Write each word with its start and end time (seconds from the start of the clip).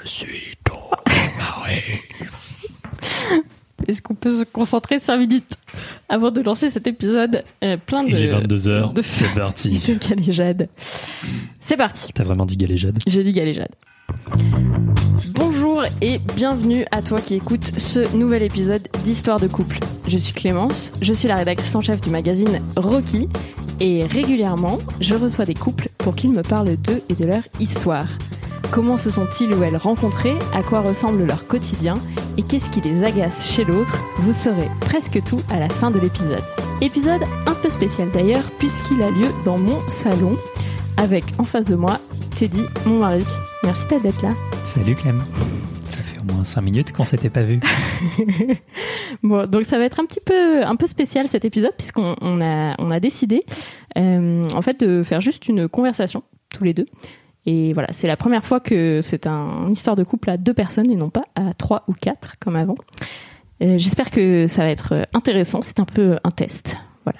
Je 0.00 0.08
suis 0.08 0.54
ton 0.64 0.78
mari. 1.38 1.82
Est-ce 3.86 4.00
qu'on 4.00 4.14
peut 4.14 4.38
se 4.38 4.44
concentrer 4.44 4.98
5 4.98 5.16
minutes 5.18 5.56
avant 6.08 6.30
de 6.30 6.40
lancer 6.40 6.70
cet 6.70 6.86
épisode 6.86 7.42
euh, 7.64 7.76
plein 7.76 8.04
de... 8.04 8.08
Il 8.10 8.16
est 8.16 8.32
22h, 8.32 8.92
de- 8.94 9.02
c'est 9.02 9.28
parti. 9.34 9.70
de 9.88 9.94
galéjade. 9.94 10.68
C'est 11.60 11.76
parti. 11.76 12.10
T'as 12.14 12.22
vraiment 12.24 12.46
dit 12.46 12.56
galéjade? 12.56 12.98
J'ai 13.06 13.24
dit 13.24 13.32
galéjade. 13.32 13.72
Bonjour 15.34 15.82
et 16.00 16.18
bienvenue 16.36 16.84
à 16.90 17.02
toi 17.02 17.20
qui 17.20 17.34
écoutes 17.34 17.78
ce 17.78 18.14
nouvel 18.16 18.42
épisode 18.44 18.86
d'Histoire 19.04 19.40
de 19.40 19.48
couple. 19.48 19.78
Je 20.06 20.16
suis 20.16 20.32
Clémence, 20.32 20.92
je 21.02 21.12
suis 21.12 21.28
la 21.28 21.36
rédactrice 21.36 21.74
en 21.74 21.80
chef 21.80 22.00
du 22.00 22.10
magazine 22.10 22.60
Rocky 22.76 23.28
et 23.80 24.04
régulièrement 24.04 24.78
je 25.00 25.14
reçois 25.14 25.44
des 25.44 25.54
couples 25.54 25.88
pour 25.98 26.14
qu'ils 26.14 26.32
me 26.32 26.42
parlent 26.42 26.76
d'eux 26.76 27.02
et 27.08 27.14
de 27.14 27.24
leur 27.24 27.42
histoire. 27.58 28.06
Comment 28.70 28.96
se 28.96 29.10
sont-ils 29.10 29.52
ou 29.54 29.62
elles 29.62 29.76
rencontrés 29.76 30.34
À 30.54 30.62
quoi 30.62 30.80
ressemble 30.80 31.26
leur 31.26 31.46
quotidien? 31.46 31.96
Et 32.38 32.42
qu'est-ce 32.42 32.70
qui 32.70 32.80
les 32.80 33.04
agace 33.04 33.46
chez 33.46 33.64
l'autre? 33.64 34.02
Vous 34.18 34.32
saurez 34.32 34.70
presque 34.80 35.22
tout 35.22 35.40
à 35.50 35.58
la 35.58 35.68
fin 35.68 35.90
de 35.90 35.98
l'épisode. 35.98 36.42
Épisode 36.80 37.22
un 37.46 37.54
peu 37.54 37.68
spécial 37.68 38.10
d'ailleurs 38.10 38.50
puisqu'il 38.58 39.02
a 39.02 39.10
lieu 39.10 39.28
dans 39.44 39.58
mon 39.58 39.78
salon 39.88 40.36
avec 40.96 41.24
en 41.38 41.44
face 41.44 41.66
de 41.66 41.74
moi 41.74 42.00
Teddy, 42.38 42.62
mon 42.86 42.98
mari. 43.00 43.24
Merci 43.62 43.86
d'être 44.02 44.22
là. 44.22 44.34
Salut 44.64 44.94
Clem. 44.94 45.22
Ça 45.84 45.98
fait 45.98 46.18
au 46.18 46.24
moins 46.24 46.44
5 46.44 46.62
minutes 46.62 46.92
qu'on 46.92 47.04
s'était 47.04 47.30
pas 47.30 47.42
vu. 47.42 47.60
Bon, 49.22 49.46
donc 49.46 49.64
ça 49.64 49.78
va 49.78 49.84
être 49.84 50.00
un 50.00 50.06
petit 50.06 50.20
peu, 50.24 50.64
un 50.64 50.74
peu 50.74 50.86
spécial 50.86 51.28
cet 51.28 51.44
épisode 51.44 51.74
puisqu'on 51.76 52.16
on 52.22 52.40
a, 52.40 52.74
on 52.78 52.90
a 52.90 52.98
décidé 52.98 53.44
euh, 53.98 54.42
en 54.54 54.62
fait 54.62 54.80
de 54.80 55.02
faire 55.02 55.20
juste 55.20 55.48
une 55.48 55.68
conversation 55.68 56.22
tous 56.48 56.64
les 56.64 56.72
deux. 56.74 56.86
Et 57.46 57.72
voilà, 57.72 57.88
c'est 57.92 58.06
la 58.06 58.16
première 58.16 58.44
fois 58.44 58.60
que 58.60 59.00
c'est 59.02 59.26
un, 59.26 59.66
une 59.66 59.72
histoire 59.72 59.96
de 59.96 60.04
couple 60.04 60.30
à 60.30 60.36
deux 60.36 60.54
personnes 60.54 60.90
et 60.90 60.96
non 60.96 61.10
pas 61.10 61.24
à 61.34 61.54
trois 61.54 61.84
ou 61.88 61.92
quatre 61.92 62.38
comme 62.38 62.56
avant. 62.56 62.76
Euh, 63.62 63.78
J'espère 63.78 64.10
que 64.10 64.46
ça 64.46 64.62
va 64.62 64.70
être 64.70 65.06
intéressant. 65.12 65.60
C'est 65.62 65.80
un 65.80 65.84
peu 65.84 66.18
un 66.22 66.30
test. 66.30 66.76
Voilà. 67.04 67.18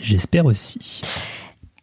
J'espère 0.00 0.46
aussi. 0.46 1.02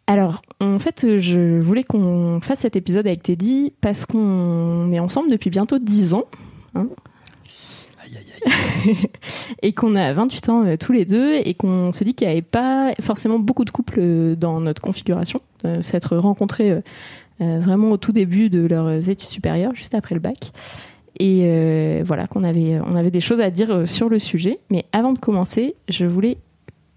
Alors, 0.06 0.40
en 0.60 0.78
fait, 0.78 1.18
je 1.18 1.60
voulais 1.60 1.84
qu'on 1.84 2.40
fasse 2.42 2.60
cet 2.60 2.76
épisode 2.76 3.06
avec 3.06 3.22
Teddy 3.22 3.74
parce 3.80 4.06
qu'on 4.06 4.90
est 4.90 4.98
ensemble 4.98 5.30
depuis 5.30 5.50
bientôt 5.50 5.78
10 5.78 6.14
ans 6.14 6.24
Aïe 6.74 8.16
aïe 8.16 8.86
aïe. 8.86 8.96
et 9.62 9.72
qu'on 9.72 9.94
a 9.94 10.12
28 10.12 10.48
ans 10.48 10.64
euh, 10.64 10.76
tous 10.76 10.92
les 10.92 11.04
deux 11.04 11.34
et 11.34 11.54
qu'on 11.54 11.92
s'est 11.92 12.04
dit 12.04 12.14
qu'il 12.14 12.26
n'y 12.26 12.32
avait 12.32 12.42
pas 12.42 12.92
forcément 13.02 13.38
beaucoup 13.38 13.64
de 13.64 13.70
couples 13.70 13.98
euh, 13.98 14.34
dans 14.34 14.60
notre 14.60 14.80
configuration, 14.80 15.40
euh, 15.64 15.82
s'être 15.82 16.16
rencontrés 16.16 16.82
vraiment 17.40 17.90
au 17.90 17.96
tout 17.96 18.12
début 18.12 18.50
de 18.50 18.66
leurs 18.66 19.10
études 19.10 19.28
supérieures, 19.28 19.74
juste 19.74 19.94
après 19.94 20.14
le 20.14 20.20
bac. 20.20 20.52
Et 21.18 21.42
euh, 21.46 22.02
voilà, 22.04 22.26
qu'on 22.26 22.44
avait, 22.44 22.80
on 22.80 22.94
avait 22.94 23.10
des 23.10 23.20
choses 23.20 23.40
à 23.40 23.50
dire 23.50 23.70
euh, 23.70 23.86
sur 23.86 24.08
le 24.08 24.18
sujet. 24.18 24.60
Mais 24.70 24.84
avant 24.92 25.12
de 25.12 25.18
commencer, 25.18 25.74
je 25.88 26.04
voulais, 26.04 26.38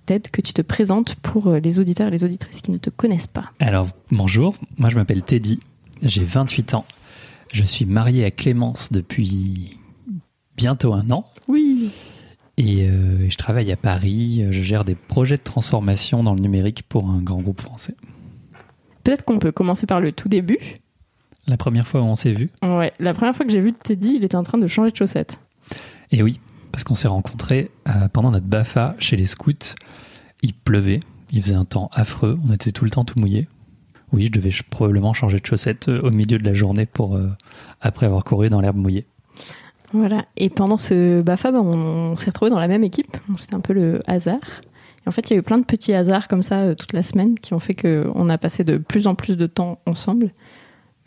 Ted, 0.05 0.29
que 0.29 0.41
tu 0.41 0.53
te 0.53 0.61
présentes 0.61 1.15
pour 1.15 1.47
euh, 1.47 1.59
les 1.59 1.79
auditeurs 1.79 2.07
et 2.07 2.11
les 2.11 2.23
auditrices 2.23 2.61
qui 2.61 2.71
ne 2.71 2.77
te 2.77 2.89
connaissent 2.89 3.27
pas. 3.27 3.51
Alors, 3.59 3.87
bonjour, 4.11 4.55
moi 4.77 4.89
je 4.89 4.95
m'appelle 4.95 5.23
Teddy, 5.23 5.59
j'ai 6.03 6.23
28 6.23 6.75
ans. 6.75 6.85
Je 7.51 7.63
suis 7.63 7.85
marié 7.85 8.23
à 8.23 8.31
Clémence 8.31 8.91
depuis 8.91 9.79
bientôt 10.55 10.93
un 10.93 11.09
an. 11.09 11.25
Oui. 11.47 11.89
Et 12.57 12.87
euh, 12.87 13.27
je 13.27 13.35
travaille 13.37 13.71
à 13.71 13.75
Paris, 13.75 14.45
je 14.51 14.61
gère 14.61 14.85
des 14.85 14.95
projets 14.95 15.37
de 15.37 15.41
transformation 15.41 16.23
dans 16.23 16.35
le 16.35 16.41
numérique 16.41 16.83
pour 16.87 17.09
un 17.09 17.21
grand 17.21 17.41
groupe 17.41 17.61
français. 17.61 17.95
Peut-être 19.03 19.23
qu'on 19.23 19.39
peut 19.39 19.51
commencer 19.51 19.85
par 19.85 19.99
le 19.99 20.11
tout 20.11 20.29
début. 20.29 20.59
La 21.47 21.57
première 21.57 21.87
fois 21.87 22.01
où 22.01 22.05
on 22.05 22.15
s'est 22.15 22.33
vu, 22.33 22.49
Ouais, 22.61 22.93
la 22.99 23.13
première 23.13 23.35
fois 23.35 23.45
que 23.45 23.51
j'ai 23.51 23.61
vu 23.61 23.73
Teddy, 23.73 24.13
il 24.17 24.23
était 24.23 24.35
en 24.35 24.43
train 24.43 24.57
de 24.57 24.67
changer 24.67 24.91
de 24.91 24.95
chaussettes. 24.95 25.39
Et 26.11 26.21
oui, 26.21 26.39
parce 26.71 26.83
qu'on 26.83 26.95
s'est 26.95 27.07
rencontrés 27.07 27.71
euh, 27.87 28.07
pendant 28.09 28.31
notre 28.31 28.45
BAFA 28.45 28.95
chez 28.99 29.15
les 29.17 29.25
scouts. 29.25 29.75
Il 30.43 30.53
pleuvait, 30.53 30.99
il 31.31 31.41
faisait 31.41 31.55
un 31.55 31.65
temps 31.65 31.89
affreux, 31.93 32.39
on 32.47 32.53
était 32.53 32.71
tout 32.71 32.85
le 32.85 32.91
temps 32.91 33.05
tout 33.05 33.19
mouillé. 33.19 33.47
Oui, 34.11 34.25
je 34.25 34.31
devais 34.31 34.51
probablement 34.69 35.13
changer 35.13 35.39
de 35.39 35.45
chaussettes 35.45 35.87
euh, 35.89 36.01
au 36.01 36.11
milieu 36.11 36.37
de 36.37 36.43
la 36.43 36.53
journée 36.53 36.85
pour 36.85 37.15
euh, 37.15 37.29
après 37.79 38.05
avoir 38.05 38.23
couru 38.23 38.49
dans 38.49 38.61
l'herbe 38.61 38.77
mouillée. 38.77 39.05
Voilà. 39.93 40.25
Et 40.37 40.49
pendant 40.49 40.77
ce 40.77 41.21
BAFA, 41.21 41.51
bah, 41.51 41.61
on, 41.61 41.73
on 42.11 42.17
s'est 42.17 42.29
retrouvés 42.29 42.51
dans 42.51 42.59
la 42.59 42.67
même 42.67 42.83
équipe. 42.83 43.17
C'était 43.37 43.55
un 43.55 43.61
peu 43.61 43.73
le 43.73 43.99
hasard. 44.07 44.39
Et 45.05 45.09
en 45.09 45.11
fait, 45.11 45.29
il 45.29 45.33
y 45.33 45.35
a 45.35 45.39
eu 45.39 45.43
plein 45.43 45.57
de 45.57 45.65
petits 45.65 45.93
hasards 45.93 46.27
comme 46.27 46.43
ça 46.43 46.59
euh, 46.59 46.75
toute 46.75 46.93
la 46.93 47.03
semaine 47.03 47.39
qui 47.39 47.53
ont 47.53 47.59
fait 47.59 47.73
qu'on 47.73 48.29
a 48.29 48.37
passé 48.37 48.63
de 48.63 48.77
plus 48.77 49.07
en 49.07 49.15
plus 49.15 49.35
de 49.35 49.47
temps 49.47 49.79
ensemble. 49.85 50.31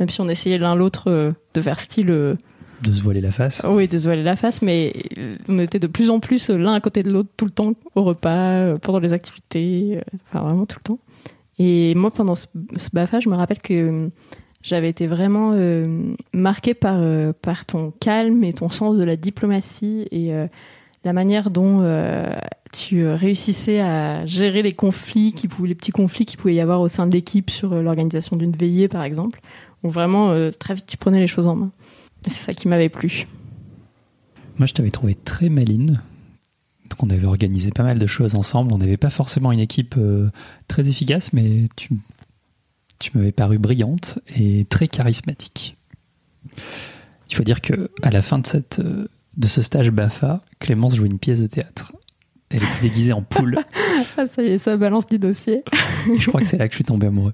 Même 0.01 0.09
si 0.09 0.21
on 0.21 0.29
essayait 0.29 0.59
l'un 0.59 0.75
l'autre 0.75 1.09
euh, 1.09 1.33
de 1.55 1.63
faire 1.63 1.79
style, 1.79 2.11
euh, 2.11 2.35
De 2.83 2.93
se 2.93 3.03
voiler 3.03 3.21
la 3.21 3.31
face. 3.31 3.63
oui, 3.69 3.87
de 3.87 3.97
se 3.97 4.05
voiler 4.05 4.25
la 4.25 4.35
face, 4.35 4.63
mais 4.63 4.93
on 5.49 5.61
était 5.61 5.79
de 5.79 5.87
plus 5.87 6.11
en 6.11 6.19
plus 6.19 6.51
l'un 6.51 6.73
à 6.73 6.81
côté 6.81 7.05
de 7.05 7.11
l'autre 7.11 7.31
tout 7.37 7.45
le 7.45 7.53
temps, 7.53 7.75
au 7.95 8.03
repas, 8.03 8.77
pendant 8.79 8.99
les 8.99 9.13
activités, 9.13 10.01
enfin 10.27 10.45
vraiment 10.45 10.67
tout 10.67 10.79
le 10.81 10.85
temps. 10.85 10.99
Et 11.61 11.95
moi, 11.95 12.11
pendant 12.11 12.35
ce, 12.35 12.49
ce 12.75 12.89
BAFA, 12.93 13.21
je 13.21 13.29
me 13.29 13.37
rappelle 13.37 13.61
que 13.63 14.11
j'avais 14.61 14.89
été 14.89 15.07
vraiment 15.07 15.55
marquée 16.33 16.75
par, 16.75 17.01
par 17.35 17.65
ton 17.65 17.93
calme 18.01 18.43
et 18.43 18.53
ton 18.53 18.71
sens 18.71 18.97
de 18.97 19.05
la 19.05 19.15
diplomatie 19.15 20.09
et 20.11 20.33
la 21.05 21.13
manière 21.13 21.51
dont 21.51 21.81
euh, 21.83 22.35
tu 22.73 23.03
euh, 23.03 23.15
réussissais 23.15 23.81
à 23.81 24.25
gérer 24.27 24.63
les 24.63 24.73
conflits, 24.73 25.33
qui 25.33 25.49
pouvaient, 25.49 25.69
les 25.69 25.75
petits 25.75 25.93
conflits 25.93 26.25
qu'il 26.25 26.39
pouvait 26.39 26.55
y 26.55 26.61
avoir 26.61 26.81
au 26.81 26.89
sein 26.89 27.07
de 27.07 27.13
l'équipe 27.13 27.51
sur 27.51 27.73
euh, 27.75 27.83
l'organisation 27.83 28.37
d'une 28.37 28.53
veillée, 28.53 28.89
par 28.89 29.03
exemple, 29.03 29.41
où 29.83 29.91
vraiment 29.91 30.35
très 30.59 30.75
vite 30.75 30.87
tu 30.87 30.97
prenais 30.97 31.21
les 31.21 31.27
choses 31.27 31.47
en 31.47 31.57
main. 31.57 31.71
C'est 32.27 32.43
ça 32.43 32.55
qui 32.55 32.69
m'avait 32.69 32.89
plu. 32.89 33.27
Moi, 34.57 34.67
je 34.67 34.73
t'avais 34.73 34.91
trouvé 34.91 35.15
très 35.15 35.51
maline. 35.51 36.01
Donc, 36.89 37.03
on 37.03 37.11
avait 37.11 37.27
organisé 37.27 37.71
pas 37.71 37.83
mal 37.83 37.99
de 37.99 38.07
choses 38.07 38.35
ensemble. 38.35 38.73
On 38.73 38.79
n'avait 38.79 38.97
pas 38.97 39.11
forcément 39.11 39.53
une 39.53 39.61
équipe 39.61 39.97
très 40.69 40.89
efficace, 40.89 41.35
mais 41.35 41.65
tu, 41.77 41.91
tu 42.99 43.11
m'avais 43.15 43.33
paru 43.33 43.59
brillante 43.59 44.21
et 44.35 44.65
très 44.71 44.89
charismatique. 44.89 45.77
Il 47.29 47.37
faut 47.37 47.45
dire 47.45 47.61
que 47.61 47.91
à 48.03 48.11
la 48.11 48.23
fin 48.23 48.39
de, 48.39 48.47
cette, 48.47 48.81
de 49.37 49.49
ce 49.49 49.63
stage 49.63 49.91
BAFA, 49.91 50.43
Clémence 50.59 50.97
jouait 50.97 51.09
une 51.09 51.19
pièce 51.19 51.41
de 51.41 51.47
théâtre. 51.47 51.93
Elle 52.51 52.63
était 52.63 52.83
déguisée 52.83 53.13
en 53.13 53.23
poule. 53.23 53.59
Ah, 54.17 54.27
ça 54.27 54.43
y 54.43 54.49
est, 54.49 54.59
ça 54.59 54.77
balance 54.77 55.07
du 55.07 55.19
dossier. 55.19 55.63
Et 56.11 56.19
je 56.19 56.29
crois 56.29 56.41
que 56.41 56.47
c'est 56.47 56.57
là 56.57 56.69
que 56.69 56.73
je 56.73 56.77
suis 56.77 56.85
tombé 56.85 57.07
amoureux. 57.07 57.33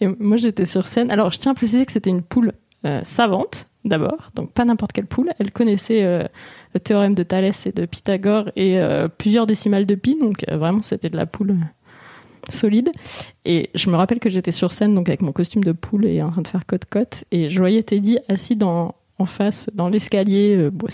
Et 0.00 0.06
moi, 0.18 0.36
j'étais 0.36 0.66
sur 0.66 0.86
scène. 0.86 1.10
Alors, 1.10 1.30
je 1.30 1.38
tiens 1.38 1.52
à 1.52 1.54
préciser 1.54 1.84
que 1.84 1.92
c'était 1.92 2.10
une 2.10 2.22
poule 2.22 2.52
euh, 2.84 3.00
savante, 3.04 3.68
d'abord. 3.84 4.30
Donc, 4.34 4.52
pas 4.52 4.64
n'importe 4.64 4.92
quelle 4.92 5.06
poule. 5.06 5.30
Elle 5.38 5.52
connaissait 5.52 6.04
euh, 6.04 6.24
le 6.72 6.80
théorème 6.80 7.14
de 7.14 7.22
Thalès 7.22 7.66
et 7.66 7.72
de 7.72 7.86
Pythagore 7.86 8.50
et 8.56 8.80
euh, 8.80 9.08
plusieurs 9.08 9.46
décimales 9.46 9.86
de 9.86 9.94
pi. 9.94 10.16
Donc, 10.18 10.44
vraiment, 10.50 10.82
c'était 10.82 11.10
de 11.10 11.16
la 11.16 11.26
poule 11.26 11.56
solide. 12.48 12.90
Et 13.44 13.70
je 13.74 13.90
me 13.90 13.96
rappelle 13.96 14.18
que 14.18 14.30
j'étais 14.30 14.52
sur 14.52 14.72
scène, 14.72 14.94
donc 14.94 15.08
avec 15.08 15.22
mon 15.22 15.32
costume 15.32 15.64
de 15.64 15.72
poule 15.72 16.06
et 16.06 16.22
en 16.22 16.30
train 16.30 16.42
de 16.42 16.48
faire 16.48 16.66
côte-côte. 16.66 17.24
Et 17.30 17.48
je 17.48 17.58
voyais 17.58 17.82
Teddy 17.82 18.18
assis 18.28 18.56
dans, 18.56 18.94
en 19.18 19.26
face, 19.26 19.70
dans 19.74 19.88
l'escalier 19.88 20.56
euh, 20.56 20.70
bon, 20.70 20.88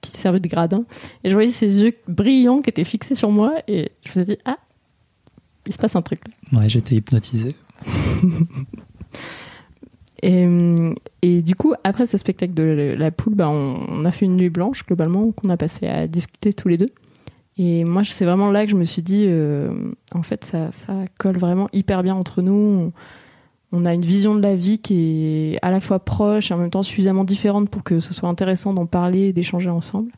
qui 0.00 0.10
servait 0.16 0.40
de 0.40 0.48
gradin. 0.48 0.84
Et 1.24 1.30
je 1.30 1.34
voyais 1.34 1.50
ses 1.50 1.82
yeux 1.82 1.94
brillants 2.08 2.60
qui 2.60 2.70
étaient 2.70 2.84
fixés 2.84 3.14
sur 3.14 3.30
moi. 3.30 3.54
Et 3.68 3.92
je 4.04 4.18
me 4.18 4.24
suis 4.24 4.34
dit, 4.34 4.38
ah, 4.44 4.58
il 5.66 5.72
se 5.72 5.78
passe 5.78 5.96
un 5.96 6.02
truc 6.02 6.20
là. 6.52 6.58
Ouais, 6.60 6.68
j'étais 6.68 6.96
hypnotisé. 6.96 7.54
Et, 10.24 10.46
euh, 10.46 10.94
et 11.22 11.42
du 11.42 11.56
coup, 11.56 11.74
après 11.82 12.06
ce 12.06 12.16
spectacle 12.16 12.54
de 12.54 12.62
la- 12.62 12.94
la 12.94 13.10
poule, 13.10 13.34
bah, 13.34 13.48
on, 13.50 13.74
on 13.88 14.04
a 14.04 14.12
fait 14.12 14.24
une 14.26 14.36
nuit 14.36 14.50
blanche 14.50 14.86
globalement 14.86 15.32
qu'on 15.32 15.48
a 15.48 15.56
passé 15.56 15.88
à 15.88 16.06
discuter 16.06 16.52
tous 16.52 16.68
les 16.68 16.76
deux. 16.76 16.90
Et 17.58 17.82
moi, 17.84 18.02
c'est 18.04 18.24
vraiment 18.24 18.50
là 18.50 18.64
que 18.64 18.70
je 18.70 18.76
me 18.76 18.84
suis 18.84 19.02
dit, 19.02 19.24
euh, 19.28 19.70
en 20.14 20.22
fait, 20.22 20.44
ça, 20.44 20.70
ça 20.70 20.94
colle 21.18 21.38
vraiment 21.38 21.68
hyper 21.72 22.02
bien 22.04 22.14
entre 22.14 22.40
nous. 22.40 22.52
On, 22.54 22.92
on 23.72 23.86
a 23.86 23.94
une 23.94 24.04
vision 24.04 24.34
de 24.34 24.40
la 24.40 24.54
vie 24.54 24.78
qui 24.78 25.54
est 25.54 25.58
à 25.62 25.70
la 25.70 25.80
fois 25.80 25.98
proche 25.98 26.50
et 26.50 26.54
en 26.54 26.58
même 26.58 26.70
temps 26.70 26.82
suffisamment 26.82 27.24
différente 27.24 27.70
pour 27.70 27.82
que 27.82 28.00
ce 28.00 28.12
soit 28.12 28.28
intéressant 28.28 28.74
d'en 28.74 28.86
parler 28.86 29.28
et 29.28 29.32
d'échanger 29.32 29.70
ensemble. 29.70 30.12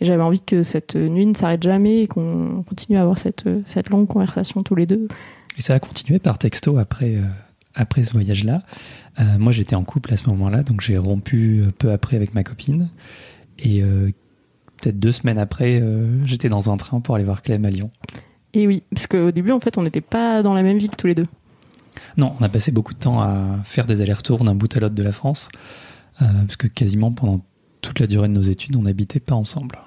Et 0.00 0.04
j'avais 0.04 0.22
envie 0.22 0.40
que 0.40 0.62
cette 0.62 0.94
nuit 0.94 1.26
ne 1.26 1.34
s'arrête 1.34 1.62
jamais 1.62 2.02
et 2.02 2.06
qu'on 2.06 2.62
continue 2.68 2.98
à 2.98 3.02
avoir 3.02 3.18
cette, 3.18 3.48
cette 3.64 3.90
longue 3.90 4.06
conversation 4.06 4.62
tous 4.62 4.74
les 4.74 4.86
deux. 4.86 5.08
Et 5.58 5.62
ça 5.62 5.74
a 5.74 5.80
continué 5.80 6.18
par 6.20 6.38
texto 6.38 6.78
après, 6.78 7.16
euh, 7.16 7.24
après 7.74 8.04
ce 8.04 8.12
voyage-là. 8.12 8.62
Euh, 9.18 9.38
moi, 9.38 9.52
j'étais 9.52 9.74
en 9.74 9.82
couple 9.82 10.12
à 10.12 10.16
ce 10.16 10.28
moment-là, 10.28 10.62
donc 10.62 10.80
j'ai 10.80 10.96
rompu 10.96 11.60
euh, 11.60 11.72
peu 11.76 11.90
après 11.90 12.16
avec 12.16 12.32
ma 12.34 12.44
copine. 12.44 12.88
Et 13.58 13.82
peut-être 14.80 15.00
deux 15.00 15.10
semaines 15.10 15.36
après, 15.36 15.82
j'étais 16.24 16.48
dans 16.48 16.70
un 16.70 16.76
train 16.76 17.00
pour 17.00 17.16
aller 17.16 17.24
voir 17.24 17.42
Clem 17.42 17.64
à 17.64 17.70
Lyon. 17.70 17.90
Et 18.54 18.68
oui, 18.68 18.84
parce 18.92 19.08
qu'au 19.08 19.32
début, 19.32 19.50
en 19.50 19.58
fait, 19.58 19.78
on 19.78 19.82
n'était 19.82 20.00
pas 20.00 20.44
dans 20.44 20.54
la 20.54 20.62
même 20.62 20.78
ville 20.78 20.92
tous 20.96 21.08
les 21.08 21.16
deux. 21.16 21.26
Non, 22.16 22.34
on 22.38 22.42
a 22.42 22.48
passé 22.48 22.72
beaucoup 22.72 22.94
de 22.94 22.98
temps 22.98 23.20
à 23.20 23.58
faire 23.64 23.86
des 23.86 24.00
allers-retours 24.00 24.44
d'un 24.44 24.54
bout 24.54 24.74
à 24.76 24.80
l'autre 24.80 24.94
de 24.94 25.02
la 25.02 25.12
France, 25.12 25.48
parce 26.18 26.56
que 26.56 26.66
quasiment 26.66 27.12
pendant 27.12 27.40
toute 27.80 28.00
la 28.00 28.06
durée 28.06 28.28
de 28.28 28.32
nos 28.32 28.42
études, 28.42 28.76
on 28.76 28.82
n'habitait 28.82 29.20
pas 29.20 29.34
ensemble. 29.34 29.78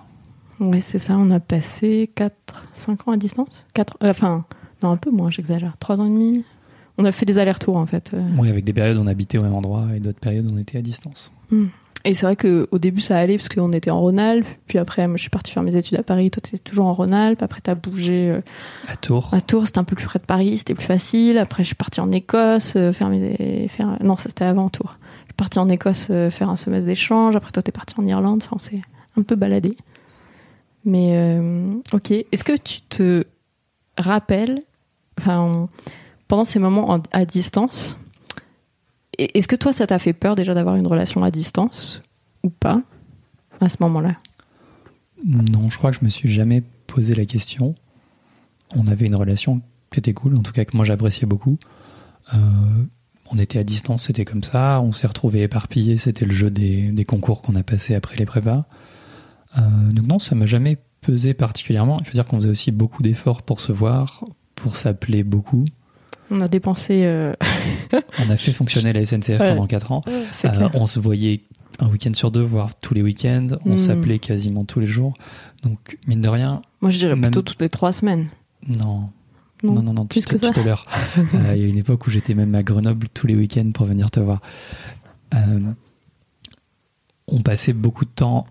Oui, 0.60 0.82
c'est 0.82 1.00
ça, 1.00 1.18
on 1.18 1.32
a 1.32 1.40
passé 1.40 2.10
4, 2.16 2.66
5 2.74 3.08
ans 3.08 3.12
à 3.12 3.18
distance? 3.18 3.66
4, 3.74 3.98
Enfin, 4.02 4.46
non, 4.84 4.92
un 4.92 4.98
peu 4.98 5.10
moins, 5.12 5.30
j'exagère. 5.32 5.76
3 5.80 6.00
ans 6.00 6.06
et 6.06 6.10
demi? 6.10 6.44
On 6.98 7.06
a 7.06 7.12
fait 7.12 7.26
des 7.26 7.40
allers-retours 7.40 7.78
en 7.78 7.86
fait. 7.86 8.12
Oui, 8.38 8.50
avec 8.50 8.64
des 8.64 8.74
périodes 8.74 8.98
où 8.98 9.02
on 9.02 9.08
habitait 9.08 9.38
au 9.38 9.42
même 9.42 9.56
endroit 9.56 9.88
et 9.96 10.00
d'autres 10.00 10.20
périodes 10.20 10.46
où 10.46 10.54
on 10.54 10.58
était 10.58 10.78
à 10.78 10.82
distance. 10.82 11.32
Hmm. 11.50 11.68
Et 12.04 12.14
c'est 12.14 12.26
vrai 12.26 12.36
qu'au 12.36 12.80
début 12.80 13.02
ça 13.02 13.18
allait 13.18 13.38
parce 13.38 13.50
qu'on 13.50 13.72
était 13.74 13.92
en 13.92 14.00
Rhône-Alpes, 14.00 14.48
puis 14.68 14.80
après 14.80 15.08
moi 15.08 15.18
je 15.18 15.22
suis 15.22 15.30
partie 15.30 15.52
faire 15.52 15.64
mes 15.64 15.76
études 15.76 16.00
à 16.00 16.04
Paris, 16.04 16.32
toi 16.32 16.42
tu 16.44 16.56
étais 16.56 16.70
toujours 16.70 16.88
en 16.88 16.94
Rhône-Alpes, 16.94 17.44
après 17.44 17.62
tu 17.64 17.70
as 17.70 17.76
bougé 17.76 18.30
euh, 18.30 18.42
à 18.88 18.96
Tours. 18.96 19.30
À 19.34 19.42
Tours, 19.42 19.68
c'était 19.68 19.80
un 19.80 19.84
peu 19.84 19.96
plus 19.96 20.06
près 20.06 20.20
de 20.20 20.26
Paris, 20.26 20.58
c'était 20.58 20.74
plus 20.74 20.86
facile. 20.86 21.38
Après 21.38 21.64
je 21.64 21.68
suis 21.68 21.76
partie 21.76 22.02
en 22.02 22.12
Écosse 22.12 22.74
euh, 22.76 22.92
faire 22.92 23.10
mes 23.10 23.68
faire 23.68 23.98
non, 24.04 24.18
ça 24.18 24.30
c'était 24.30 24.46
avant 24.46 24.70
Tours. 24.70 24.94
Je 25.22 25.26
suis 25.26 25.34
partie 25.38 25.60
en 25.60 25.70
Écosse 25.70 26.08
euh, 26.10 26.32
faire 26.32 26.50
un 26.50 26.56
semestre 26.56 26.88
d'échange, 26.88 27.36
après 27.36 27.52
toi 27.52 27.62
tu 27.62 27.70
es 27.70 27.72
partie 27.72 27.96
en 28.00 28.06
Irlande, 28.06 28.42
enfin 28.44 28.56
on 28.56 28.60
s'est 28.60 28.82
un 29.18 29.22
peu 29.22 29.36
baladé. 29.36 29.78
Mais 30.84 31.40
OK, 31.94 32.10
est-ce 32.10 32.44
que 32.44 32.58
tu 32.58 32.82
te 32.82 33.24
rappelles 33.98 34.64
enfin 35.20 35.70
pendant 36.28 36.44
ces 36.44 36.58
moments 36.58 37.00
à 37.12 37.26
distance 37.26 37.98
est-ce 39.18 39.48
que 39.48 39.56
toi, 39.56 39.74
ça 39.74 39.88
t'a 39.88 40.00
fait 40.00 40.14
peur 40.14 40.36
déjà 40.36 40.54
d'avoir 40.54 40.76
une 40.76 40.88
relation 40.88 41.24
à 41.24 41.32
distance 41.32 42.02
ou 42.44 42.50
pas 42.50 42.82
à 43.60 43.70
ce 43.70 43.78
moment-là? 43.82 44.16
Non, 45.26 45.70
je 45.70 45.78
crois 45.78 45.92
que 45.92 45.98
je 45.98 46.06
me 46.06 46.10
suis 46.10 46.30
jamais 46.30 46.64
posé 46.88 47.14
la 47.14 47.26
question. 47.26 47.76
On 48.76 48.88
avait 48.88 49.06
une 49.06 49.16
relation 49.16 49.62
qui 49.92 50.00
était 50.00 50.14
cool, 50.14 50.36
en 50.36 50.42
tout 50.42 50.54
cas 50.54 50.66
que 50.66 50.76
moi 50.76 50.86
j'appréciais 50.86 51.28
beaucoup. 51.28 51.58
Euh, 52.34 52.38
on 53.30 53.38
était 53.38 53.60
à 53.60 53.64
distance, 53.64 54.06
c'était 54.08 54.26
comme 54.26 54.44
ça. 54.44 54.82
On 54.82 54.92
s'est 54.92 55.08
retrouvés 55.08 55.44
éparpillés, 55.44 55.98
c'était 55.98 56.26
le 56.26 56.34
jeu 56.34 56.50
des, 56.50 57.06
concours 57.06 57.42
qu'on 57.42 57.56
a 57.56 57.64
passé 57.64 57.96
après 57.96 58.16
les 58.16 58.26
prépas. 58.26 58.66
Euh, 59.58 59.62
donc 59.92 60.08
non, 60.08 60.20
ça 60.20 60.36
m'a 60.36 60.46
jamais 60.46 60.78
pesé 61.02 61.34
particulièrement. 61.34 61.98
Il 62.00 62.06
faut 62.06 62.14
dire 62.14 62.26
qu'on 62.26 62.38
faisait 62.38 62.50
aussi 62.50 62.72
beaucoup 62.72 63.04
d'efforts 63.04 63.42
pour 63.44 63.60
se 63.60 63.72
voir, 63.72 64.24
pour 64.56 64.76
s'appeler 64.76 65.24
beaucoup. 65.24 65.66
On 66.32 66.40
a 66.40 66.48
dépensé. 66.48 67.02
Euh, 67.04 67.34
on 68.26 68.30
a 68.30 68.38
fait 68.38 68.54
fonctionner 68.54 68.94
la 68.94 69.04
SNCF 69.04 69.38
pendant 69.38 69.68
4 69.68 69.92
ans. 69.92 70.02
Euh, 70.08 70.70
on 70.74 70.88
se 70.88 71.00
voyait 71.00 71.42
un 71.80 71.88
week-end 71.88 72.14
sur 72.14 72.32
deux, 72.32 72.42
voire 72.42 72.74
tous 72.76 72.94
les 72.94 73.02
week-ends. 73.02 73.50
On 73.66 73.74
hmm. 73.74 73.78
s'appelait 73.78 74.20
quasiment 74.20 74.64
tous 74.64 74.80
les 74.80 74.88
jours. 74.88 75.14
Donc, 75.64 75.98
mine 76.08 76.22
de 76.22 76.30
rien. 76.30 76.62
Moi, 76.80 76.90
je 76.90 77.00
dirais 77.00 77.16
plutôt 77.16 77.42
toutes 77.42 77.62
les 77.62 77.70
3 77.70 77.92
semaines. 77.92 78.30
Non. 78.68 79.10
Non, 79.64 79.84
non, 79.84 79.94
non, 79.94 80.06
plus 80.08 80.22
tout, 80.22 80.38
à 80.44 80.64
l'heure. 80.64 80.86
Euh, 81.18 81.54
il 81.56 81.62
y 81.62 81.66
a 81.66 81.68
une 81.68 81.78
époque 81.78 82.08
où 82.08 82.10
j'étais 82.10 82.34
même 82.34 82.56
à 82.56 82.64
Grenoble 82.64 83.08
tous 83.14 83.28
les 83.28 83.36
week-ends 83.36 83.70
pour 83.74 83.86
venir 83.86 84.10
te 84.10 84.20
voir. 84.20 84.42
on 87.28 87.42
passait 87.44 87.74
beaucoup 87.74 88.06
de 88.06 88.10
temps 88.10 88.48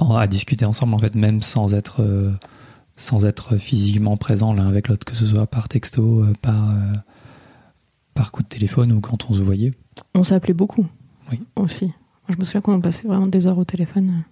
à 0.00 0.26
discuter 0.26 0.64
ensemble, 0.64 0.94
en 0.94 0.98
fait, 0.98 1.14
même 1.14 1.42
sans 1.42 1.74
être 1.74 2.02
sans 2.96 3.24
être 3.24 3.56
physiquement 3.56 4.16
présent 4.16 4.52
l'un 4.52 4.68
avec 4.68 4.88
l'autre, 4.88 5.04
que 5.04 5.14
ce 5.14 5.26
soit 5.26 5.46
par 5.46 5.68
texto, 5.68 6.22
euh, 6.22 6.32
par, 6.40 6.70
euh, 6.70 6.92
par 8.14 8.32
coup 8.32 8.42
de 8.42 8.48
téléphone 8.48 8.92
ou 8.92 9.00
quand 9.00 9.30
on 9.30 9.34
se 9.34 9.40
voyait. 9.40 9.72
On 10.14 10.24
s'appelait 10.24 10.54
beaucoup. 10.54 10.86
Oui. 11.30 11.40
Aussi. 11.56 11.92
je 12.28 12.36
me 12.36 12.44
souviens 12.44 12.60
qu'on 12.60 12.80
passait 12.80 13.08
vraiment 13.08 13.26
des 13.26 13.46
heures 13.46 13.58
au 13.58 13.64
téléphone. 13.64 14.24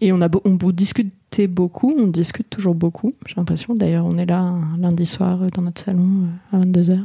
Et 0.00 0.12
on, 0.12 0.20
a 0.20 0.28
on 0.44 0.56
discutait 0.72 1.46
beaucoup, 1.46 1.94
on 1.98 2.06
discute 2.06 2.50
toujours 2.50 2.74
beaucoup, 2.74 3.14
j'ai 3.26 3.34
l'impression. 3.36 3.74
D'ailleurs, 3.74 4.04
on 4.04 4.18
est 4.18 4.26
là 4.26 4.54
lundi 4.78 5.06
soir 5.06 5.38
dans 5.54 5.62
notre 5.62 5.82
salon 5.82 6.28
à 6.52 6.58
22h 6.58 7.00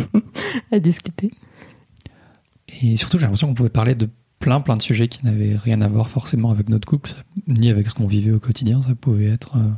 à 0.72 0.78
discuter. 0.78 1.30
Et 2.80 2.96
surtout, 2.96 3.18
j'ai 3.18 3.24
l'impression 3.24 3.48
qu'on 3.48 3.54
pouvait 3.54 3.68
parler 3.68 3.94
de 3.94 4.08
plein 4.44 4.60
plein 4.60 4.76
de 4.76 4.82
sujets 4.82 5.08
qui 5.08 5.24
n'avaient 5.24 5.56
rien 5.56 5.80
à 5.80 5.88
voir 5.88 6.10
forcément 6.10 6.50
avec 6.50 6.68
notre 6.68 6.86
couple, 6.86 7.14
ni 7.48 7.70
avec 7.70 7.88
ce 7.88 7.94
qu'on 7.94 8.06
vivait 8.06 8.30
au 8.30 8.38
quotidien. 8.38 8.82
Ça 8.82 8.94
pouvait 8.94 9.30
être 9.30 9.56
euh, 9.56 9.70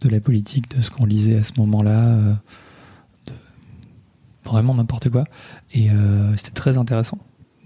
de 0.00 0.08
la 0.08 0.20
politique, 0.20 0.74
de 0.74 0.80
ce 0.80 0.90
qu'on 0.90 1.04
lisait 1.04 1.36
à 1.36 1.42
ce 1.42 1.52
moment-là, 1.58 2.00
euh, 2.00 2.34
vraiment 4.46 4.74
n'importe 4.74 5.10
quoi. 5.10 5.24
Et 5.74 5.90
euh, 5.90 6.34
c'était 6.36 6.52
très 6.52 6.78
intéressant 6.78 7.18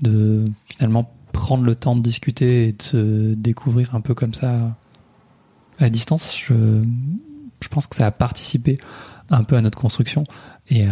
de 0.03 0.47
finalement 0.67 1.09
prendre 1.31 1.63
le 1.63 1.77
temps 1.77 1.95
de 1.95 2.03
discuter 2.03 2.67
et 2.67 2.73
de 2.73 2.83
se 2.83 3.35
découvrir 3.35 3.95
un 3.95 4.01
peu 4.01 4.15
comme 4.15 4.35
ça 4.35 4.77
à 5.79 5.89
distance. 5.89 6.37
Je, 6.37 6.83
pense 7.71 7.87
que 7.87 7.95
ça 7.95 8.07
a 8.07 8.11
participé 8.11 8.79
un 9.31 9.45
peu 9.45 9.55
à 9.55 9.61
notre 9.61 9.79
construction 9.79 10.25
et 10.69 10.87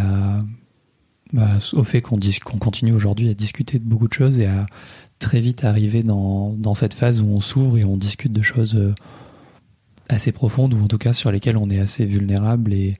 bah, 1.33 1.57
au 1.73 1.83
fait 1.83 2.01
qu'on 2.01 2.17
qu'on 2.45 2.57
continue 2.57 2.93
aujourd'hui 2.93 3.29
à 3.29 3.33
discuter 3.33 3.79
de 3.79 3.83
beaucoup 3.83 4.07
de 4.07 4.13
choses 4.13 4.39
et 4.39 4.45
à 4.45 4.65
très 5.19 5.39
vite 5.39 5.63
arriver 5.63 6.03
dans, 6.03 6.53
dans 6.53 6.75
cette 6.75 6.93
phase 6.93 7.21
où 7.21 7.25
on 7.25 7.39
s'ouvre 7.39 7.77
et 7.77 7.83
on 7.83 7.97
discute 7.97 8.31
de 8.31 8.41
choses 8.41 8.75
euh, 8.75 8.93
assez 10.09 10.31
profondes 10.31 10.73
ou 10.73 10.83
en 10.83 10.87
tout 10.87 10.97
cas 10.97 11.13
sur 11.13 11.31
lesquelles 11.31 11.57
on 11.57 11.69
est 11.69 11.79
assez 11.79 12.05
vulnérable 12.05 12.73
et 12.73 12.97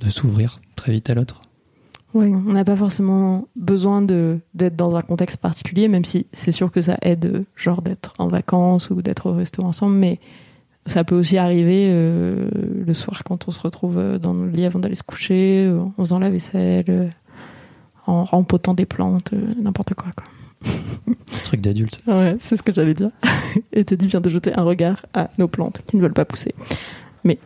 de 0.00 0.10
s'ouvrir 0.10 0.60
très 0.76 0.92
vite 0.92 1.10
à 1.10 1.14
l'autre. 1.14 1.42
Oui, 2.12 2.26
on 2.26 2.52
n'a 2.52 2.64
pas 2.64 2.74
forcément 2.74 3.46
besoin 3.54 4.02
d'être 4.02 4.74
dans 4.74 4.96
un 4.96 5.02
contexte 5.02 5.36
particulier, 5.36 5.86
même 5.86 6.04
si 6.04 6.26
c'est 6.32 6.50
sûr 6.50 6.72
que 6.72 6.82
ça 6.82 6.98
aide, 7.02 7.44
genre 7.54 7.82
d'être 7.82 8.14
en 8.18 8.26
vacances 8.26 8.90
ou 8.90 9.00
d'être 9.00 9.26
au 9.26 9.32
resto 9.32 9.62
ensemble, 9.62 9.94
mais 9.94 10.18
ça 10.86 11.04
peut 11.04 11.14
aussi 11.14 11.38
arriver 11.38 11.86
euh, 11.88 12.48
le 12.84 12.94
soir 12.94 13.22
quand 13.22 13.46
on 13.46 13.52
se 13.52 13.60
retrouve 13.60 13.98
euh, 13.98 14.18
dans 14.18 14.32
le 14.32 14.50
lit 14.50 14.64
avant 14.64 14.80
d'aller 14.80 14.96
se 14.96 15.04
coucher, 15.04 15.70
en 15.70 16.02
faisant 16.02 16.18
la 16.18 16.30
vaisselle, 16.30 17.10
en 18.06 18.24
rempotant 18.24 18.74
des 18.74 18.86
plantes, 18.86 19.32
n'importe 19.62 19.94
quoi. 19.94 20.10
quoi. 20.16 20.24
Truc 21.44 21.60
d'adulte. 21.60 22.00
Ouais, 22.06 22.36
c'est 22.40 22.56
ce 22.56 22.62
que 22.62 22.72
j'allais 22.72 22.94
dire. 22.94 23.10
Et 23.72 23.84
Teddy 23.84 24.06
vient 24.06 24.20
de 24.20 24.28
jeter 24.28 24.54
un 24.54 24.62
regard 24.62 25.06
à 25.14 25.30
nos 25.38 25.48
plantes 25.48 25.82
qui 25.86 25.96
ne 25.96 26.02
veulent 26.02 26.12
pas 26.12 26.24
pousser. 26.24 26.54
Mais 27.24 27.38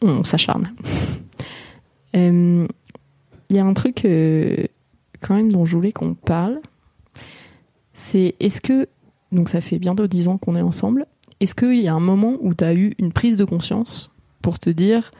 on 0.00 0.24
s'acharne. 0.24 0.72
Euh, 2.16 2.66
il 3.50 3.56
y 3.56 3.58
a 3.58 3.66
un 3.66 3.74
truc 3.74 4.06
euh, 4.06 4.66
quand 5.20 5.34
même 5.34 5.52
dont 5.52 5.66
je 5.66 5.76
voulais 5.76 5.92
qu'on 5.92 6.14
parle. 6.14 6.58
C'est 7.92 8.34
est-ce 8.40 8.62
que, 8.62 8.88
donc 9.30 9.50
ça 9.50 9.60
fait 9.60 9.78
bientôt 9.78 10.06
dix 10.06 10.26
ans 10.28 10.38
qu'on 10.38 10.56
est 10.56 10.62
ensemble, 10.62 11.06
est-ce 11.40 11.54
qu'il 11.54 11.80
y 11.80 11.86
a 11.86 11.94
un 11.94 12.00
moment 12.00 12.36
où 12.40 12.54
tu 12.54 12.64
as 12.64 12.74
eu 12.74 12.94
une 12.98 13.12
prise 13.12 13.36
de 13.36 13.44
conscience 13.44 14.10
pour 14.42 14.58
te 14.58 14.70
dire 14.70 15.10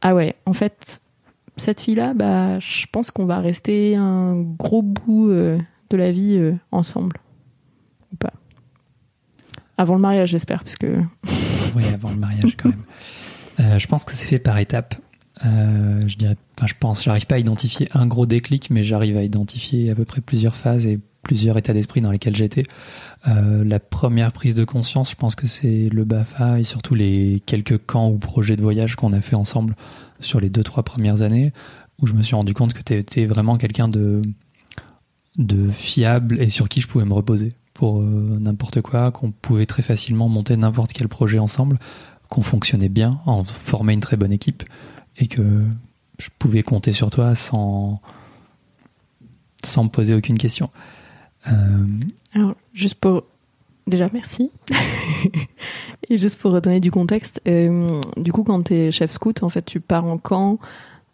Ah 0.00 0.14
ouais, 0.14 0.34
en 0.46 0.52
fait, 0.52 1.00
cette 1.56 1.80
fille-là, 1.80 2.14
bah, 2.14 2.58
je 2.58 2.86
pense 2.90 3.10
qu'on 3.10 3.26
va 3.26 3.38
rester 3.38 3.96
un 3.96 4.40
gros 4.40 4.82
bout 4.82 5.30
euh, 5.30 5.58
de 5.90 5.96
la 5.96 6.10
vie 6.10 6.36
euh, 6.36 6.54
ensemble 6.72 7.16
ou 8.12 8.16
pas 8.16 8.32
Avant 9.76 9.94
le 9.94 10.00
mariage, 10.00 10.30
j'espère, 10.30 10.64
parce 10.64 10.76
que. 10.76 11.02
oui, 11.76 11.84
avant 11.92 12.10
le 12.10 12.16
mariage, 12.16 12.56
quand 12.56 12.70
même. 12.70 12.84
Euh, 13.58 13.78
je 13.78 13.86
pense 13.86 14.04
que 14.04 14.12
c'est 14.12 14.26
fait 14.26 14.38
par 14.38 14.58
étapes. 14.58 14.94
Euh, 15.44 16.02
je 16.06 16.16
dirais, 16.16 16.36
enfin, 16.56 16.66
je 16.66 16.74
pense, 16.78 17.02
j'arrive 17.02 17.26
pas 17.26 17.34
à 17.34 17.38
identifier 17.38 17.88
un 17.92 18.06
gros 18.06 18.26
déclic, 18.26 18.70
mais 18.70 18.84
j'arrive 18.84 19.16
à 19.16 19.22
identifier 19.22 19.90
à 19.90 19.94
peu 19.94 20.04
près 20.04 20.20
plusieurs 20.20 20.56
phases 20.56 20.86
et 20.86 20.98
plusieurs 21.22 21.58
états 21.58 21.72
d'esprit 21.72 22.00
dans 22.00 22.10
lesquels 22.10 22.34
j'étais. 22.34 22.62
la 23.26 23.78
première 23.78 24.32
prise 24.32 24.54
de 24.54 24.64
conscience, 24.64 25.10
je 25.10 25.16
pense 25.16 25.34
que 25.34 25.46
c'est 25.46 25.88
le 25.90 26.04
BAFA 26.04 26.58
et 26.58 26.64
surtout 26.64 26.94
les 26.94 27.42
quelques 27.44 27.78
camps 27.78 28.10
ou 28.10 28.18
projets 28.18 28.56
de 28.56 28.62
voyage 28.62 28.96
qu'on 28.96 29.12
a 29.12 29.20
fait 29.20 29.36
ensemble 29.36 29.76
sur 30.18 30.40
les 30.40 30.48
deux, 30.48 30.64
trois 30.64 30.82
premières 30.82 31.20
années, 31.22 31.52
où 32.00 32.06
je 32.06 32.14
me 32.14 32.22
suis 32.22 32.34
rendu 32.34 32.54
compte 32.54 32.72
que 32.72 32.82
tu 32.82 32.94
étais 32.94 33.26
vraiment 33.26 33.58
quelqu'un 33.58 33.88
de, 33.88 34.22
de 35.40 35.70
fiable 35.70 36.40
et 36.40 36.50
sur 36.50 36.68
qui 36.68 36.80
je 36.80 36.86
pouvais 36.86 37.04
me 37.04 37.14
reposer 37.14 37.54
pour 37.74 38.00
euh, 38.00 38.38
n'importe 38.38 38.82
quoi, 38.82 39.10
qu'on 39.10 39.32
pouvait 39.32 39.66
très 39.66 39.82
facilement 39.82 40.28
monter 40.28 40.56
n'importe 40.56 40.92
quel 40.92 41.08
projet 41.08 41.38
ensemble, 41.38 41.78
qu'on 42.28 42.42
fonctionnait 42.42 42.90
bien, 42.90 43.20
en 43.24 43.42
formait 43.42 43.94
une 43.94 44.00
très 44.00 44.16
bonne 44.16 44.32
équipe 44.32 44.62
et 45.16 45.26
que 45.26 45.64
je 46.18 46.28
pouvais 46.38 46.62
compter 46.62 46.92
sur 46.92 47.10
toi 47.10 47.34
sans, 47.34 48.00
sans 49.64 49.84
me 49.84 49.88
poser 49.88 50.14
aucune 50.14 50.36
question. 50.36 50.70
Euh, 51.48 51.86
Alors, 52.34 52.54
juste 52.74 52.96
pour. 52.96 53.24
Déjà, 53.86 54.08
merci. 54.12 54.52
et 56.10 56.18
juste 56.18 56.38
pour 56.38 56.52
redonner 56.52 56.80
du 56.80 56.90
contexte, 56.90 57.40
euh, 57.48 58.00
du 58.18 58.30
coup, 58.30 58.44
quand 58.44 58.64
tu 58.64 58.74
es 58.74 58.92
chef 58.92 59.10
scout, 59.10 59.42
en 59.42 59.48
fait, 59.48 59.64
tu 59.64 59.80
pars 59.80 60.04
en 60.04 60.18
camp 60.18 60.58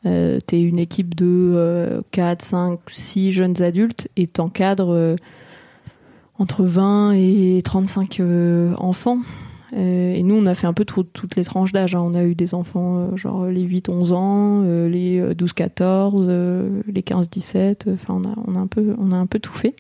euh, 0.05 0.38
t'es 0.47 0.61
une 0.61 0.79
équipe 0.79 1.15
de 1.15 2.03
4, 2.11 2.43
5, 2.43 2.81
6 2.88 3.33
jeunes 3.33 3.62
adultes 3.62 4.09
et 4.17 4.26
t'encadres 4.26 5.17
entre 6.38 6.65
20 6.65 7.12
et 7.12 7.61
35 7.65 8.21
enfants. 8.79 9.21
et 9.75 10.23
nous, 10.23 10.37
on 10.37 10.47
a 10.47 10.55
fait 10.55 10.67
un 10.67 10.73
peu 10.73 10.85
toutes 10.85 11.37
les 11.37 11.45
tranches 11.45 11.73
d'âge. 11.73 11.95
Hein. 11.95 12.03
On 12.05 12.15
a 12.15 12.25
eu 12.25 12.35
des 12.35 12.55
enfants, 12.55 13.17
genre 13.17 13.47
les 13.47 13.65
8-11 13.65 14.12
ans, 14.12 14.62
les 14.62 15.21
12-14, 15.35 16.29
les 16.87 17.03
15-17. 17.03 17.93
Enfin, 17.95 18.15
on 18.15 18.25
a, 18.25 18.35
on, 18.47 18.55
a 18.55 18.59
un 18.59 18.67
peu, 18.67 18.95
on 18.99 19.12
a 19.12 19.17
un 19.17 19.26
peu 19.26 19.38
tout 19.38 19.55
fait. 19.55 19.75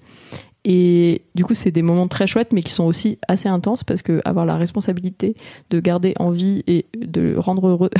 Et 0.68 1.22
du 1.36 1.44
coup, 1.44 1.54
c'est 1.54 1.70
des 1.70 1.82
moments 1.82 2.08
très 2.08 2.26
chouettes, 2.26 2.52
mais 2.52 2.60
qui 2.60 2.72
sont 2.72 2.82
aussi 2.82 3.20
assez 3.28 3.48
intenses 3.48 3.84
parce 3.84 4.02
que 4.02 4.20
avoir 4.24 4.44
la 4.44 4.56
responsabilité 4.56 5.36
de 5.70 5.78
garder 5.78 6.14
en 6.18 6.30
vie 6.32 6.64
et 6.66 6.86
de 6.98 7.36
rendre 7.36 7.68
heureux 7.68 7.90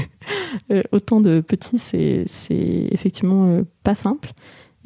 euh, 0.72 0.82
autant 0.92 1.20
de 1.20 1.40
petits, 1.40 1.78
c'est, 1.78 2.24
effectivement 2.90 3.48
euh, 3.48 3.64
pas 3.84 3.94
simple. 3.94 4.32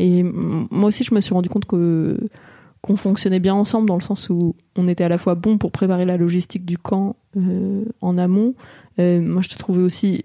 Et 0.00 0.24
moi 0.24 0.88
aussi, 0.88 1.04
je 1.04 1.14
me 1.14 1.20
suis 1.20 1.32
rendu 1.32 1.48
compte 1.48 1.66
qu'on 1.66 2.96
fonctionnait 2.96 3.38
bien 3.38 3.54
ensemble 3.54 3.86
dans 3.86 3.94
le 3.94 4.02
sens 4.02 4.28
où 4.28 4.56
on 4.76 4.88
était 4.88 5.04
à 5.04 5.08
la 5.08 5.16
fois 5.16 5.36
bon 5.36 5.56
pour 5.56 5.70
préparer 5.70 6.04
la 6.04 6.16
logistique 6.16 6.64
du 6.64 6.78
camp 6.78 7.14
euh, 7.36 7.84
en 8.00 8.18
amont. 8.18 8.56
moi, 8.98 9.40
je 9.40 9.48
te 9.50 9.56
trouvais 9.56 9.82
aussi 9.82 10.24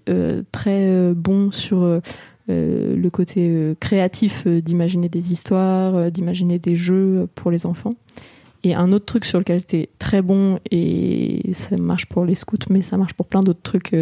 très 0.52 1.14
bon 1.14 1.52
sur 1.52 2.02
le 2.50 3.10
côté 3.10 3.48
euh, 3.48 3.76
créatif 3.80 4.44
euh, 4.48 4.62
d'imaginer 4.62 5.10
des 5.10 5.32
histoires, 5.32 6.12
d'imaginer 6.12 6.60
des 6.60 6.76
jeux 6.76 7.28
pour 7.36 7.52
les 7.52 7.66
enfants. 7.66 7.94
Et 8.64 8.76
un 8.76 8.92
autre 8.92 9.06
truc 9.06 9.26
sur 9.26 9.40
lequel 9.40 9.66
tu 9.66 9.78
es 9.78 9.90
très 10.00 10.22
bon, 10.22 10.60
et 10.70 11.54
ça 11.54 11.78
marche 11.78 12.08
pour 12.08 12.26
les 12.26 12.36
scouts, 12.36 12.58
mais 12.70 12.82
ça 12.82 12.98
marche 12.98 13.14
pour 13.14 13.26
plein 13.26 13.40
d'autres 13.40 13.62
trucs 13.62 13.96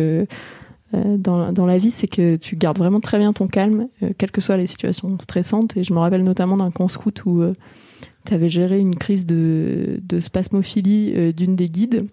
dans, 0.93 1.51
dans, 1.51 1.65
la 1.67 1.77
vie, 1.77 1.91
c'est 1.91 2.07
que 2.07 2.37
tu 2.37 2.55
gardes 2.55 2.79
vraiment 2.79 2.99
très 2.99 3.19
bien 3.19 3.33
ton 3.33 3.47
calme, 3.47 3.87
quelles 4.17 4.31
que 4.31 4.41
soient 4.41 4.57
les 4.57 4.65
situations 4.65 5.15
stressantes. 5.19 5.77
Et 5.77 5.83
je 5.83 5.93
me 5.93 5.99
rappelle 5.99 6.23
notamment 6.23 6.57
d'un 6.57 6.71
camp 6.71 6.87
scout 6.87 7.23
où 7.27 7.43
tu 8.25 8.33
avais 8.33 8.49
géré 8.49 8.79
une 8.79 8.95
crise 8.95 9.27
de, 9.27 9.99
de 10.01 10.19
spasmophilie 10.19 11.35
d'une 11.35 11.55
des 11.55 11.69
guides. 11.69 12.07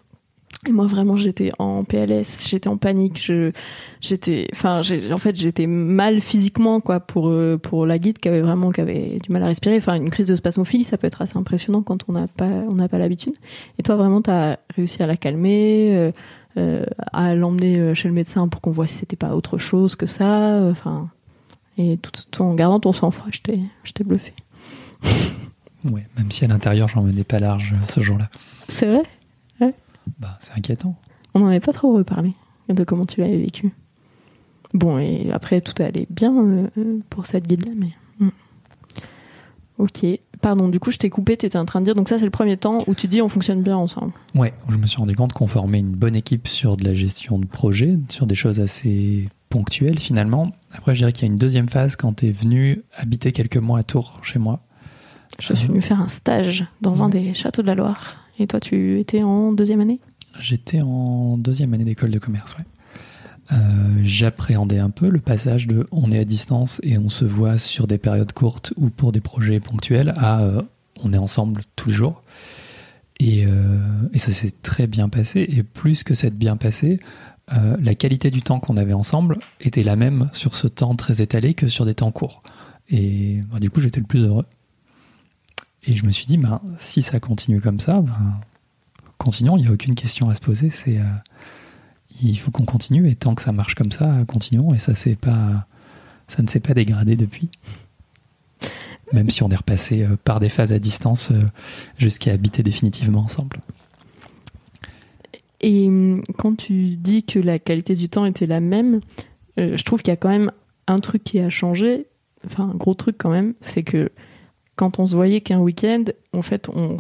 Et 0.67 0.73
moi 0.73 0.87
vraiment 0.87 1.17
j'étais 1.17 1.51
en 1.59 1.85
PLS, 1.85 2.43
j'étais 2.47 2.69
en 2.69 2.79
panique, 2.79 3.23
je 3.23 3.53
j'étais 4.01 4.49
enfin 4.53 4.81
en 5.13 5.19
fait 5.19 5.37
j'étais 5.37 5.67
mal 5.67 6.21
physiquement 6.21 6.81
quoi 6.81 7.01
pour 7.01 7.29
euh, 7.29 7.59
pour 7.59 7.85
la 7.85 7.99
guide 7.99 8.19
qui 8.19 8.29
avait 8.29 8.41
vraiment 8.41 8.71
qui 8.71 8.81
avait 8.81 9.19
du 9.23 9.31
mal 9.31 9.43
à 9.43 9.47
respirer, 9.47 9.77
enfin 9.77 9.97
une 9.97 10.09
crise 10.09 10.27
de 10.27 10.37
spasmophilie, 10.37 10.85
ça 10.85 10.97
peut 10.97 11.07
être 11.07 11.21
assez 11.21 11.37
impressionnant 11.37 11.83
quand 11.83 12.09
on 12.09 12.13
n'a 12.13 12.29
pas 12.29 12.47
on 12.47 12.77
n'a 12.77 12.89
pas 12.89 12.99
l'habitude. 12.99 13.35
Et 13.79 13.83
toi 13.83 13.97
vraiment 13.97 14.23
tu 14.23 14.31
as 14.31 14.59
réussi 14.75 15.03
à 15.03 15.07
la 15.07 15.19
calmer 15.19 15.95
euh, 15.95 16.13
euh, 16.57 16.87
à 17.13 17.35
l'emmener 17.35 17.95
chez 17.95 18.09
le 18.09 18.15
médecin 18.15 18.49
pour 18.49 18.63
qu'on 18.63 18.73
voit 18.73 18.87
si 18.87 18.95
c'était 18.95 19.17
pas 19.17 19.35
autre 19.35 19.59
chose 19.59 19.97
que 19.97 20.07
ça, 20.07 20.61
enfin 20.71 21.11
et 21.77 21.99
tout, 21.99 22.13
tout, 22.31 22.43
en 22.43 22.55
gardant 22.55 22.81
ton 22.81 22.93
sang-froid, 22.95 23.27
j'étais 23.31 23.61
j'étais 23.83 24.05
bluffé. 24.05 24.33
ouais, 25.85 26.07
même 26.17 26.31
si 26.31 26.47
à 26.47 26.49
l'intérieur 26.49 26.89
j'en 26.89 27.03
menais 27.03 27.25
pas 27.25 27.39
large 27.39 27.75
ce 27.85 28.01
jour-là. 28.01 28.31
C'est 28.71 28.87
vrai? 28.87 29.03
Bah, 30.19 30.37
c'est 30.41 30.53
inquiétant. 30.53 30.97
On 31.35 31.41
n'en 31.41 31.47
avait 31.49 31.61
pas 31.61 31.73
trop 31.73 31.95
reparlé 31.95 32.35
de 32.69 32.85
comment 32.85 33.07
tu 33.07 33.21
l'avais 33.21 33.39
vécu. 33.39 33.73
Bon, 34.73 34.99
et 34.99 35.31
après, 35.33 35.61
tout 35.61 35.81
allait 35.83 36.07
bien 36.11 36.35
euh, 36.37 36.69
pour 37.11 37.27
cette 37.27 37.47
guide-là, 37.47 37.73
mais. 37.77 37.91
Hmm. 38.19 38.31
Ok. 39.79 40.05
Pardon, 40.41 40.69
du 40.69 40.81
coup, 40.81 40.91
je 40.91 40.99
t'ai 40.99 41.11
coupé, 41.11 41.37
tu 41.37 41.47
étais 41.47 41.59
en 41.59 41.65
train 41.65 41.81
de 41.81 41.85
dire. 41.85 41.95
Donc, 41.95 42.09
ça, 42.09 42.19
c'est 42.19 42.25
le 42.25 42.31
premier 42.31 42.57
temps 42.57 42.81
où 42.87 42.95
tu 42.95 43.07
dis 43.07 43.23
on 43.23 43.29
fonctionne 43.29 43.63
bien 43.63 43.77
ensemble. 43.77 44.13
Ouais, 44.35 44.53
je 44.69 44.77
me 44.77 44.87
suis 44.87 44.99
rendu 44.99 45.15
compte 45.15 45.33
qu'on 45.33 45.47
formait 45.47 45.79
une 45.81 45.93
bonne 45.93 46.17
équipe 46.17 46.49
sur 46.49 46.77
de 46.77 46.85
la 46.85 46.95
gestion 46.95 47.39
de 47.39 47.47
projet, 47.47 47.99
sur 48.09 48.27
des 48.27 48.35
choses 48.35 48.61
assez 48.61 49.29
ponctuelles 49.49 50.01
finalement. 50.01 50.51
Après, 50.73 50.95
je 50.95 51.01
dirais 51.01 51.13
qu'il 51.13 51.27
y 51.27 51.31
a 51.31 51.33
une 51.33 51.39
deuxième 51.39 51.69
phase 51.69 51.95
quand 51.95 52.15
tu 52.15 52.27
es 52.27 52.31
venu 52.33 52.83
habiter 52.97 53.31
quelques 53.31 53.57
mois 53.57 53.79
à 53.79 53.83
Tours, 53.85 54.19
chez 54.23 54.41
moi. 54.41 54.61
Je 55.39 55.55
suis 55.55 55.69
venu 55.69 55.81
faire 55.81 56.01
un 56.01 56.09
stage 56.09 56.65
dans 56.81 57.03
un 57.03 57.09
des 57.09 57.35
châteaux 57.35 57.63
de 57.63 57.67
la 57.67 57.75
Loire. 57.75 58.24
Et 58.39 58.47
toi, 58.47 58.61
tu 58.61 58.99
étais 58.99 59.23
en 59.23 59.53
deuxième 59.53 59.81
année? 59.81 60.01
J'étais 60.39 60.81
en 60.83 61.39
deuxième 61.39 61.73
année 61.75 61.85
d'école 61.85 62.11
de 62.11 62.19
commerce, 62.19 62.57
ouais. 62.57 62.65
Euh, 63.53 63.57
j'appréhendais 64.03 64.79
un 64.79 64.89
peu 64.89 65.11
le 65.11 65.21
passage 65.21 65.67
de 65.67 65.87
on 65.91 66.11
est 66.11 66.19
à 66.19 66.25
distance 66.25 66.81
et 66.83 66.97
on 66.97 67.11
se 67.11 67.27
voit 67.27 67.59
sur 67.59 67.87
des 67.87 67.99
périodes 67.99 68.33
courtes 68.33 68.73
ou 68.77 68.89
pour 68.89 69.13
des 69.13 69.21
projets 69.21 69.61
ponctuels 69.61 70.15
à 70.17 70.41
euh, 70.41 70.63
on 71.03 71.13
est 71.13 71.19
ensemble 71.19 71.63
tous 71.77 71.91
les 71.91 71.95
jours. 71.95 72.23
Et, 73.21 73.45
euh, 73.47 73.79
et 74.15 74.19
ça 74.19 74.33
s'est 74.33 74.51
très 74.63 74.87
bien 74.87 75.11
passé. 75.11 75.45
Et 75.47 75.63
plus 75.63 76.05
que 76.05 76.15
c'est 76.15 76.35
bien 76.35 76.57
passé, 76.57 77.01
la 77.49 77.95
qualité 77.95 78.31
du 78.31 78.41
temps 78.41 78.59
qu'on 78.59 78.79
avait 78.79 78.95
ensemble 78.95 79.39
était 79.61 79.85
la 79.85 79.97
même 79.97 80.31
sur 80.33 80.55
ce 80.55 80.67
temps 80.67 80.97
très 80.97 81.21
étalé 81.21 81.53
que 81.53 81.69
sur 81.69 81.85
des 81.85 81.95
temps 81.95 82.11
courts. 82.11 82.43
Et 82.89 83.43
bah, 83.53 83.61
du 83.61 83.69
coup, 83.69 83.83
j'étais 83.83 84.01
le 84.01 84.07
plus 84.07 84.25
heureux. 84.25 84.47
Et 85.87 85.97
je 85.97 86.05
me 86.07 86.13
suis 86.13 86.27
dit, 86.27 86.39
ben, 86.39 86.61
si 86.79 87.03
ça 87.03 87.21
continue 87.21 87.61
comme 87.61 87.81
ça, 87.81 88.01
ben, 88.01 88.41
continuons, 89.19 89.57
il 89.57 89.63
n'y 89.63 89.69
a 89.69 89.73
aucune 89.73 89.95
question 89.95 90.29
à 90.31 90.35
se 90.35 90.41
poser. 90.41 90.71
C'est, 90.71 90.99
euh, 90.99 91.05
il 92.23 92.39
faut 92.39 92.51
qu'on 92.51 92.65
continue, 92.65 93.09
et 93.09 93.15
tant 93.15 93.35
que 93.35 93.43
ça 93.43 93.53
marche 93.53 93.75
comme 93.75 93.93
ça, 93.93 94.15
continuons. 94.27 94.73
Et 94.75 94.79
ça, 94.79 94.95
c'est 94.95 95.17
pas, 95.17 95.67
ça 96.27 96.43
ne 96.43 96.49
s'est 96.49 96.61
pas 96.61 96.75
dégradé 96.75 97.17
depuis. 97.17 97.51
Même 99.13 99.29
si 99.29 99.43
on 99.43 99.51
est 99.51 99.57
repassé 99.57 100.03
euh, 100.03 100.17
par 100.25 100.41
des 100.41 100.49
phases 100.49 100.73
à 100.73 100.79
distance 100.79 101.31
euh, 101.31 101.43
jusqu'à 101.99 102.33
habiter 102.33 102.63
définitivement 102.63 103.21
ensemble. 103.21 103.59
Et 105.61 105.89
quand 106.37 106.57
tu 106.57 106.97
dis 106.97 107.23
que 107.23 107.39
la 107.39 107.59
qualité 107.59 107.95
du 107.95 108.11
temps 108.11 108.27
était 108.27 108.45
la 108.45 108.61
même, 108.61 109.01
je 109.57 109.83
trouve 109.83 110.03
qu'il 110.03 110.13
y 110.13 110.13
a 110.13 110.17
quand 110.17 110.29
même 110.29 110.53
un 110.87 111.01
truc 111.01 111.25
qui 111.25 111.41
a 111.41 111.49
changé, 111.49 112.07
enfin 112.45 112.65
un 112.65 112.75
gros 112.75 112.93
truc 112.93 113.17
quand 113.17 113.31
même, 113.31 113.55
c'est 113.63 113.83
que 113.83 114.11
quand 114.77 114.99
on 114.99 115.07
se 115.07 115.15
voyait 115.15 115.41
qu'un 115.41 115.61
week-end, 115.61 116.05
en 116.33 116.43
fait, 116.43 116.69
on 116.69 116.99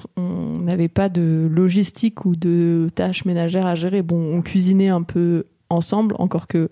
n'avait 0.60 0.88
pas 0.88 1.08
de 1.08 1.48
logistique 1.50 2.24
ou 2.24 2.36
de 2.36 2.88
tâches 2.94 3.24
ménagères 3.24 3.66
à 3.66 3.74
gérer. 3.74 4.02
Bon, 4.02 4.36
on 4.36 4.42
cuisinait 4.42 4.88
un 4.88 5.02
peu 5.02 5.44
ensemble, 5.70 6.14
encore 6.18 6.46
que 6.46 6.68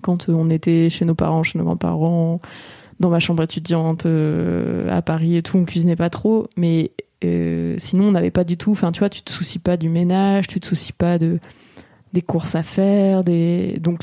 quand 0.00 0.28
on 0.28 0.48
était 0.48 0.88
chez 0.90 1.04
nos 1.04 1.14
parents, 1.14 1.42
chez 1.42 1.58
nos 1.58 1.64
grands-parents, 1.64 2.40
dans 3.00 3.10
ma 3.10 3.20
chambre 3.20 3.42
étudiante 3.42 4.06
euh, 4.06 4.88
à 4.90 5.02
Paris 5.02 5.36
et 5.36 5.42
tout, 5.42 5.58
on 5.58 5.64
cuisinait 5.64 5.96
pas 5.96 6.10
trop. 6.10 6.48
Mais 6.56 6.92
euh, 7.24 7.76
sinon, 7.78 8.04
on 8.04 8.12
n'avait 8.12 8.30
pas 8.30 8.44
du 8.44 8.56
tout. 8.56 8.72
Enfin, 8.72 8.92
tu 8.92 9.00
vois, 9.00 9.10
tu 9.10 9.22
te 9.22 9.30
soucies 9.30 9.58
pas 9.58 9.76
du 9.76 9.88
ménage, 9.88 10.48
tu 10.48 10.60
te 10.60 10.66
soucies 10.66 10.92
pas 10.92 11.18
de 11.18 11.38
des 12.14 12.22
courses 12.22 12.54
à 12.54 12.62
faire, 12.62 13.22
des 13.22 13.78
donc 13.80 14.02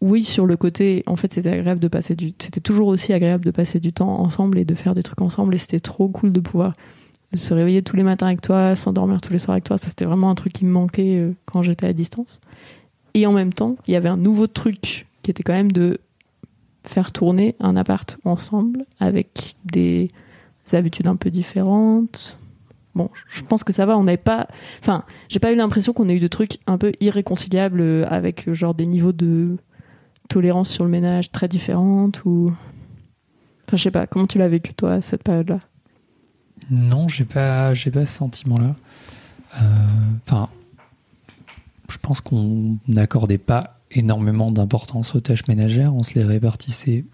oui, 0.00 0.24
sur 0.24 0.46
le 0.46 0.56
côté, 0.56 1.02
en 1.06 1.16
fait, 1.16 1.32
c'était 1.32 1.50
agréable 1.50 1.80
de 1.80 1.88
passer 1.88 2.14
du, 2.14 2.32
c'était 2.38 2.60
toujours 2.60 2.88
aussi 2.88 3.12
agréable 3.12 3.44
de 3.44 3.50
passer 3.50 3.80
du 3.80 3.92
temps 3.92 4.20
ensemble 4.20 4.58
et 4.58 4.64
de 4.64 4.74
faire 4.74 4.94
des 4.94 5.02
trucs 5.02 5.20
ensemble. 5.20 5.54
Et 5.54 5.58
c'était 5.58 5.80
trop 5.80 6.08
cool 6.08 6.32
de 6.32 6.40
pouvoir 6.40 6.74
se 7.34 7.54
réveiller 7.54 7.82
tous 7.82 7.96
les 7.96 8.02
matins 8.02 8.26
avec 8.26 8.40
toi, 8.40 8.76
s'endormir 8.76 9.20
tous 9.20 9.32
les 9.32 9.38
soirs 9.38 9.54
avec 9.54 9.64
toi. 9.64 9.78
Ça, 9.78 9.88
c'était 9.88 10.04
vraiment 10.04 10.30
un 10.30 10.34
truc 10.34 10.52
qui 10.52 10.64
me 10.64 10.70
manquait 10.70 11.18
euh, 11.18 11.32
quand 11.46 11.62
j'étais 11.62 11.86
à 11.86 11.92
distance. 11.92 12.40
Et 13.14 13.26
en 13.26 13.32
même 13.32 13.52
temps, 13.52 13.76
il 13.86 13.92
y 13.92 13.96
avait 13.96 14.08
un 14.08 14.16
nouveau 14.16 14.46
truc 14.46 15.06
qui 15.22 15.30
était 15.30 15.42
quand 15.42 15.54
même 15.54 15.72
de 15.72 15.98
faire 16.84 17.10
tourner 17.10 17.56
un 17.58 17.74
appart 17.76 18.16
ensemble 18.24 18.84
avec 19.00 19.56
des 19.64 20.10
habitudes 20.72 21.06
un 21.08 21.16
peu 21.16 21.30
différentes. 21.30 22.38
Bon, 22.94 23.10
je 23.28 23.42
pense 23.42 23.64
que 23.64 23.72
ça 23.72 23.86
va. 23.86 23.98
On 23.98 24.04
n'avait 24.04 24.16
pas, 24.16 24.46
enfin, 24.80 25.04
j'ai 25.28 25.38
pas 25.38 25.52
eu 25.52 25.56
l'impression 25.56 25.92
qu'on 25.92 26.08
ait 26.08 26.14
eu 26.14 26.20
de 26.20 26.28
trucs 26.28 26.58
un 26.66 26.78
peu 26.78 26.92
irréconciliables 27.00 27.80
euh, 27.80 28.06
avec 28.08 28.52
genre 28.52 28.74
des 28.74 28.86
niveaux 28.86 29.12
de 29.12 29.56
tolérance 30.26 30.68
sur 30.68 30.84
le 30.84 30.90
ménage 30.90 31.30
très 31.30 31.48
différente 31.48 32.24
ou 32.24 32.52
enfin 33.66 33.76
je 33.76 33.82
sais 33.82 33.90
pas 33.90 34.06
comment 34.06 34.26
tu 34.26 34.38
l'as 34.38 34.48
vécu 34.48 34.74
toi 34.74 35.00
cette 35.00 35.22
période 35.22 35.48
là 35.48 35.60
non 36.70 37.08
j'ai 37.08 37.24
pas 37.24 37.74
j'ai 37.74 37.90
pas 37.90 38.06
ce 38.06 38.14
sentiment 38.14 38.58
là 38.58 38.74
euh, 39.60 39.86
enfin 40.26 40.48
je 41.90 41.98
pense 41.98 42.20
qu'on 42.20 42.78
n'accordait 42.88 43.38
pas 43.38 43.76
énormément 43.92 44.50
d'importance 44.50 45.14
aux 45.14 45.20
tâches 45.20 45.46
ménagères. 45.48 45.94
On 45.94 46.02
se 46.02 46.14
les 46.14 46.24
répartissait 46.24 47.04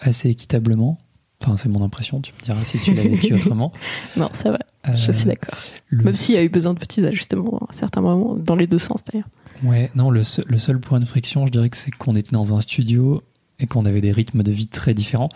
assez 0.00 0.28
équitablement. 0.28 0.98
Enfin 1.42 1.56
c'est 1.56 1.68
mon 1.68 1.84
impression 1.84 2.20
tu 2.20 2.32
me 2.38 2.44
diras 2.44 2.64
si 2.64 2.78
tu 2.78 2.94
l'as 2.94 3.02
vécu 3.02 3.34
autrement. 3.34 3.72
Non 4.16 4.28
ça 4.32 4.50
va. 4.50 4.58
Je 4.94 5.12
suis 5.12 5.24
euh, 5.24 5.34
d'accord 5.34 5.58
même 5.90 6.14
s'il 6.14 6.34
y 6.34 6.38
a 6.38 6.42
eu 6.42 6.48
besoin 6.48 6.74
de 6.74 6.78
petits 6.78 7.04
ajustements 7.04 7.58
à 7.68 7.72
certains 7.72 8.00
moments 8.00 8.34
dans 8.36 8.56
les 8.56 8.66
deux 8.66 8.78
sens 8.78 9.02
d'ailleurs 9.04 9.28
Ouais, 9.62 9.90
non, 9.94 10.10
le 10.10 10.22
seul, 10.22 10.44
le 10.48 10.58
seul 10.58 10.78
point 10.78 11.00
de 11.00 11.04
friction, 11.04 11.46
je 11.46 11.52
dirais 11.52 11.68
que 11.68 11.76
c'est 11.76 11.90
qu'on 11.90 12.16
était 12.16 12.32
dans 12.32 12.54
un 12.54 12.60
studio 12.60 13.22
et 13.60 13.66
qu'on 13.66 13.86
avait 13.86 14.00
des 14.00 14.12
rythmes 14.12 14.42
de 14.42 14.52
vie 14.52 14.68
très 14.68 14.94
différents. 14.94 15.28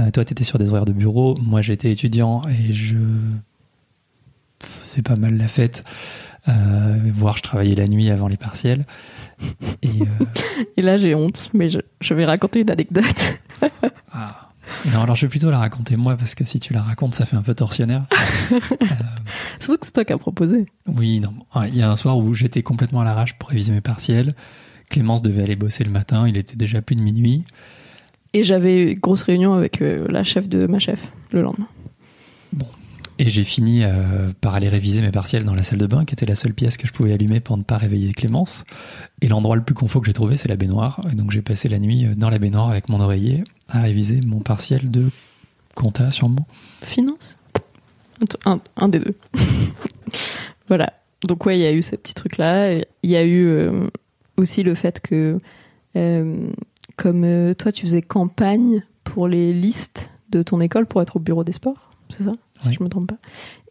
Euh, 0.00 0.10
toi, 0.10 0.24
tu 0.24 0.32
étais 0.32 0.44
sur 0.44 0.58
des 0.58 0.70
horaires 0.70 0.84
de 0.84 0.92
bureau, 0.92 1.36
moi 1.40 1.60
j'étais 1.60 1.92
étudiant 1.92 2.42
et 2.48 2.72
je 2.72 2.96
faisais 4.60 5.02
pas 5.02 5.16
mal 5.16 5.36
la 5.36 5.48
fête, 5.48 5.84
euh, 6.48 6.98
voire 7.12 7.36
je 7.36 7.42
travaillais 7.42 7.76
la 7.76 7.86
nuit 7.86 8.10
avant 8.10 8.28
les 8.28 8.36
partiels. 8.36 8.84
Et, 9.82 9.88
euh, 9.88 10.62
et 10.76 10.82
là 10.82 10.96
j'ai 10.96 11.14
honte, 11.14 11.50
mais 11.54 11.68
je, 11.68 11.78
je, 12.00 12.14
vais 12.14 12.24
raconter 12.24 12.60
une 12.60 12.70
anecdote. 12.70 13.38
ah. 14.12 14.47
Non, 14.92 15.02
alors 15.02 15.16
je 15.16 15.26
vais 15.26 15.30
plutôt 15.30 15.50
la 15.50 15.58
raconter 15.58 15.96
moi 15.96 16.16
parce 16.16 16.34
que 16.34 16.44
si 16.44 16.60
tu 16.60 16.72
la 16.72 16.82
racontes, 16.82 17.14
ça 17.14 17.24
fait 17.24 17.36
un 17.36 17.42
peu 17.42 17.54
torsionnaire. 17.54 18.04
euh... 18.52 18.58
Surtout 19.60 19.78
que 19.78 19.86
c'est 19.86 19.92
toi 19.92 20.04
qui 20.04 20.12
as 20.12 20.18
proposé. 20.18 20.66
Oui, 20.86 21.20
non. 21.20 21.34
Il 21.66 21.76
y 21.76 21.82
a 21.82 21.90
un 21.90 21.96
soir 21.96 22.18
où 22.18 22.34
j'étais 22.34 22.62
complètement 22.62 23.00
à 23.00 23.04
l'arrache 23.04 23.34
pour 23.38 23.50
réviser 23.50 23.72
mes 23.72 23.80
partiels, 23.80 24.34
Clémence 24.88 25.22
devait 25.22 25.42
aller 25.42 25.56
bosser 25.56 25.84
le 25.84 25.90
matin, 25.90 26.26
il 26.26 26.36
était 26.36 26.56
déjà 26.56 26.80
plus 26.80 26.96
de 26.96 27.02
minuit. 27.02 27.44
Et 28.32 28.44
j'avais 28.44 28.92
une 28.92 28.98
grosse 28.98 29.22
réunion 29.22 29.54
avec 29.54 29.80
euh, 29.82 30.06
la 30.08 30.22
chef 30.24 30.48
de 30.48 30.66
ma 30.66 30.78
chef 30.78 31.00
le 31.32 31.42
lendemain. 31.42 31.68
Et 33.20 33.30
j'ai 33.30 33.42
fini 33.42 33.82
euh, 33.82 34.30
par 34.40 34.54
aller 34.54 34.68
réviser 34.68 35.00
mes 35.00 35.10
partiels 35.10 35.44
dans 35.44 35.54
la 35.54 35.64
salle 35.64 35.80
de 35.80 35.86
bain, 35.86 36.04
qui 36.04 36.14
était 36.14 36.26
la 36.26 36.36
seule 36.36 36.54
pièce 36.54 36.76
que 36.76 36.86
je 36.86 36.92
pouvais 36.92 37.12
allumer 37.12 37.40
pour 37.40 37.56
ne 37.56 37.64
pas 37.64 37.76
réveiller 37.76 38.12
Clémence. 38.12 38.64
Et 39.22 39.28
l'endroit 39.28 39.56
le 39.56 39.62
plus 39.62 39.74
confort 39.74 40.02
que 40.02 40.06
j'ai 40.06 40.12
trouvé, 40.12 40.36
c'est 40.36 40.48
la 40.48 40.56
baignoire. 40.56 41.00
Et 41.10 41.16
donc 41.16 41.32
j'ai 41.32 41.42
passé 41.42 41.68
la 41.68 41.80
nuit 41.80 42.06
euh, 42.06 42.14
dans 42.14 42.30
la 42.30 42.38
baignoire 42.38 42.70
avec 42.70 42.88
mon 42.88 43.00
oreiller 43.00 43.42
à 43.68 43.82
réviser 43.82 44.20
mon 44.20 44.38
partiel 44.38 44.88
de 44.90 45.10
compta, 45.74 46.12
sûrement. 46.12 46.46
Finance? 46.82 47.36
Un, 48.44 48.88
des 48.88 49.00
deux. 49.00 49.14
voilà. 50.68 50.92
Donc 51.22 51.44
ouais, 51.44 51.58
il 51.58 51.62
y 51.62 51.66
a 51.66 51.72
eu 51.72 51.82
ces 51.82 51.96
petits 51.96 52.14
trucs-là. 52.14 52.74
Il 52.74 53.10
y 53.10 53.16
a 53.16 53.24
eu 53.24 53.46
euh, 53.46 53.88
aussi 54.36 54.62
le 54.62 54.74
fait 54.76 55.00
que, 55.00 55.40
comme 56.96 57.54
toi, 57.56 57.72
tu 57.72 57.86
faisais 57.86 58.02
campagne 58.02 58.82
pour 59.02 59.26
les 59.26 59.52
listes 59.52 60.10
de 60.30 60.42
ton 60.42 60.60
école 60.60 60.86
pour 60.86 61.02
être 61.02 61.16
au 61.16 61.20
bureau 61.20 61.42
des 61.42 61.52
sports, 61.52 61.90
c'est 62.10 62.24
ça? 62.24 62.32
Si 62.60 62.72
je 62.72 62.82
me 62.82 62.88
trompe 62.88 63.08
pas. 63.08 63.18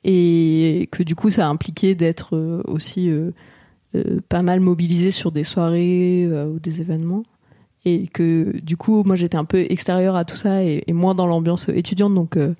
Et 0.04 0.88
que 0.92 1.04
du 1.04 1.16
coup, 1.16 1.30
ça 1.32 1.46
a 1.48 1.50
impliqué 1.50 1.96
d'être 1.96 2.36
euh, 2.36 2.62
aussi 2.66 3.10
euh, 3.10 3.32
euh, 3.96 4.20
pas 4.30 4.42
mal 4.42 4.60
mobilisé 4.60 5.12
sur 5.12 5.32
des 5.32 5.44
soirées 5.44 6.28
ou 6.28 6.60
des 6.60 6.82
événements. 6.82 7.24
Et 7.86 8.08
que 8.08 8.60
du 8.62 8.76
coup, 8.78 9.04
moi, 9.04 9.16
j'étais 9.16 9.38
un 9.38 9.46
peu 9.46 9.60
extérieure 9.70 10.16
à 10.16 10.26
tout 10.26 10.36
ça 10.36 10.64
et, 10.64 10.84
et 10.88 10.94
moins 10.94 11.16
dans 11.16 11.26
l'ambiance 11.28 11.70
étudiante. 11.70 12.14
Donc, 12.14 12.36
euh, 12.38 12.54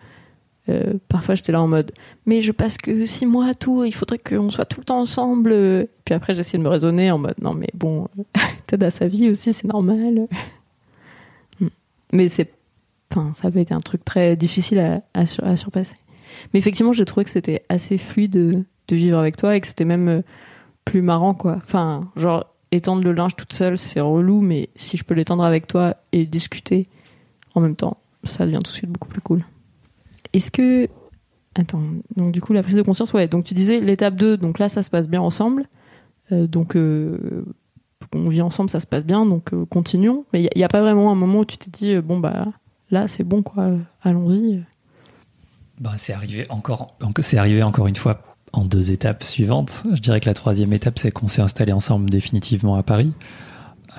euh, 0.70 0.94
parfois, 1.10 1.36
j'étais 1.36 1.52
là 1.54 1.62
en 1.62 1.68
mode, 1.68 1.92
mais 2.26 2.42
je 2.42 2.52
passe 2.52 2.78
que 2.78 3.06
six 3.06 3.26
mois 3.26 3.48
à 3.48 3.54
Tours, 3.54 3.86
il 3.86 3.94
faudrait 3.94 4.20
qu'on 4.20 4.52
soit 4.52 4.66
tout 4.66 4.80
le 4.82 4.86
temps 4.86 5.00
ensemble. 5.00 5.88
Puis 6.06 6.14
après, 6.16 6.34
j'essayais 6.34 6.60
de 6.60 6.64
me 6.64 6.70
raisonner 6.70 7.12
en 7.12 7.18
mode, 7.18 7.36
non, 7.42 7.54
mais 7.54 7.70
bon, 7.74 8.08
t'aides 8.68 8.84
à 8.84 8.92
sa 8.92 9.08
vie 9.08 9.30
aussi, 9.30 9.54
c'est 9.54 9.68
normal. 9.68 10.28
Mm. 11.62 11.68
Mais 12.14 12.28
c'est, 12.30 12.52
enfin, 13.12 13.32
ça 13.34 13.48
avait 13.48 13.62
été 13.62 13.74
un 13.74 13.80
truc 13.80 14.04
très 14.06 14.36
difficile 14.36 14.80
à, 14.80 15.02
à 15.14 15.26
sur- 15.26 15.46
à 15.46 15.56
surpasser. 15.56 15.96
Mais 16.54 16.60
effectivement, 16.60 16.94
j'ai 16.94 17.06
trouvé 17.06 17.24
que 17.24 17.30
c'était 17.30 17.64
assez 17.70 17.98
fluide 17.98 18.32
de, 18.32 18.64
de 18.88 18.96
vivre 18.96 19.18
avec 19.18 19.38
toi 19.38 19.56
et 19.56 19.62
que 19.62 19.68
c'était 19.68 19.86
même 19.86 20.08
euh, 20.08 20.22
plus 20.86 21.02
marrant, 21.02 21.34
quoi. 21.34 21.58
Enfin, 21.64 22.10
genre, 22.16 22.46
étendre 22.72 23.04
le 23.04 23.14
linge 23.14 23.36
toute 23.36 23.54
seule, 23.54 23.78
c'est 23.78 24.00
relou, 24.00 24.42
mais 24.42 24.70
si 24.76 24.98
je 24.98 25.04
peux 25.04 25.14
l'étendre 25.14 25.44
avec 25.44 25.68
toi 25.68 25.96
et 26.12 26.26
discuter 26.26 26.88
en 27.56 27.62
même 27.62 27.76
temps, 27.76 27.98
ça 28.24 28.46
devient 28.46 28.60
tout 28.64 28.72
de 28.72 28.76
suite 28.76 28.90
beaucoup 28.90 29.10
plus 29.10 29.22
cool. 29.22 29.42
Est-ce 30.34 30.52
que. 30.52 30.88
Attends, 31.56 31.82
donc 32.16 32.32
du 32.32 32.40
coup, 32.40 32.54
la 32.54 32.62
prise 32.62 32.76
de 32.76 32.84
conscience, 32.84 33.14
ouais. 33.14 33.28
Donc 33.28 33.46
tu 33.46 33.56
disais 33.56 33.80
l'étape 33.80 34.16
2, 34.16 34.38
donc 34.38 34.60
là, 34.60 34.70
ça 34.70 34.84
se 34.84 34.90
passe 34.90 35.10
bien 35.10 35.22
ensemble. 35.22 35.66
Euh, 36.32 36.46
donc 36.46 36.76
euh, 36.76 37.46
on 38.14 38.30
vit 38.30 38.42
ensemble, 38.42 38.70
ça 38.70 38.80
se 38.80 38.88
passe 38.88 39.06
bien, 39.06 39.26
donc 39.26 39.54
euh, 39.54 39.66
continuons. 39.66 40.26
Mais 40.34 40.44
il 40.44 40.50
n'y 40.56 40.64
a, 40.64 40.70
pas 40.70 40.82
vraiment 40.82 41.12
un 41.12 41.16
moment 41.16 41.40
où 41.40 41.46
tu 41.46 41.58
t'es 41.58 41.72
dit, 41.72 41.94
euh, 41.94 42.02
bon, 42.02 42.20
bah 42.20 42.48
là, 42.90 43.08
c'est 43.08 43.24
bon, 43.24 43.42
quoi, 43.42 43.64
euh, 43.64 43.78
allons-y. 44.02 44.64
Bah, 45.80 45.94
c'est 45.98 46.14
arrivé 46.14 46.46
encore, 46.50 46.88
c'est 47.20 47.38
arrivé 47.38 47.62
encore 47.64 47.88
une 47.88 47.96
fois 47.96 48.22
en 48.54 48.66
deux 48.66 48.92
étapes 48.92 49.24
suivantes. 49.24 49.84
Je 49.94 50.00
dirais 50.00 50.20
que 50.20 50.26
la 50.26 50.34
troisième 50.34 50.74
étape, 50.74 50.98
c'est 51.00 51.12
qu'on 51.12 51.28
s'est 51.28 51.42
installé 51.42 51.72
ensemble 51.72 52.10
définitivement 52.10 52.76
à 52.76 52.84
Paris. 52.84 53.14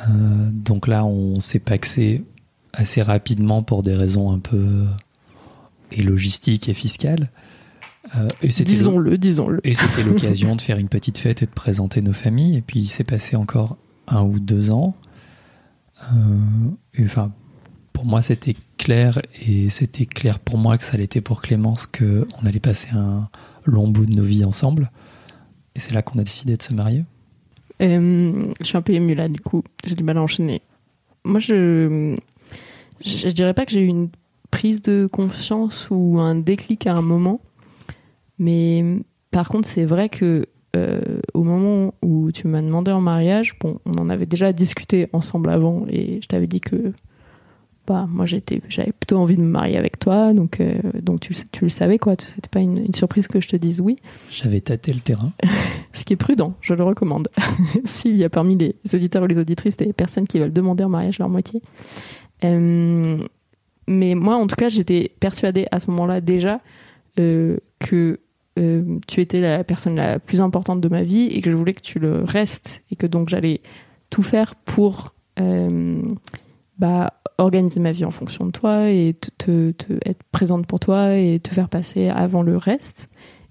Euh, 0.09 0.51
donc 0.53 0.87
là, 0.89 1.05
on 1.05 1.41
s'est 1.41 1.59
paxé 1.59 2.25
assez 2.73 3.03
rapidement 3.03 3.63
pour 3.63 3.83
des 3.83 3.95
raisons 3.95 4.31
un 4.33 4.39
peu 4.39 4.85
et 5.93 6.03
logistiques 6.03 6.69
et 6.69 6.75
fiscales. 6.75 7.31
Euh, 8.17 8.29
Disons-le, 8.43 9.19
disons-le. 9.19 9.61
et 9.65 9.75
c'était 9.75 10.03
l'occasion 10.05 10.57
de 10.57 10.63
faire 10.63 10.79
une 10.79 10.89
petite 10.89 11.19
fête 11.19 11.43
et 11.43 11.47
de 11.47 11.51
présenter 11.51 12.01
nos 12.01 12.13
familles. 12.13 12.57
Et 12.57 12.63
puis 12.63 12.81
il 12.81 12.89
s'est 12.89 13.05
passé 13.05 13.37
encore 13.37 13.77
un 14.07 14.23
ou 14.23 14.41
deux 14.41 14.71
ans. 14.71 14.95
Euh, 16.13 16.17
et 16.95 17.05
enfin, 17.05 17.33
pour 17.99 18.07
moi, 18.07 18.23
c'était 18.23 18.55
clair 18.77 19.21
et 19.45 19.71
c'était 19.71 20.07
clair 20.07 20.39
pour 20.39 20.57
moi 20.57 20.79
que 20.79 20.85
ça 20.85 20.97
l'était 20.97 21.21
pour 21.21 21.43
Clémence 21.43 21.89
qu'on 21.89 22.47
allait 22.47 22.61
passer 22.61 22.91
un 22.93 23.29
long 23.65 23.89
bout 23.89 24.07
de 24.07 24.15
nos 24.15 24.23
vies 24.23 24.45
ensemble. 24.45 24.93
Et 25.75 25.81
c'est 25.81 25.93
là 25.93 26.01
qu'on 26.01 26.21
a 26.21 26.23
décidé 26.23 26.57
de 26.57 26.63
se 26.63 26.73
marier. 26.73 27.03
Je 27.81 28.53
suis 28.63 28.77
un 28.77 28.83
peu 28.83 28.93
émue 28.93 29.17
là, 29.17 29.27
du 29.27 29.41
coup. 29.41 29.65
J'ai 29.85 29.97
du 29.97 30.05
mal 30.05 30.17
à 30.17 30.23
enchaîner. 30.23 30.63
Moi, 31.25 31.41
je, 31.41 32.17
je, 33.05 33.17
je 33.17 33.29
dirais 33.31 33.53
pas 33.53 33.67
que 33.67 33.73
j'ai 33.73 33.83
eu 33.83 33.89
une 33.89 34.11
prise 34.53 34.81
de 34.81 35.09
conscience 35.11 35.89
ou 35.91 36.21
un 36.21 36.37
déclic 36.37 36.87
à 36.87 36.95
un 36.95 37.03
moment. 37.03 37.41
Mais 38.39 39.03
par 39.33 39.49
contre, 39.49 39.67
c'est 39.67 39.87
vrai 39.87 40.09
que 40.09 40.47
euh, 40.77 41.01
au 41.35 41.43
moment 41.43 41.95
où 42.03 42.31
tu 42.31 42.47
m'as 42.47 42.63
demandé 42.63 42.93
en 42.93 43.01
mariage, 43.01 43.59
bon, 43.59 43.81
on 43.87 43.95
en 43.95 44.09
avait 44.09 44.27
déjà 44.27 44.53
discuté 44.53 45.09
ensemble 45.13 45.51
avant 45.51 45.85
et 45.89 46.21
je 46.23 46.29
t'avais 46.29 46.47
dit 46.47 46.61
que 46.61 46.93
moi 48.09 48.27
j'étais, 48.27 48.61
j'avais 48.69 48.93
plutôt 48.93 49.17
envie 49.19 49.37
de 49.37 49.43
me 49.43 49.49
marier 49.49 49.77
avec 49.77 49.99
toi, 49.99 50.33
donc, 50.33 50.61
euh, 50.61 50.75
donc 51.03 51.21
tu, 51.21 51.33
le 51.33 51.37
sais- 51.37 51.45
tu 51.53 51.65
le 51.65 51.69
savais 51.71 51.99
quoi, 51.99 52.15
c'était 52.19 52.49
pas 52.51 52.61
une, 52.61 52.79
une 52.79 52.95
surprise 52.95 53.27
que 53.29 53.41
je 53.41 53.49
te 53.49 53.57
dise 53.57 53.81
oui. 53.81 53.97
J'avais 54.31 54.61
tâté 54.61 54.93
le 54.93 55.01
terrain. 55.01 55.33
Ce 55.93 56.05
qui 56.05 56.13
est 56.13 56.17
prudent, 56.17 56.55
je 56.61 56.75
le 56.75 56.85
recommande. 56.85 57.29
S'il 57.85 58.17
y 58.17 58.25
a 58.25 58.29
parmi 58.29 58.57
les 58.57 58.75
auditeurs 58.95 59.23
ou 59.23 59.27
les 59.27 59.39
auditrices 59.39 59.77
des 59.77 59.93
personnes 59.93 60.27
qui 60.27 60.39
veulent 60.39 60.53
demander 60.53 60.85
en 60.85 60.89
mariage 60.89 61.19
leur 61.19 61.29
moitié. 61.29 61.63
Euh, 62.45 63.19
mais 63.87 64.15
moi, 64.15 64.37
en 64.37 64.47
tout 64.47 64.57
cas, 64.57 64.69
j'étais 64.69 65.13
persuadée 65.19 65.67
à 65.71 65.81
ce 65.81 65.91
moment-là 65.91 66.21
déjà 66.21 66.61
euh, 67.19 67.57
que 67.81 68.21
tu 69.07 69.21
étais 69.21 69.41
la 69.41 69.63
personne 69.63 69.95
la 69.95 70.19
plus 70.19 70.41
importante 70.41 70.81
de 70.81 70.89
ma 70.89 71.05
vie 71.05 71.27
et 71.27 71.41
que 71.43 71.51
je 71.51 71.55
voulais 71.57 71.75
que 71.75 71.81
tu 71.81 72.01
le 72.01 72.25
restes 72.25 72.83
et 72.91 72.97
que 72.97 73.07
donc 73.07 73.29
j'allais 73.29 73.61
tout 74.11 74.25
faire 74.25 74.57
pour 74.57 75.15
bah, 76.77 77.13
organiser 77.39 77.81
ma 77.81 77.93
vie 77.93 78.05
en 78.05 78.11
fonction 78.11 78.45
de 78.47 78.51
toi 78.51 78.91
et 78.91 79.15
te, 79.15 79.31
te- 79.39 79.71
te- 79.71 80.09
être 80.09 80.23
présente 80.33 80.67
pour 80.67 80.81
toi 80.81 81.15
et 81.17 81.39
te 81.41 81.51
faire 81.55 81.69
passer 81.69 82.09
avant 82.09 82.43
le 82.43 82.57
reste 82.57 83.09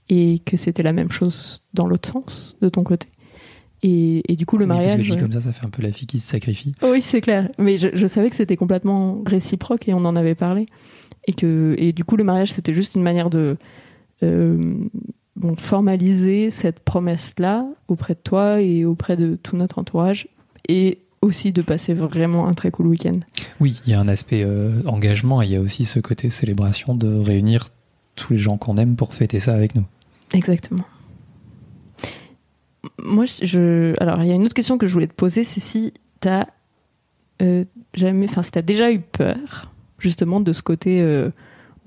et 0.09 0.39
que 0.45 0.57
c'était 0.57 0.83
la 0.83 0.93
même 0.93 1.11
chose 1.11 1.63
dans 1.73 1.87
l'autre 1.87 2.11
sens 2.11 2.57
de 2.61 2.69
ton 2.69 2.83
côté. 2.83 3.07
Et, 3.83 4.23
et 4.31 4.35
du 4.35 4.45
coup, 4.45 4.57
le 4.57 4.65
Oui, 4.65 4.69
parce 4.69 4.79
mariage. 4.79 5.07
que 5.07 5.13
dit 5.15 5.19
comme 5.19 5.31
ça, 5.31 5.41
ça 5.41 5.51
fait 5.53 5.65
un 5.65 5.69
peu 5.69 5.81
la 5.83 5.91
fille 5.91 6.07
qui 6.07 6.19
se 6.19 6.27
sacrifie. 6.27 6.73
Oui, 6.81 7.01
c'est 7.01 7.21
clair. 7.21 7.49
Mais 7.59 7.77
je, 7.77 7.89
je 7.93 8.07
savais 8.07 8.29
que 8.29 8.35
c'était 8.35 8.55
complètement 8.55 9.21
réciproque 9.25 9.87
et 9.87 9.93
on 9.93 10.03
en 10.05 10.15
avait 10.15 10.35
parlé. 10.35 10.65
Et 11.27 11.33
que 11.33 11.75
et 11.77 11.93
du 11.93 12.03
coup, 12.03 12.17
le 12.17 12.23
mariage, 12.23 12.51
c'était 12.53 12.73
juste 12.73 12.95
une 12.95 13.03
manière 13.03 13.29
de 13.29 13.57
euh, 14.23 14.57
bon, 15.35 15.55
formaliser 15.57 16.49
cette 16.51 16.79
promesse-là 16.79 17.67
auprès 17.87 18.15
de 18.15 18.19
toi 18.23 18.61
et 18.61 18.83
auprès 18.85 19.15
de 19.15 19.35
tout 19.35 19.55
notre 19.55 19.77
entourage. 19.77 20.27
Et 20.67 20.99
aussi 21.21 21.51
de 21.51 21.61
passer 21.61 21.93
vraiment 21.93 22.47
un 22.47 22.53
très 22.53 22.71
cool 22.71 22.87
week-end. 22.87 23.19
Oui, 23.59 23.81
il 23.85 23.91
y 23.91 23.93
a 23.93 23.99
un 23.99 24.07
aspect 24.07 24.43
euh, 24.43 24.81
engagement 24.85 25.41
et 25.41 25.45
il 25.45 25.51
y 25.51 25.55
a 25.55 25.61
aussi 25.61 25.85
ce 25.85 25.99
côté 25.99 26.29
célébration 26.29 26.95
de 26.95 27.07
réunir 27.19 27.67
tous 28.15 28.33
les 28.33 28.39
gens 28.39 28.57
qu'on 28.57 28.77
aime 28.77 28.95
pour 28.95 29.13
fêter 29.13 29.39
ça 29.39 29.53
avec 29.53 29.75
nous. 29.75 29.85
Exactement. 30.33 30.85
Moi, 32.99 33.25
je. 33.25 33.93
Alors, 34.01 34.21
il 34.23 34.29
y 34.29 34.31
a 34.31 34.35
une 34.35 34.45
autre 34.45 34.53
question 34.55 34.77
que 34.77 34.87
je 34.87 34.93
voulais 34.93 35.07
te 35.07 35.13
poser, 35.13 35.43
c'est 35.43 35.59
si 35.59 35.93
t'as 36.19 36.45
euh, 37.41 37.65
jamais. 37.93 38.27
Enfin, 38.29 38.43
si 38.43 38.51
t'as 38.51 38.61
déjà 38.61 38.91
eu 38.91 38.99
peur, 38.99 39.71
justement, 39.99 40.39
de 40.39 40.53
ce 40.53 40.61
côté. 40.61 41.01
Euh, 41.01 41.29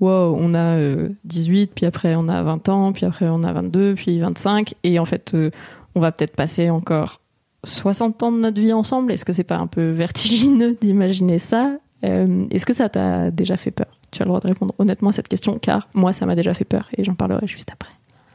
wow, 0.01 0.35
on 0.37 0.53
a 0.53 0.77
euh, 0.77 1.09
18, 1.23 1.71
puis 1.73 1.85
après 1.85 2.15
on 2.15 2.27
a 2.27 2.43
20 2.43 2.67
ans, 2.69 2.91
puis 2.91 3.05
après 3.05 3.27
on 3.29 3.43
a 3.43 3.53
22, 3.53 3.95
puis 3.95 4.19
25, 4.19 4.73
et 4.83 4.99
en 4.99 5.05
fait, 5.05 5.33
euh, 5.33 5.51
on 5.95 6.01
va 6.01 6.11
peut-être 6.11 6.35
passer 6.35 6.69
encore 6.69 7.20
60 7.63 8.23
ans 8.23 8.31
de 8.31 8.37
notre 8.39 8.59
vie 8.59 8.73
ensemble. 8.73 9.11
Est-ce 9.11 9.25
que 9.25 9.33
c'est 9.33 9.43
pas 9.43 9.57
un 9.57 9.67
peu 9.67 9.91
vertigineux 9.91 10.77
d'imaginer 10.81 11.39
ça 11.39 11.77
Euh, 12.03 12.45
Est-ce 12.51 12.65
que 12.65 12.73
ça 12.73 12.89
t'a 12.89 13.31
déjà 13.31 13.57
fait 13.57 13.71
peur? 13.71 13.87
Tu 14.11 14.21
as 14.21 14.25
le 14.25 14.29
droit 14.29 14.39
de 14.39 14.47
répondre 14.47 14.73
honnêtement 14.79 15.09
à 15.09 15.13
cette 15.13 15.27
question, 15.27 15.59
car 15.59 15.87
moi, 15.93 16.13
ça 16.13 16.25
m'a 16.25 16.35
déjà 16.35 16.53
fait 16.53 16.65
peur, 16.65 16.89
et 16.97 17.03
j'en 17.03 17.13
parlerai 17.15 17.47
juste 17.47 17.71
après. 17.71 17.91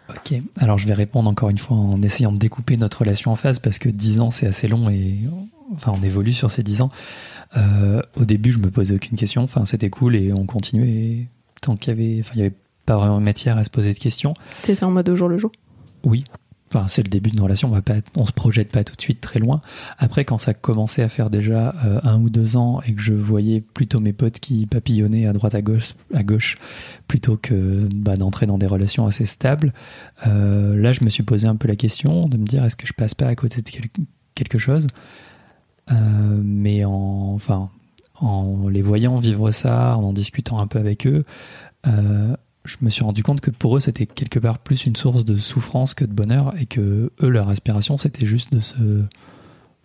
Ok, 0.09 0.41
alors 0.59 0.79
je 0.79 0.87
vais 0.87 0.95
répondre 0.95 1.29
encore 1.29 1.51
une 1.51 1.59
fois 1.59 1.77
en 1.77 2.01
essayant 2.01 2.31
de 2.31 2.39
découper 2.39 2.77
notre 2.77 3.01
relation 3.01 3.33
en 3.33 3.37
phase 3.37 3.59
parce 3.59 3.81
que 3.81 3.89
10 3.89 4.21
ans 4.21 4.31
c'est 4.31 4.47
assez 4.47 4.69
long 4.69 4.89
et 4.89 5.17
enfin 5.73 5.93
on 5.99 6.01
évolue 6.01 6.33
sur 6.33 6.49
ces 6.53 6.63
10 6.63 6.83
ans. 6.83 6.91
Euh, 7.57 8.01
au 8.17 8.25
début 8.25 8.53
je 8.53 8.61
me 8.61 8.71
posais 8.71 8.95
aucune 8.95 9.19
question, 9.19 9.43
enfin 9.43 9.65
c'était 9.65 9.91
cool 9.91 10.15
et 10.15 10.33
on 10.33 10.47
continuait 10.47 10.87
et 10.89 11.29
tant 11.61 11.75
qu'il 11.75 11.89
y 11.93 11.97
avait, 12.01 12.21
enfin 12.21 12.31
il 12.37 12.39
y 12.39 12.43
avait 12.43 12.55
pas 12.87 12.97
vraiment 12.97 13.19
matière 13.19 13.59
à 13.59 13.65
se 13.65 13.71
poser 13.71 13.93
de 13.93 13.99
questions. 13.99 14.35
C'est 14.63 14.77
ça 14.77 14.87
en 14.87 14.93
mode 14.93 15.09
au 15.09 15.17
jour 15.17 15.29
le 15.29 15.39
jour? 15.39 15.51
Oui, 16.05 16.23
c'est 16.89 17.03
le 17.03 17.09
début 17.09 17.31
d'une 17.31 17.41
relation, 17.41 17.69
on 17.69 17.73
va 17.73 17.83
pas, 17.83 17.97
on 18.17 18.27
se 18.27 18.33
projette 18.33 18.71
pas 18.71 18.85
tout 18.85 18.95
de 18.97 19.01
suite 19.01 19.21
très 19.21 19.39
loin. 19.39 19.61
Après 19.99 20.25
quand 20.25 20.39
ça 20.39 20.55
commençait 20.55 21.03
à 21.03 21.09
faire 21.09 21.31
déjà 21.31 21.75
euh, 21.85 22.01
un 22.03 22.21
ou 22.21 22.31
deux 22.31 22.57
ans 22.57 22.81
et 22.87 22.95
que 22.95 23.01
je 23.03 23.13
voyais 23.13 23.61
plutôt 23.61 24.01
mes 24.01 24.13
potes 24.13 24.39
qui 24.41 24.67
papillonnaient 24.67 25.27
à 25.27 25.33
droite 25.33 25.55
à 25.55 25.63
gauche, 25.63 25.95
à 26.15 26.23
gauche 26.23 26.59
plutôt 27.09 27.37
que 27.37 27.89
bah, 27.95 28.17
d'entrer 28.17 28.47
dans 28.47 28.59
des 28.59 28.67
relations 28.67 29.07
assez 29.07 29.27
stables, 29.27 29.73
euh, 30.27 30.77
là 30.81 30.93
je 30.93 31.05
me 31.05 31.11
suis 31.11 31.23
posé 31.23 31.47
un 31.47 31.57
peu 31.57 31.69
la 31.69 31.77
question 31.77 32.29
de 32.29 32.37
me 32.37 32.45
dire 32.45 32.65
est-ce 32.65 32.77
que 32.77 32.87
je 32.87 32.93
passe 32.93 33.15
pas 33.15 33.27
à 33.27 33.35
côté 33.35 33.63
de 33.63 33.69
quel- 33.69 33.91
quelque 34.35 34.59
chose? 34.59 34.87
Euh, 35.93 35.95
mais 36.43 36.85
en, 36.85 37.33
enfin, 37.35 37.71
en 38.19 38.69
les 38.69 38.83
voyant 38.83 39.17
vivre 39.17 39.51
ça, 39.53 39.97
en 39.97 40.03
en 40.05 40.13
discutant 40.13 40.59
un 40.59 40.67
peu 40.67 40.79
avec 40.79 41.07
eux, 41.07 41.25
je 42.67 42.77
me 42.83 42.91
suis 42.91 43.05
rendu 43.05 43.23
compte 43.23 43.41
que 43.41 43.51
pour 43.51 43.77
eux 43.77 43.81
c'était 43.81 44.07
quelque 44.07 44.39
part 44.39 44.59
plus 44.59 44.87
une 44.87 44.97
source 44.97 45.25
de 45.25 45.37
souffrance 45.37 45.95
que 45.95 46.05
de 46.05 46.13
bonheur 46.13 46.55
et 46.59 46.67
que 46.67 47.13
eux 47.23 47.29
leur 47.29 47.49
aspiration 47.49 47.99
c'était 47.99 48.27
juste 48.27 48.53
de 48.53 48.61
se 48.61 49.05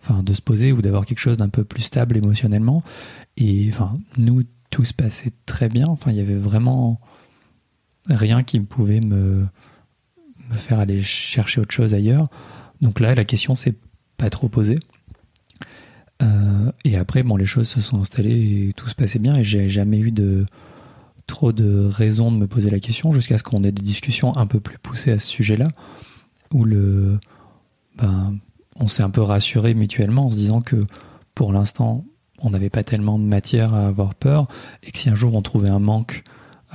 enfin, 0.02 0.22
de 0.22 0.32
se 0.32 0.42
poser 0.42 0.72
ou 0.72 0.82
d'avoir 0.82 1.06
quelque 1.06 1.20
chose 1.20 1.38
d'un 1.38 1.48
peu 1.48 1.64
plus 1.64 1.82
stable 1.82 2.16
émotionnellement. 2.16 2.82
Et 3.36 3.68
enfin, 3.68 3.94
nous, 4.16 4.42
tout 4.70 4.84
se 4.84 4.94
passait 4.94 5.30
très 5.46 5.68
bien. 5.68 5.86
Enfin, 5.86 6.10
il 6.10 6.16
y 6.16 6.20
avait 6.20 6.36
vraiment 6.36 7.00
rien 8.08 8.42
qui 8.42 8.58
pouvait 8.60 9.00
me, 9.00 9.46
faire 10.52 10.80
aller 10.80 11.00
chercher 11.00 11.60
autre 11.60 11.72
chose 11.72 11.94
ailleurs. 11.94 12.28
Donc 12.80 12.98
là, 13.00 13.14
la 13.14 13.24
question 13.24 13.54
s'est 13.54 13.76
pas 14.16 14.30
trop 14.30 14.48
posée. 14.48 14.78
Euh, 16.22 16.72
et 16.84 16.96
après, 16.96 17.22
bon, 17.22 17.36
les 17.36 17.46
choses 17.46 17.68
se 17.68 17.80
sont 17.80 18.00
installées 18.00 18.68
et 18.68 18.72
tout 18.72 18.88
se 18.88 18.94
passait 18.94 19.18
bien. 19.18 19.36
Et 19.36 19.44
j'ai 19.44 19.68
jamais 19.68 19.98
eu 19.98 20.10
de 20.10 20.46
trop 21.32 21.52
de 21.52 21.88
raisons 21.90 22.30
de 22.30 22.36
me 22.36 22.46
poser 22.46 22.68
la 22.68 22.78
question 22.78 23.10
jusqu'à 23.10 23.38
ce 23.38 23.42
qu'on 23.42 23.64
ait 23.64 23.72
des 23.72 23.82
discussions 23.82 24.36
un 24.36 24.46
peu 24.46 24.60
plus 24.60 24.76
poussées 24.78 25.12
à 25.12 25.18
ce 25.18 25.26
sujet-là, 25.26 25.68
où 26.52 26.64
le, 26.64 27.18
ben, 27.96 28.36
on 28.78 28.86
s'est 28.86 29.02
un 29.02 29.08
peu 29.08 29.22
rassuré 29.22 29.72
mutuellement 29.72 30.26
en 30.26 30.30
se 30.30 30.36
disant 30.36 30.60
que 30.60 30.84
pour 31.34 31.52
l'instant, 31.54 32.04
on 32.42 32.50
n'avait 32.50 32.68
pas 32.68 32.84
tellement 32.84 33.18
de 33.18 33.24
matière 33.24 33.72
à 33.72 33.86
avoir 33.86 34.14
peur 34.14 34.46
et 34.82 34.90
que 34.92 34.98
si 34.98 35.08
un 35.08 35.14
jour 35.14 35.34
on 35.34 35.40
trouvait 35.40 35.70
un 35.70 35.78
manque 35.78 36.22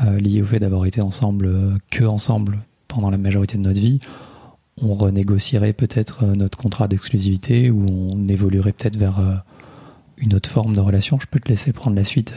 euh, 0.04 0.20
lié 0.20 0.42
au 0.42 0.46
fait 0.46 0.60
d'avoir 0.60 0.86
été 0.86 1.02
ensemble, 1.02 1.46
euh, 1.46 1.78
que 1.92 2.04
ensemble 2.04 2.60
pendant 2.88 3.12
la 3.12 3.18
majorité 3.18 3.58
de 3.58 3.64
notre 3.64 3.80
vie, 3.80 4.00
on 4.82 4.96
renégocierait 4.96 5.74
peut-être 5.74 6.24
euh, 6.24 6.34
notre 6.34 6.58
contrat 6.58 6.88
d'exclusivité 6.88 7.70
ou 7.70 7.86
on 8.12 8.28
évoluerait 8.28 8.74
peut-être 8.74 8.98
vers 8.98 9.44
une 10.18 10.34
autre 10.34 10.50
forme 10.50 10.76
de 10.76 10.80
relation. 10.80 11.20
Je 11.20 11.28
peux 11.28 11.40
te 11.40 11.50
laisser 11.50 11.74
prendre 11.74 11.96
la 11.96 12.04
suite 12.04 12.34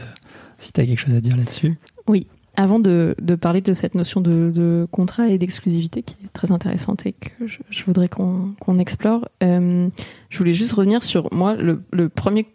si 0.59 0.71
tu 0.71 0.81
as 0.81 0.85
quelque 0.85 0.99
chose 0.99 1.15
à 1.15 1.21
dire 1.21 1.35
là-dessus. 1.35 1.79
Oui, 2.07 2.27
avant 2.55 2.79
de, 2.79 3.15
parler 3.39 3.61
de 3.61 3.73
cette 3.73 3.95
notion 3.95 4.21
de, 4.21 4.87
contrat 4.91 5.29
et 5.29 5.37
d'exclusivité 5.37 6.03
qui 6.03 6.15
est 6.23 6.27
très 6.33 6.51
intéressante 6.51 7.05
et 7.05 7.13
que 7.13 7.47
je, 7.47 7.85
voudrais 7.85 8.09
qu'on 8.09 8.79
explore, 8.79 9.27
euh, 9.43 9.89
je 10.29 10.37
voulais 10.37 10.53
juste 10.53 10.73
revenir 10.73 11.03
sur 11.03 11.33
moi 11.33 11.55
le, 11.55 12.09
premier 12.09 12.47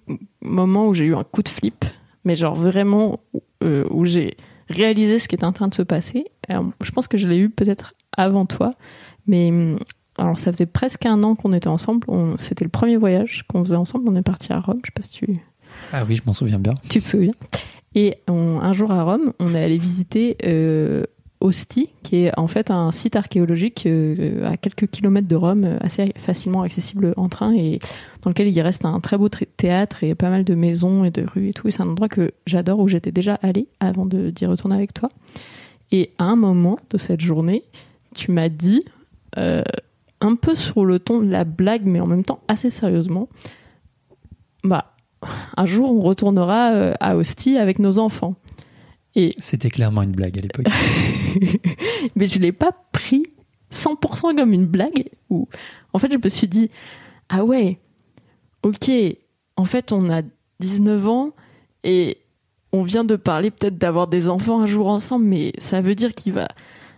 moment 0.43 0.87
où 0.89 0.95
j'ai 0.95 1.05
eu 1.05 1.15
un 1.15 1.25
coup 1.25 1.43
de 1.43 1.49
flip, 1.49 1.85
mais 2.25 2.37
genre 2.37 2.55
vraiment 2.55 3.21
euh, 3.63 3.85
où 3.91 4.05
j'ai 4.05 4.37
réalisé 4.69 5.19
ce 5.19 5.29
qui 5.29 5.35
était 5.35 5.45
en 5.45 5.53
train 5.53 5.69
de 5.69 5.75
se 5.75 5.83
passer. 5.83 6.27
je 6.49 6.91
pense 6.91 7.09
que 7.09 7.17
je 7.17 7.29
l'ai 7.29 7.39
eu 7.39 7.49
peut-être 7.49 7.95
avant 8.17 8.45
toi, 8.47 8.73
mais 9.27 9.77
alors 10.19 10.39
ça 10.39 10.53
faisait 10.53 10.67
presque 10.67 11.07
un 11.07 11.23
an 11.23 11.35
qu'on 11.35 11.53
était 11.53 11.69
ensemble. 11.69 12.07
C'était 12.39 12.65
le 12.65 12.71
premier 12.71 12.97
voyage 12.97 13.45
qu'on 13.49 13.63
faisait 13.63 13.77
ensemble. 13.77 14.09
On 14.09 14.17
est 14.17 14.23
parti 14.23 14.53
à 14.53 14.61
Rome. 14.61 14.79
Je 14.83 14.87
sais 14.87 14.93
pas 14.93 15.03
si 15.03 15.11
tu. 15.11 15.41
Ah 15.93 16.05
oui, 16.09 16.17
je 16.17 16.23
m'en 16.27 16.33
souviens 16.33 16.59
bien. 16.59 16.75
Tu 16.89 17.01
te 17.01 17.07
souviens 17.07 17.33
et 17.97 18.19
un 18.29 18.73
jour 18.75 18.93
à 18.93 19.03
Rome, 19.03 19.33
on 19.41 19.55
est 19.55 19.65
allé 19.65 19.79
visiter 19.79 20.37
euh, 20.45 21.05
Ostie, 21.41 21.89
qui 22.03 22.27
est 22.27 22.39
en 22.39 22.47
fait 22.47 22.71
un 22.71 22.91
site 22.91 23.17
archéologique 23.17 23.87
euh, 23.87 24.47
à 24.47 24.59
quelques 24.59 24.91
kilomètres 24.91 25.27
de 25.27 25.35
Rome, 25.35 25.65
euh, 25.65 25.79
assez 25.81 26.13
facilement 26.19 26.61
accessible 26.61 27.15
en 27.17 27.31
train 27.31 27.55
et 27.55 27.79
dans 28.21 28.29
lequel 28.29 28.49
il 28.49 28.61
reste 28.61 28.85
un 28.85 29.01
très 29.01 29.17
beau 29.17 29.31
théâtre 29.31 30.05
et 30.05 30.15
pas 30.15 30.29
mal 30.29 30.45
de 30.45 30.55
maisons 30.55 31.07
et 31.07 31.11
de 31.11 31.25
rues 31.27 31.49
et 31.49 31.53
tout. 31.55 31.71
C'est 31.71 31.81
un 31.81 31.89
endroit 31.89 32.11
que 32.11 32.33
j'adore 32.45 32.81
où 32.81 32.89
j'étais 32.89 33.13
déjà 33.13 33.37
allée 33.37 33.67
avant 33.81 34.05
d'y 34.05 34.45
retourner 34.45 34.75
avec 34.75 34.93
toi. 34.93 35.09
Et 35.91 36.11
à 36.19 36.25
un 36.25 36.37
moment 36.37 36.79
de 36.91 36.99
cette 36.99 37.23
journée, 37.23 37.63
tu 38.15 38.31
m'as 38.31 38.51
dit, 38.51 38.85
un 39.37 40.35
peu 40.35 40.55
sur 40.55 40.85
le 40.85 40.99
ton 40.99 41.21
de 41.21 41.31
la 41.31 41.45
blague, 41.45 41.87
mais 41.87 42.01
en 42.01 42.07
même 42.07 42.25
temps 42.25 42.41
assez 42.49 42.69
sérieusement, 42.69 43.29
bah 44.65 44.96
un 45.57 45.67
jour 45.67 45.91
on 45.93 46.01
retournera 46.01 46.73
euh, 46.73 46.95
à 47.01 47.17
Ostie 47.17 47.59
avec 47.59 47.79
nos 47.79 47.99
enfants. 47.99 48.35
Et 49.15 49.35
c'était 49.39 49.71
clairement 49.71 50.03
une 50.03 50.13
blague 50.13 50.39
à 50.39 50.43
l'époque. 50.43 50.67
Mais 52.17 52.27
je 52.27 52.39
l'ai 52.39 52.53
pas 52.53 52.73
pris 52.93 53.25
100% 53.73 54.37
comme 54.37 54.53
une 54.53 54.67
blague. 54.67 55.09
Ou 55.31 55.49
en 55.93 55.99
fait, 55.99 56.13
je 56.13 56.19
me 56.23 56.29
suis 56.29 56.49
dit 56.49 56.71
ah 57.29 57.45
ouais, 57.45 57.79
ok. 58.63 58.91
En 59.57 59.65
fait, 59.65 59.93
on 59.93 60.11
a 60.11 60.23
19 60.61 61.07
ans 61.09 61.31
et 61.83 62.19
on 62.73 62.83
vient 62.83 63.05
de 63.05 63.17
parler 63.17 63.51
peut-être 63.51 63.79
d'avoir 63.79 64.07
des 64.07 64.29
enfants 64.29 64.61
un 64.61 64.67
jour 64.67 64.89
ensemble, 64.89 65.25
mais 65.25 65.53
ça 65.59 65.81
veut 65.81 65.95
dire 65.95 66.15
qu'il 66.15 66.33
va 66.35 66.49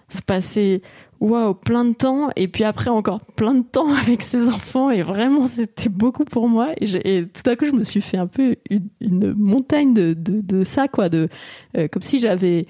se 0.09 0.23
passer 0.23 0.83
waouh, 1.21 1.55
plein 1.55 1.85
de 1.85 1.95
temps, 1.95 2.31
et 2.37 2.49
puis 2.49 2.65
après 2.65 2.91
encore 2.91 3.21
plein 3.21 3.55
de 3.55 3.63
temps 3.63 3.93
avec 4.03 4.23
ses 4.23 4.49
enfants, 4.49 4.91
et 4.91 5.03
vraiment 5.03 5.47
c'était 5.47 5.89
beaucoup 5.89 6.25
pour 6.25 6.49
moi. 6.49 6.73
Et, 6.81 7.25
tout 7.27 7.49
à 7.49 7.57
coup, 7.57 7.65
je 7.65 7.73
me 7.73 7.83
suis 7.83 8.01
fait 8.01 8.19
un 8.19 8.27
peu 8.27 8.57
une, 9.01 9.35
montagne 9.35 9.95
de, 9.95 10.15
de, 10.17 10.65
ça, 10.65 10.89
quoi, 10.89 11.09
de 11.09 11.29
euh, 11.77 11.89
comme 11.89 12.03
si 12.03 12.19
j'avais 12.19 12.67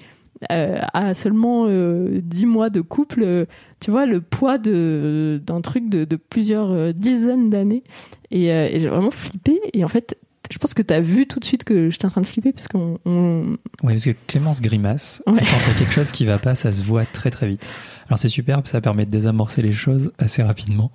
euh, 0.51 0.79
à 0.93 1.13
seulement 1.13 1.65
euh, 1.67 2.19
dix 2.23 2.45
mois 2.45 2.69
de 2.69 2.81
couple, 2.81 3.45
tu 3.79 3.91
vois, 3.91 4.05
le 4.05 4.21
poids 4.21 4.57
de 4.57 5.41
d'un 5.45 5.61
truc 5.61 5.89
de, 5.89 6.05
de 6.05 6.15
plusieurs 6.15 6.93
dizaines 6.93 7.49
d'années, 7.49 7.83
et, 8.31 8.47
et 8.47 8.79
j'ai 8.79 8.87
vraiment 8.87 9.11
flippé. 9.11 9.59
Et 9.73 9.83
en 9.83 9.89
fait, 9.89 10.17
je 10.51 10.57
pense 10.57 10.73
que 10.73 10.81
tu 10.81 10.93
as 10.93 11.01
vu 11.01 11.27
tout 11.27 11.39
de 11.39 11.45
suite 11.45 11.63
que 11.63 11.89
j'étais 11.89 12.05
en 12.05 12.09
train 12.09 12.21
de 12.21 12.25
flipper 12.25 12.51
parce 12.51 12.67
qu'on. 12.67 12.97
Oui, 13.05 13.57
parce 13.83 14.05
que 14.05 14.15
Clémence 14.27 14.61
grimace. 14.61 15.21
Quand 15.25 15.35
il 15.35 15.43
y 15.43 15.75
a 15.75 15.77
quelque 15.77 15.93
chose 15.93 16.11
qui 16.11 16.25
va 16.25 16.39
pas, 16.39 16.55
ça 16.55 16.71
se 16.71 16.81
voit 16.81 17.05
très 17.05 17.29
très 17.29 17.47
vite. 17.47 17.67
Alors 18.09 18.17
c'est 18.17 18.29
super, 18.29 18.61
ça 18.65 18.81
permet 18.81 19.05
de 19.05 19.11
désamorcer 19.11 19.61
les 19.61 19.71
choses 19.71 20.11
assez 20.17 20.41
rapidement. 20.41 20.91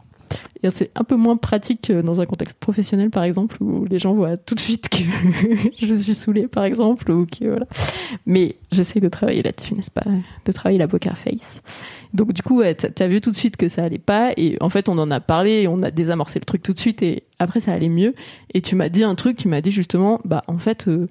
C'est 0.70 0.90
un 0.94 1.04
peu 1.04 1.16
moins 1.16 1.36
pratique 1.36 1.92
dans 1.92 2.20
un 2.20 2.26
contexte 2.26 2.58
professionnel, 2.58 3.10
par 3.10 3.22
exemple, 3.22 3.62
où 3.62 3.84
les 3.84 3.98
gens 3.98 4.14
voient 4.14 4.36
tout 4.36 4.54
de 4.54 4.60
suite 4.60 4.88
que 4.88 5.04
je 5.86 5.94
suis 5.94 6.14
saoulée, 6.14 6.48
par 6.48 6.64
exemple, 6.64 7.10
ou 7.10 7.26
que 7.26 7.44
voilà. 7.44 7.66
Mais 8.26 8.56
j'essaie 8.72 8.98
de 8.98 9.08
travailler 9.08 9.42
là-dessus, 9.42 9.74
n'est-ce 9.74 9.90
pas? 9.90 10.04
De 10.44 10.52
travailler 10.52 10.78
la 10.78 10.88
poker 10.88 11.16
face. 11.18 11.62
Donc 12.14 12.32
du 12.32 12.42
coup, 12.42 12.60
ouais, 12.60 12.74
t'as 12.74 13.06
vu 13.06 13.20
tout 13.20 13.30
de 13.30 13.36
suite 13.36 13.56
que 13.56 13.68
ça 13.68 13.84
allait 13.84 13.98
pas, 13.98 14.32
et 14.36 14.56
en 14.60 14.70
fait, 14.70 14.88
on 14.88 14.98
en 14.98 15.10
a 15.10 15.20
parlé, 15.20 15.62
et 15.62 15.68
on 15.68 15.82
a 15.82 15.90
désamorcé 15.90 16.38
le 16.38 16.46
truc 16.46 16.62
tout 16.62 16.72
de 16.72 16.78
suite, 16.78 17.02
et 17.02 17.24
après, 17.38 17.60
ça 17.60 17.72
allait 17.72 17.88
mieux. 17.88 18.14
Et 18.54 18.60
tu 18.60 18.74
m'as 18.74 18.88
dit 18.88 19.04
un 19.04 19.14
truc, 19.14 19.36
tu 19.36 19.48
m'as 19.48 19.60
dit 19.60 19.70
justement, 19.70 20.20
bah 20.24 20.42
en 20.48 20.58
fait. 20.58 20.88
Euh, 20.88 21.08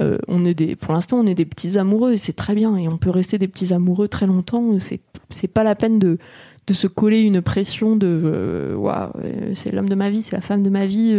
euh, 0.00 0.18
on 0.28 0.44
est 0.44 0.54
des, 0.54 0.76
pour 0.76 0.92
l'instant, 0.92 1.18
on 1.18 1.26
est 1.26 1.34
des 1.34 1.46
petits 1.46 1.78
amoureux 1.78 2.12
et 2.12 2.18
c'est 2.18 2.34
très 2.34 2.54
bien 2.54 2.76
et 2.76 2.88
on 2.88 2.98
peut 2.98 3.10
rester 3.10 3.38
des 3.38 3.48
petits 3.48 3.72
amoureux 3.72 4.08
très 4.08 4.26
longtemps. 4.26 4.78
C'est, 4.78 5.00
c'est 5.30 5.48
pas 5.48 5.64
la 5.64 5.74
peine 5.74 5.98
de, 5.98 6.18
de 6.66 6.74
se 6.74 6.86
coller 6.86 7.20
une 7.20 7.40
pression 7.40 7.96
de, 7.96 8.06
euh, 8.06 8.76
euh, 8.76 9.52
c'est 9.54 9.72
l'homme 9.72 9.88
de 9.88 9.94
ma 9.94 10.10
vie, 10.10 10.22
c'est 10.22 10.36
la 10.36 10.42
femme 10.42 10.62
de 10.62 10.70
ma 10.70 10.86
vie 10.86 11.12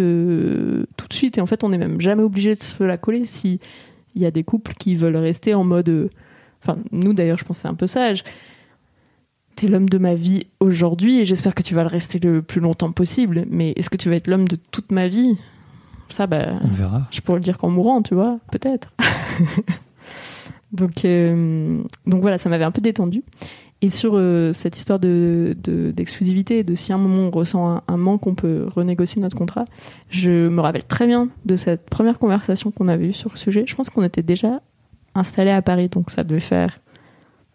tout 0.97 1.07
de 1.07 1.13
suite. 1.13 1.37
Et 1.37 1.41
en 1.41 1.47
fait, 1.47 1.63
on 1.63 1.69
n'est 1.69 1.77
même 1.77 1.99
jamais 2.01 2.23
obligé 2.23 2.55
de 2.55 2.61
se 2.61 2.83
la 2.83 2.97
coller 2.97 3.25
si 3.25 3.59
il 4.15 4.21
y 4.21 4.25
a 4.25 4.31
des 4.31 4.43
couples 4.43 4.73
qui 4.73 4.95
veulent 4.95 5.17
rester 5.17 5.53
en 5.53 5.63
mode, 5.63 6.09
enfin, 6.63 6.77
nous 6.91 7.13
d'ailleurs, 7.13 7.37
je 7.37 7.45
pense 7.45 7.59
c'est 7.59 7.67
un 7.67 7.75
peu 7.75 7.87
sage. 7.87 8.23
T'es 9.55 9.67
l'homme 9.67 9.89
de 9.89 9.97
ma 9.97 10.13
vie 10.13 10.45
aujourd'hui 10.59 11.19
et 11.19 11.25
j'espère 11.25 11.55
que 11.55 11.63
tu 11.63 11.73
vas 11.73 11.81
le 11.81 11.89
rester 11.89 12.19
le 12.19 12.43
plus 12.43 12.61
longtemps 12.61 12.91
possible. 12.91 13.45
Mais 13.49 13.73
est-ce 13.75 13.89
que 13.89 13.97
tu 13.97 14.07
vas 14.07 14.15
être 14.15 14.27
l'homme 14.27 14.47
de 14.47 14.55
toute 14.69 14.91
ma 14.91 15.07
vie? 15.07 15.35
Ça, 16.09 16.27
bah, 16.27 16.53
on 16.63 16.67
verra. 16.67 17.07
Je 17.11 17.21
pourrais 17.21 17.39
le 17.39 17.43
dire 17.43 17.57
qu'en 17.57 17.69
mourant, 17.69 18.01
tu 18.01 18.15
vois, 18.15 18.39
peut-être. 18.51 18.93
donc, 20.71 21.05
euh, 21.05 21.81
donc 22.05 22.21
voilà, 22.21 22.37
ça 22.37 22.49
m'avait 22.49 22.63
un 22.63 22.71
peu 22.71 22.81
détendu. 22.81 23.23
Et 23.81 23.91
sur 23.91 24.13
euh, 24.15 24.53
cette 24.53 24.77
histoire 24.77 24.97
de, 24.97 25.55
d'exclusivité, 25.95 26.63
de, 26.63 26.73
si 26.73 26.91
à 26.91 26.95
un 26.95 26.97
moment 26.97 27.27
on 27.27 27.31
ressent 27.31 27.83
un, 27.87 27.97
manque, 27.97 28.25
on 28.25 28.33
peut 28.33 28.67
renégocier 28.73 29.21
notre 29.21 29.37
contrat, 29.37 29.65
je 30.09 30.47
me 30.49 30.59
rappelle 30.61 30.83
très 30.83 31.05
bien 31.05 31.29
de 31.45 31.55
cette 31.55 31.87
première 31.87 32.17
conversation 32.17 32.71
qu'on 32.71 32.87
avait 32.87 33.09
eue 33.09 33.13
sur 33.13 33.29
le 33.31 33.37
sujet. 33.37 33.65
Je 33.67 33.75
pense 33.75 33.91
qu'on 33.91 34.03
était 34.03 34.23
déjà 34.23 34.61
installés 35.13 35.51
à 35.51 35.61
Paris, 35.61 35.89
donc 35.89 36.09
ça 36.09 36.23
devait 36.23 36.39
faire 36.39 36.79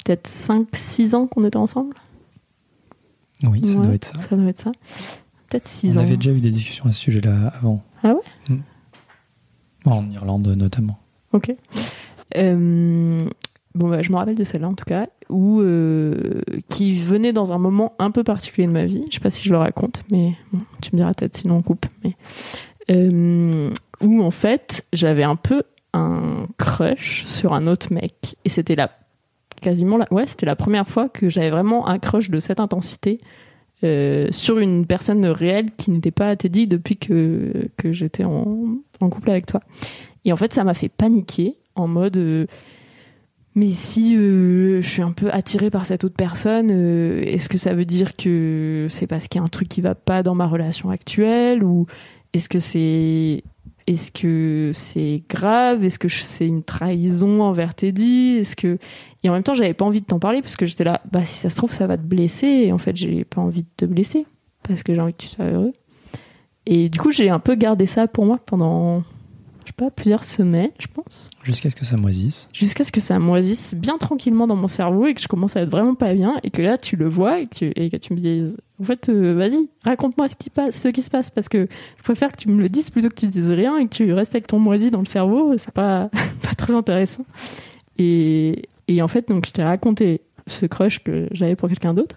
peut-être 0.05 0.31
5-6 0.31 1.17
ans 1.17 1.27
qu'on 1.27 1.45
était 1.45 1.57
ensemble. 1.57 1.97
Oui, 3.43 3.67
ça 3.67 3.79
doit 3.79 3.95
être 3.95 4.05
ça. 4.05 4.19
Ça 4.19 4.37
doit 4.37 4.49
être 4.49 4.59
ça. 4.59 4.73
Peut-être 5.53 5.69
6 5.69 5.99
ans. 5.99 6.01
On 6.01 6.05
avait 6.05 6.17
déjà 6.17 6.31
eu 6.31 6.41
des 6.41 6.51
discussions 6.51 6.87
à 6.87 6.93
ce 6.93 7.01
sujet-là 7.01 7.53
avant. 7.55 7.83
Ah 8.03 8.15
ouais? 8.15 8.55
Mm. 8.55 8.61
En 9.85 10.11
Irlande 10.11 10.47
notamment. 10.49 10.99
Ok. 11.33 11.55
Euh, 12.37 13.29
bon, 13.75 13.89
bah, 13.91 14.01
je 14.01 14.11
me 14.11 14.17
rappelle 14.17 14.35
de 14.35 14.45
celle-là 14.45 14.69
en 14.69 14.75
tout 14.75 14.87
cas, 14.87 15.09
où, 15.29 15.61
euh, 15.61 16.41
qui 16.71 16.95
venait 16.95 17.35
dans 17.35 17.53
un 17.53 17.59
moment 17.59 17.93
un 17.99 18.11
peu 18.11 18.25
particulier 18.25 18.67
de 18.67 18.73
ma 18.73 18.87
vie. 18.87 19.05
Je 19.11 19.17
sais 19.17 19.21
pas 19.21 19.29
si 19.29 19.43
je 19.43 19.53
le 19.53 19.59
raconte, 19.59 20.03
mais 20.11 20.33
tu 20.81 20.91
me 20.95 21.01
diras 21.01 21.13
peut-être 21.13 21.37
sinon 21.37 21.57
on 21.57 21.63
coupe. 21.63 21.85
Mais 22.03 22.17
euh, 22.91 23.71
où 24.01 24.23
en 24.23 24.31
fait 24.31 24.87
j'avais 24.95 25.25
un 25.25 25.37
peu 25.37 25.65
un 25.93 26.47
crush 26.57 27.25
sur 27.27 27.53
un 27.53 27.67
autre 27.67 27.93
mec, 27.93 28.37
et 28.47 28.49
c'était 28.49 28.75
la 28.75 28.91
quasiment 29.61 29.99
la, 29.99 30.11
ouais, 30.11 30.27
c'était 30.27 30.47
la 30.47 30.57
première 30.57 30.89
fois 30.89 31.11
que 31.11 31.29
j'avais 31.29 31.51
vraiment 31.51 31.89
un 31.89 31.99
crush 31.99 32.31
de 32.31 32.41
cette 32.41 32.59
intensité 32.59 33.19
euh, 33.85 34.29
sur 34.31 34.59
une 34.59 34.87
personne 34.87 35.27
réelle 35.27 35.71
qui 35.77 35.91
n'était 35.91 36.11
pas 36.11 36.35
Teddy 36.37 36.67
depuis 36.67 36.97
que, 36.97 37.69
que 37.77 37.93
j'étais 37.93 38.25
en, 38.25 38.79
couple 39.01 39.31
avec 39.31 39.47
toi. 39.47 39.61
Et 40.25 40.33
en 40.33 40.37
fait, 40.37 40.55
ça 40.55 40.63
m'a 40.63 40.75
fait 40.75 40.89
paniquer 40.89 41.57
en 41.75 41.89
mode 41.89 42.17
euh, 42.17 42.47
mais 43.55 43.73
si 43.73 44.17
euh, 44.17 44.81
je 44.81 44.89
suis 44.89 45.03
un 45.03 45.13
peu 45.13 45.31
attirée 45.31 45.71
par 45.71 45.85
cette 45.85 46.05
autre 46.05 46.15
personne, 46.17 46.71
est-ce 46.71 47.49
que 47.49 47.59
ça 47.59 47.75
veut 47.75 47.85
dire 47.85 48.17
que 48.17 48.87
c'est 48.89 49.07
parce 49.07 49.29
qu'il 49.29 49.41
y 49.41 49.43
a 49.43 49.45
un 49.45 49.49
truc 49.49 49.69
qui 49.69 49.83
va 49.83 49.95
pas 49.95 50.23
dans 50.23 50.35
ma 50.35 50.47
relation 50.47 50.89
actuelle 50.89 51.63
ou 51.63 51.87
est-ce 52.33 52.49
que 52.49 52.59
c'est 52.59 53.43
est-ce 53.87 54.13
que 54.13 54.71
c'est 54.73 55.23
grave? 55.29 55.85
Est-ce 55.85 55.99
que 55.99 56.09
c'est 56.09 56.47
une 56.47 56.63
trahison 56.63 57.43
envers 57.43 57.75
Teddy? 57.75 58.39
Est-ce 58.41 58.57
que 58.57 58.79
et 59.23 59.29
en 59.29 59.33
même 59.33 59.43
temps, 59.43 59.55
j'avais 59.55 59.75
pas 59.75 59.85
envie 59.85 60.01
de 60.01 60.07
t'en 60.07 60.19
parler 60.19 60.43
parce 60.43 60.57
que 60.57 60.67
j'étais 60.67 60.85
là, 60.85 61.01
bah 61.11 61.25
si 61.25 61.35
ça 61.35 61.51
se 61.51 61.57
trouve, 61.57 61.71
ça 61.71 61.87
va 61.87 61.97
te 61.97 62.03
blesser. 62.03 62.47
Et 62.47 62.73
en 62.73 62.79
fait, 62.79 62.97
j'ai 62.97 63.25
pas 63.25 63.41
envie 63.41 63.63
de 63.63 63.69
te 63.77 63.85
blesser 63.85 64.27
parce 64.63 64.83
que 64.83 64.95
j'ai 64.95 65.01
envie 65.01 65.13
que 65.13 65.23
tu 65.23 65.29
sois 65.29 65.47
heureux. 65.47 65.73
et 66.67 66.89
du 66.89 66.99
coup, 66.99 67.13
j'ai 67.13 67.31
un 67.31 67.39
peu 67.39 67.55
gardé 67.55 67.87
ça 67.87 68.07
pour 68.09 68.27
moi 68.27 68.39
pendant, 68.45 69.03
sais 69.73 69.85
pas, 69.85 69.91
plusieurs 69.91 70.25
semaines, 70.25 70.71
je 70.79 70.87
pense. 70.87 71.29
Jusqu'à 71.43 71.71
ce 71.71 71.77
que 71.77 71.85
ça 71.85 71.97
moisisse. 71.97 72.49
Jusqu'à 72.53 72.85
ce 72.85 72.93
que 72.93 73.01
ça 73.01 73.19
moisisse 73.19 73.75
bien 73.75 73.99
tranquillement 73.99 74.47
dans 74.47 74.57
mon 74.57 74.67
cerveau 74.67 75.07
et 75.07 75.15
que 75.15 75.21
je 75.21 75.29
commence 75.29 75.57
à 75.57 75.63
être 75.63 75.71
vraiment 75.71 75.95
pas 75.95 76.15
bien 76.15 76.37
et 76.43 76.51
que 76.51 76.63
là, 76.63 76.79
tu 76.79 76.97
le 76.97 77.09
vois 77.09 77.41
et 77.41 77.47
que 77.47 77.55
tu, 77.57 77.73
et 77.77 77.91
que 77.91 77.97
tu 77.97 78.13
me 78.13 78.21
dises, 78.21 78.57
en 78.81 78.85
fait, 78.85 79.09
euh, 79.09 79.35
vas-y, 79.35 79.69
raconte-moi 79.85 80.29
ce 80.29 80.37
qui, 80.37 80.51
passe, 80.51 80.81
ce 80.81 80.89
qui 80.89 81.03
se 81.03 81.11
passe 81.11 81.31
parce 81.31 81.49
que 81.49 81.69
je 81.97 82.03
préfère 82.03 82.33
que 82.33 82.37
tu 82.37 82.49
me 82.49 82.61
le 82.61 82.69
dises 82.69 82.91
plutôt 82.91 83.09
que 83.09 83.15
tu 83.15 83.27
dises 83.27 83.51
rien 83.51 83.79
et 83.79 83.87
que 83.87 83.95
tu 83.95 84.13
restes 84.13 84.35
avec 84.35 84.47
ton 84.47 84.59
moisi 84.59 84.91
dans 84.91 85.01
le 85.01 85.07
cerveau. 85.07 85.57
C'est 85.59 85.73
pas, 85.73 86.11
pas 86.43 86.55
très 86.57 86.75
intéressant. 86.75 87.25
Et, 87.99 88.69
et 88.89 89.03
en 89.03 89.09
fait, 89.09 89.29
donc, 89.29 89.47
je 89.47 89.53
t'ai 89.53 89.63
raconté 89.63 90.23
ce 90.47 90.67
crush 90.67 91.03
que 91.03 91.29
j'avais 91.31 91.57
pour 91.57 91.69
quelqu'un 91.69 91.95
d'autre. 91.95 92.17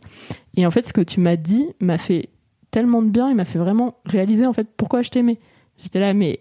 Et 0.57 0.65
en 0.65 0.71
fait, 0.71 0.87
ce 0.87 0.93
que 0.93 1.01
tu 1.01 1.19
m'as 1.19 1.35
dit 1.35 1.67
m'a 1.79 1.97
fait 1.97 2.29
tellement 2.71 3.01
de 3.01 3.09
bien, 3.09 3.29
il 3.29 3.35
m'a 3.35 3.45
fait 3.45 3.59
vraiment 3.59 3.95
réaliser 4.05 4.45
en 4.45 4.53
fait 4.53 4.67
pourquoi 4.75 5.01
je 5.01 5.09
t'aimais. 5.09 5.37
J'étais 5.83 5.99
là, 5.99 6.13
mais 6.13 6.39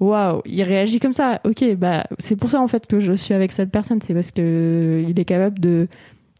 waouh, 0.00 0.42
il 0.44 0.62
réagit 0.62 1.00
comme 1.00 1.14
ça. 1.14 1.40
Ok, 1.44 1.64
bah 1.76 2.04
c'est 2.18 2.36
pour 2.36 2.50
ça 2.50 2.60
en 2.60 2.68
fait 2.68 2.86
que 2.86 3.00
je 3.00 3.12
suis 3.12 3.34
avec 3.34 3.52
cette 3.52 3.70
personne, 3.70 4.00
c'est 4.00 4.14
parce 4.14 4.30
que 4.30 5.04
il 5.08 5.18
est 5.18 5.24
capable 5.24 5.58
de 5.60 5.88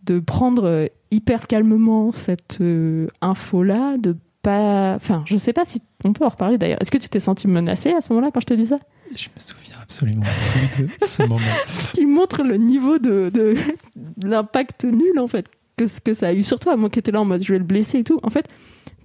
de 0.05 0.19
prendre 0.21 0.65
euh, 0.65 0.87
hyper 1.11 1.47
calmement 1.47 2.13
cette 2.13 2.59
euh, 2.61 3.07
info 3.23 3.63
là, 3.63 3.97
de 3.97 4.17
pas, 4.43 4.95
enfin, 4.95 5.23
je 5.27 5.39
sais 5.39 5.55
pas 5.55 5.65
si 5.65 5.81
on 6.05 6.13
peut 6.13 6.25
en 6.25 6.29
reparler 6.29 6.59
d'ailleurs. 6.59 6.77
Est-ce 6.83 6.91
que 6.91 6.99
tu 6.99 7.09
t'es 7.09 7.19
senti 7.19 7.49
menacé 7.49 7.93
à 7.93 8.03
ce 8.03 8.13
moment-là 8.13 8.31
quand 8.31 8.41
je 8.41 8.47
te 8.47 8.53
dis 8.55 8.67
ça? 8.67 8.77
Je 9.17 9.29
me 9.35 9.41
souviens 9.41 9.77
absolument 9.83 10.27
plus 10.53 10.85
de 10.85 10.89
ce 11.07 11.23
moment. 11.23 11.39
Ce 11.69 11.89
qui 11.93 12.05
montre 12.05 12.43
le 12.43 12.57
niveau 12.59 12.99
de, 12.99 13.31
de, 13.33 13.57
de 13.97 14.29
l'impact 14.29 14.85
nul 14.85 15.19
en 15.19 15.27
fait 15.29 15.47
que 15.79 15.87
ce 15.87 16.01
que 16.01 16.13
ça 16.13 16.29
a 16.29 16.33
eu 16.35 16.43
sur 16.43 16.61
toi. 16.61 16.77
Moi 16.77 16.91
qui 16.91 16.99
étais 16.99 17.11
là 17.11 17.23
en 17.23 17.25
mode 17.25 17.43
je 17.43 17.53
vais 17.53 17.59
le 17.59 17.65
blesser 17.65 18.01
et 18.01 18.05
tout. 18.05 18.21
En 18.23 18.29
fait, 18.29 18.47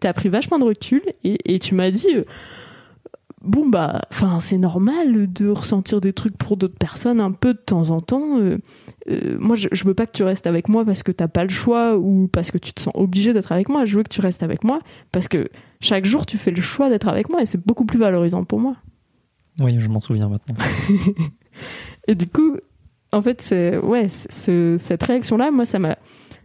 t'as 0.02 0.12
pris 0.12 0.28
vachement 0.28 0.60
de 0.60 0.66
recul 0.66 1.02
et, 1.24 1.38
et 1.56 1.60
tu 1.60 1.74
m'as 1.74 1.90
dit 1.90 2.14
euh, 2.14 2.26
bon 3.42 3.70
bah 3.70 4.02
enfin 4.12 4.40
c'est 4.40 4.58
normal 4.58 5.32
de 5.32 5.48
ressentir 5.50 6.02
des 6.02 6.12
trucs 6.14 6.38
pour 6.38 6.58
d'autres 6.58 6.78
personnes 6.78 7.22
un 7.22 7.32
peu 7.32 7.54
de 7.54 7.60
temps 7.60 7.90
en 7.90 8.00
temps 8.02 8.38
euh, 8.40 8.58
euh, 9.10 9.38
moi 9.40 9.56
je, 9.56 9.70
je 9.72 9.84
veux 9.86 9.94
pas 9.94 10.06
que 10.06 10.12
tu 10.12 10.24
restes 10.24 10.46
avec 10.46 10.68
moi 10.68 10.84
parce 10.84 11.04
que 11.04 11.12
t'as 11.12 11.28
pas 11.30 11.44
le 11.44 11.50
choix 11.50 11.98
ou 11.98 12.28
parce 12.32 12.52
que 12.52 12.58
tu 12.58 12.74
te 12.74 12.82
sens 12.82 12.94
obligé 12.96 13.32
d'être 13.34 13.52
avec 13.54 13.70
moi. 13.70 13.86
Je 13.86 13.96
veux 13.98 14.04
que 14.04 14.10
tu 14.10 14.20
restes 14.22 14.44
avec 14.44 14.64
moi 14.66 14.80
parce 15.14 15.28
que 15.30 15.48
chaque 15.80 16.06
jour 16.06 16.26
tu 16.26 16.38
fais 16.38 16.52
le 16.52 16.62
choix 16.62 16.90
d'être 16.90 17.08
avec 17.08 17.30
moi 17.30 17.42
et 17.42 17.46
c'est 17.46 17.66
beaucoup 17.66 17.86
plus 17.86 17.98
valorisant 18.00 18.44
pour 18.44 18.60
moi. 18.60 18.76
Oui, 19.60 19.76
je 19.80 19.88
m'en 19.88 20.00
souviens 20.02 20.28
maintenant. 20.30 20.56
et 22.08 22.16
du 22.16 22.28
coup 22.28 22.58
en 23.12 23.22
fait 23.22 23.42
c'est 23.42 23.78
ouais 23.78 24.08
c'est- 24.10 24.32
ce- 24.32 24.76
cette 24.78 25.04
réaction 25.04 25.38
là 25.38 25.50
moi 25.52 25.66
ça 25.66 25.80
m'a 25.80 25.98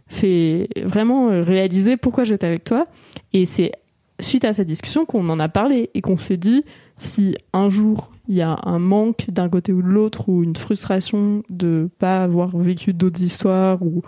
fait 0.07 0.69
vraiment 0.83 1.29
euh, 1.29 1.41
réaliser 1.43 1.97
pourquoi 1.97 2.23
j'étais 2.23 2.47
avec 2.47 2.63
toi. 2.63 2.85
Et 3.33 3.45
c'est 3.45 3.71
suite 4.19 4.45
à 4.45 4.53
cette 4.53 4.67
discussion 4.67 5.05
qu'on 5.05 5.27
en 5.29 5.39
a 5.39 5.49
parlé 5.49 5.89
et 5.93 6.01
qu'on 6.01 6.17
s'est 6.17 6.37
dit 6.37 6.63
si 6.95 7.35
un 7.53 7.69
jour 7.69 8.11
il 8.27 8.35
y 8.35 8.41
a 8.41 8.57
un 8.63 8.79
manque 8.79 9.25
d'un 9.29 9.49
côté 9.49 9.73
ou 9.73 9.81
de 9.81 9.87
l'autre 9.87 10.29
ou 10.29 10.43
une 10.43 10.55
frustration 10.55 11.43
de 11.49 11.89
pas 11.99 12.23
avoir 12.23 12.55
vécu 12.57 12.93
d'autres 12.93 13.21
histoires 13.21 13.81
ou 13.81 14.01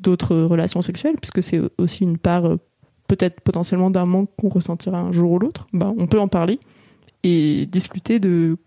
d'autres 0.00 0.36
relations 0.36 0.82
sexuelles 0.82 1.16
puisque 1.20 1.42
c'est 1.42 1.60
aussi 1.78 2.04
une 2.04 2.18
part 2.18 2.44
euh, 2.46 2.56
peut-être 3.08 3.40
potentiellement 3.40 3.90
d'un 3.90 4.04
manque 4.04 4.30
qu'on 4.38 4.50
ressentira 4.50 4.98
un 4.98 5.12
jour 5.12 5.32
ou 5.32 5.38
l'autre 5.38 5.66
bah, 5.72 5.92
on 5.96 6.06
peut 6.06 6.20
en 6.20 6.28
parler 6.28 6.58
et 7.22 7.66
discuter 7.66 8.20
de 8.20 8.58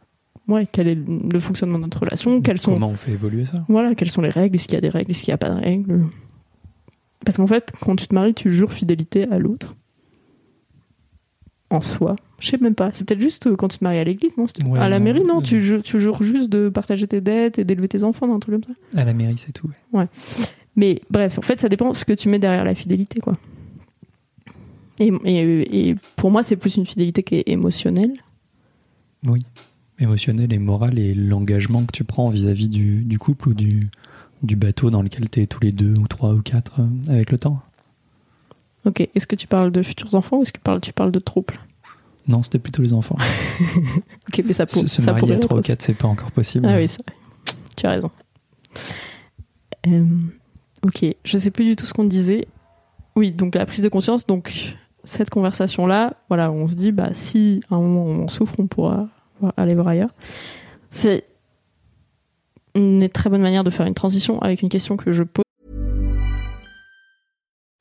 ouais, 0.48 0.68
quel 0.72 0.88
est 0.88 0.96
le 0.96 1.40
fonctionnement 1.40 1.78
de 1.78 1.84
notre 1.84 2.00
relation 2.00 2.42
quelles 2.42 2.58
sont 2.58 2.74
Comment 2.74 2.90
on 2.90 2.96
fait 2.96 3.12
évoluer 3.12 3.46
ça? 3.46 3.64
Voilà, 3.68 3.96
quelles 3.96 4.10
sont 4.12 4.22
les 4.22 4.30
règles 4.30 4.56
Est-ce 4.56 4.68
qu'il 4.68 4.76
y 4.76 4.78
a 4.78 4.82
des 4.82 4.90
règles 4.90 5.12
Est-ce 5.12 5.24
qu'il 5.24 5.32
n'y 5.32 5.36
a 5.36 5.38
pas 5.38 5.50
de 5.50 5.60
règles? 5.60 6.06
Parce 7.26 7.38
qu'en 7.38 7.48
fait, 7.48 7.72
quand 7.82 7.96
tu 7.96 8.08
te 8.08 8.16
maries, 8.16 8.34
tu 8.34 8.52
jures 8.52 8.72
fidélité 8.72 9.28
à 9.30 9.38
l'autre. 9.38 9.76
En 11.69 11.82
soi. 11.82 12.15
Je 12.39 12.49
sais 12.49 12.58
même 12.62 12.75
pas. 12.75 12.91
C'est 12.93 13.03
peut-être 13.06 13.19
juste 13.19 13.47
euh, 13.47 13.56
quand 13.58 13.67
tu 13.67 13.77
te 13.80 13.84
maries 13.84 13.97
à 13.97 14.03
l'église, 14.06 14.38
non? 14.38 14.45
Ouais, 14.65 14.80
À 14.80 14.88
la 14.88 14.99
non. 14.99 15.06
mairie, 15.06 15.23
non? 15.25 15.39
Mm. 15.39 15.43
tu, 15.43 15.62
jures, 15.62 15.84
tu 15.84 15.99
jures 15.99 16.23
juste 16.23 16.49
de 16.49 16.69
partager 16.69 17.08
tes 17.08 17.19
dettes 17.19 17.60
et 17.60 17.65
d'élever 17.65 17.88
tes 17.89 18.03
enfants, 18.06 18.34
un 18.34 18.39
truc 18.39 18.56
comme 18.63 18.75
ça? 18.75 18.99
À 19.01 19.03
la 19.03 19.13
mairie, 19.13 19.38
c'est 19.38 19.51
tout. 19.51 19.69
ouais. 19.93 20.06
Mais 20.77 21.01
bref, 21.10 21.39
en 21.39 21.41
fait, 21.41 21.60
ça 21.60 21.67
dépend 21.69 21.89
de 21.89 21.95
ce 21.95 22.06
que 22.06 22.13
tu 22.13 22.30
mets 22.30 22.39
derrière 22.39 22.63
la 22.63 22.75
fidélité, 22.75 23.19
quoi. 23.19 23.34
Et, 24.99 25.12
et, 25.25 25.89
et 25.89 25.95
pour 26.15 26.32
moi, 26.32 26.41
c'est 26.43 26.56
plus 26.56 26.75
une 26.77 26.86
fidélité 26.86 27.21
qui 27.23 27.36
est 27.36 27.49
émotionnelle. 27.49 28.13
Oui. 29.25 29.41
Émotionnel 29.99 30.53
et 30.53 30.60
moral 30.60 30.97
et 30.99 31.13
l'engagement 31.15 31.84
que 31.86 31.91
tu 31.91 32.03
prends 32.03 32.30
vis-à-vis 32.30 32.69
du, 32.69 33.03
du 33.03 33.17
couple 33.19 33.49
ou 33.49 33.53
du, 33.56 33.89
du 34.43 34.56
bateau 34.56 34.89
dans 34.91 35.01
lequel 35.01 35.30
tu 35.30 35.41
es 35.41 35.47
tous 35.47 35.60
les 35.62 35.71
deux 35.71 35.93
ou 35.99 36.08
trois 36.08 36.34
ou 36.34 36.41
quatre 36.41 36.80
euh, 36.82 37.12
avec 37.13 37.32
le 37.32 37.39
temps. 37.39 37.60
Ok, 38.86 39.02
est-ce 39.13 39.28
que 39.28 39.36
tu 39.36 39.48
parles 39.48 39.72
de 39.72 39.82
futurs 39.84 40.13
enfants 40.16 40.38
ou 40.38 40.44
est-ce 40.44 40.54
que 40.54 40.60
tu 40.60 40.63
parles, 40.63 40.82
tu 40.82 40.94
parles 40.94 41.12
de 41.12 41.20
trouble 41.20 41.56
Non, 42.28 42.42
c'était 42.44 42.60
plutôt 42.60 42.82
les 42.82 42.94
enfants. 42.94 43.18
Ok, 44.30 44.44
mais 44.46 44.54
ça, 44.54 44.66
pour, 44.66 44.82
Se, 44.82 44.88
se 44.88 45.02
ça 45.02 45.12
marier 45.13 45.34
à 45.34 45.36
être 45.36 45.42
trois 45.44 45.58
ou 45.58 45.60
aussi. 45.60 45.68
quatre, 45.68 45.82
c'est 45.82 45.94
pas 45.94 46.08
encore 46.08 46.32
possible. 46.32 46.66
Ah 46.70 46.76
oui, 46.78 46.88
c'est 46.88 47.02
vrai. 47.06 47.16
Tu 47.76 47.86
as 47.86 47.92
raison. 47.92 48.12
Euh, 49.88 50.06
ok, 50.86 51.06
je 51.24 51.38
sais 51.38 51.52
plus 51.52 51.63
du 51.66 51.76
tout 51.76 51.86
ce 51.86 51.94
qu'on 51.94 52.04
disait. 52.04 52.48
Oui, 53.16 53.32
donc 53.32 53.56
la 53.56 53.66
prise 53.66 53.82
de 53.82 53.90
conscience, 53.90 54.26
donc 54.28 54.76
cette 55.04 55.30
conversation-là, 55.30 56.13
voilà, 56.28 56.52
on 56.52 56.68
se 56.68 56.76
dit, 56.76 56.92
bah 56.92 57.10
si 57.13 57.63
à 57.72 57.76
un 57.76 57.80
moment 57.82 58.04
on 58.04 58.28
souffre, 58.28 58.56
on 58.60 58.68
pourra 58.68 59.08
aller 59.56 59.74
voir 59.74 59.88
ailleurs. 59.88 60.10
C'est 60.90 61.26
une 62.76 63.08
très 63.10 63.30
bonne 63.30 63.42
manière 63.42 63.63
de 63.63 63.70
faire 63.70 63.86
une 63.88 63.94
transition 63.96 64.40
avec 64.42 64.62
une 64.62 64.70
question 64.70 64.98
que 64.98 65.12
je 65.13 65.24
pose. 65.24 65.44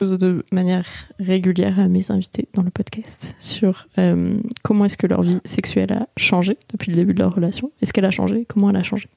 De 0.00 0.44
manière 0.52 0.86
régulière 1.18 1.78
à 1.80 1.88
mes 1.88 2.10
invités 2.10 2.48
dans 2.52 2.62
le 2.62 2.70
podcast 2.70 3.34
sur 3.38 3.86
euh, 3.98 4.36
comment 4.62 4.84
est-ce 4.84 4.98
que 4.98 5.06
leur 5.06 5.22
vie 5.22 5.38
sexuelle 5.46 5.92
a 5.92 6.08
changé 6.18 6.58
depuis 6.70 6.90
le 6.90 6.96
début 6.96 7.14
de 7.14 7.20
leur 7.20 7.32
relation. 7.32 7.72
Est-ce 7.80 7.92
qu'elle 7.94 8.04
a 8.04 8.10
changé? 8.10 8.44
Comment 8.46 8.68
elle 8.70 8.76
a 8.76 8.82
changé? 8.82 9.08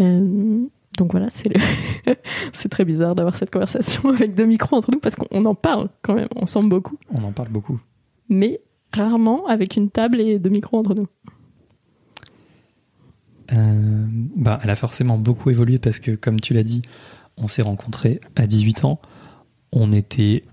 Euh, 0.00 0.60
Donc 0.98 1.12
voilà, 1.12 1.30
c'est 1.30 1.48
le... 1.48 1.60
c'est 2.52 2.68
très 2.68 2.84
bizarre 2.84 3.14
d'avoir 3.14 3.34
cette 3.34 3.50
conversation 3.50 4.08
avec 4.10 4.34
deux 4.34 4.44
micros 4.44 4.76
entre 4.76 4.90
nous 4.92 5.00
parce 5.00 5.16
qu'on 5.16 5.44
en 5.46 5.54
parle 5.54 5.88
quand 6.02 6.14
même 6.14 6.28
ensemble 6.36 6.68
beaucoup, 6.68 6.98
On 7.14 7.24
en 7.24 7.32
parle 7.32 7.48
beaucoup. 7.48 7.80
mais 8.28 8.60
rarement 8.92 9.46
avec 9.46 9.76
une 9.76 9.90
table 9.90 10.20
et 10.20 10.38
deux 10.38 10.50
micros 10.50 10.78
entre 10.78 10.94
nous. 10.94 11.06
Euh, 13.52 14.06
bah, 14.36 14.58
elle 14.62 14.70
a 14.70 14.76
forcément 14.76 15.16
beaucoup 15.16 15.50
évolué 15.50 15.78
parce 15.78 15.98
que, 16.00 16.10
comme 16.10 16.40
tu 16.40 16.52
l'as 16.52 16.62
dit, 16.62 16.82
on 17.38 17.48
s'est 17.48 17.62
rencontrés 17.62 18.20
à 18.36 18.46
18 18.46 18.84
ans. 18.84 19.00
On 19.72 19.92
était 19.92 20.44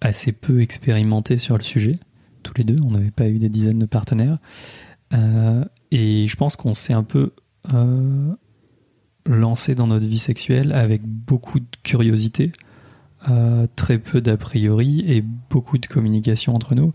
assez 0.00 0.32
peu 0.32 0.60
expérimentés 0.60 1.38
sur 1.38 1.56
le 1.56 1.62
sujet, 1.62 1.98
tous 2.42 2.54
les 2.56 2.64
deux. 2.64 2.76
On 2.84 2.90
n'avait 2.90 3.10
pas 3.10 3.28
eu 3.28 3.38
des 3.38 3.48
dizaines 3.48 3.78
de 3.78 3.86
partenaires. 3.86 4.38
Euh, 5.14 5.64
et 5.90 6.28
je 6.28 6.36
pense 6.36 6.56
qu'on 6.56 6.74
s'est 6.74 6.92
un 6.92 7.02
peu 7.02 7.32
euh, 7.72 8.34
lancé 9.26 9.74
dans 9.74 9.86
notre 9.86 10.06
vie 10.06 10.18
sexuelle 10.18 10.72
avec 10.72 11.02
beaucoup 11.04 11.60
de 11.60 11.66
curiosité, 11.82 12.52
euh, 13.30 13.66
très 13.74 13.98
peu 13.98 14.20
d'a 14.20 14.36
priori 14.36 15.04
et 15.06 15.22
beaucoup 15.50 15.78
de 15.78 15.86
communication 15.86 16.54
entre 16.54 16.74
nous. 16.74 16.92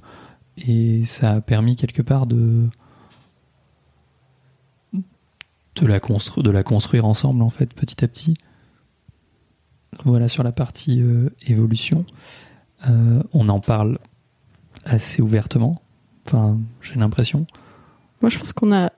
Et 0.67 1.06
ça 1.06 1.32
a 1.32 1.41
permis 1.41 1.76
quelque 1.76 2.02
part 2.02 2.28
de 2.28 2.69
de 5.76 5.88
la, 5.88 6.00
constru- 6.00 6.43
de 6.43 6.52
la 6.52 6.62
construire 6.62 7.06
ensemble 7.06 7.41
en 7.41 7.50
fait 7.50 7.74
petit 7.74 8.06
à 8.06 8.08
petit. 8.08 8.36
Voilà 10.06 10.28
sur 10.28 10.44
la 10.44 10.52
partie 10.52 11.02
euh, 11.02 11.30
évolution. 11.48 12.06
Euh, 12.90 13.22
on 13.34 13.50
en 13.50 13.60
parle 13.60 14.00
assez 14.86 15.22
ouvertement. 15.22 15.82
Enfin, 16.26 16.58
j'ai 16.82 16.96
l'impression. 16.96 17.46
Moi, 18.22 18.30
je 18.30 18.38
pense 18.40 18.54
qu'on 18.54 18.74
a, 18.74 18.92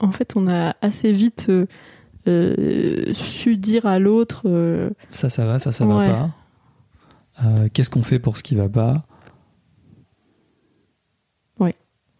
en 0.00 0.12
fait, 0.12 0.36
on 0.36 0.48
a 0.48 0.74
assez 0.82 1.12
vite 1.12 1.50
euh, 2.28 3.12
su 3.12 3.56
dire 3.56 3.86
à 3.86 3.98
l'autre. 3.98 4.42
Ça, 5.10 5.28
ça 5.28 5.44
va, 5.46 5.58
ça, 5.58 5.72
ça 5.72 5.86
Ouais. 5.86 6.08
va 6.08 6.30
pas. 7.38 7.68
Qu'est-ce 7.72 7.90
qu'on 7.90 8.02
fait 8.02 8.18
pour 8.18 8.36
ce 8.36 8.42
qui 8.42 8.54
va 8.54 8.68
pas? 8.68 9.04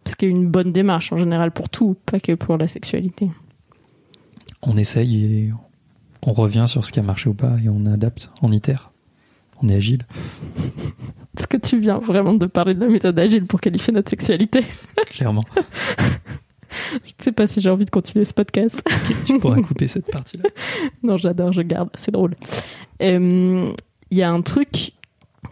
Ce 0.08 0.14
qui 0.14 0.24
est 0.24 0.28
une 0.28 0.48
bonne 0.48 0.70
démarche 0.70 1.12
en 1.12 1.16
général 1.16 1.50
pour 1.50 1.68
tout, 1.68 1.96
pas 2.06 2.20
que 2.20 2.30
pour 2.32 2.56
la 2.56 2.68
sexualité. 2.68 3.28
On 4.62 4.76
essaye 4.76 5.24
et 5.24 5.52
on 6.26 6.32
revient 6.32 6.64
sur 6.66 6.84
ce 6.84 6.92
qui 6.92 6.98
a 6.98 7.02
marché 7.02 7.28
ou 7.28 7.34
pas 7.34 7.56
et 7.64 7.68
on 7.68 7.86
adapte, 7.86 8.30
on 8.42 8.50
itère, 8.52 8.90
on 9.62 9.68
est 9.68 9.74
agile. 9.74 10.06
Est-ce 11.38 11.46
que 11.46 11.56
tu 11.56 11.78
viens 11.78 11.98
vraiment 11.98 12.34
de 12.34 12.46
parler 12.46 12.74
de 12.74 12.80
la 12.80 12.88
méthode 12.88 13.18
agile 13.18 13.46
pour 13.46 13.60
qualifier 13.60 13.92
notre 13.92 14.10
sexualité 14.10 14.64
Clairement. 15.10 15.44
Je 16.92 16.96
ne 16.96 17.22
sais 17.22 17.32
pas 17.32 17.46
si 17.46 17.60
j'ai 17.60 17.70
envie 17.70 17.84
de 17.84 17.90
continuer 17.90 18.24
ce 18.24 18.34
podcast. 18.34 18.82
tu 19.24 19.38
pourras 19.38 19.60
couper 19.62 19.86
cette 19.86 20.10
partie-là. 20.10 20.44
non, 21.02 21.16
j'adore, 21.16 21.52
je 21.52 21.62
garde, 21.62 21.88
c'est 21.94 22.10
drôle. 22.10 22.34
Il 23.00 23.74
y 24.10 24.22
a 24.22 24.30
un 24.30 24.42
truc, 24.42 24.92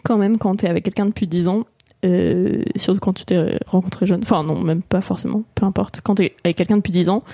quand 0.02 0.18
même, 0.18 0.38
quand 0.38 0.56
tu 0.56 0.66
es 0.66 0.68
avec 0.68 0.84
quelqu'un 0.84 1.06
depuis 1.06 1.26
10 1.26 1.48
ans, 1.48 1.64
euh, 2.04 2.62
surtout 2.76 3.00
quand 3.00 3.14
tu 3.14 3.24
t'es 3.24 3.58
rencontré 3.66 4.06
jeune, 4.06 4.20
enfin 4.22 4.42
non, 4.42 4.60
même 4.60 4.82
pas 4.82 5.00
forcément, 5.00 5.44
peu 5.54 5.64
importe, 5.64 6.00
quand 6.02 6.16
tu 6.16 6.24
es 6.24 6.36
avec 6.44 6.56
quelqu'un 6.56 6.76
depuis 6.76 6.92
10 6.92 7.08
ans, 7.08 7.24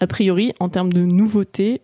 a 0.00 0.06
priori, 0.06 0.52
en 0.60 0.68
termes 0.68 0.92
de 0.92 1.02
nouveauté, 1.02 1.80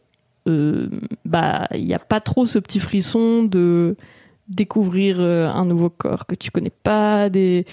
euh, 0.48 0.88
bah 1.24 1.68
il 1.74 1.85
n'y 1.85 1.94
a 1.94 1.98
pas 1.98 2.20
trop 2.20 2.46
ce 2.46 2.59
petit 2.59 2.80
frisson 2.80 3.44
de 3.44 3.96
découvrir 4.48 5.16
euh, 5.20 5.48
un 5.48 5.64
nouveau 5.64 5.90
corps 5.90 6.26
que 6.26 6.35
tu 6.35 6.50
connais 6.50 6.70
pas, 6.70 7.30
des 7.30 7.66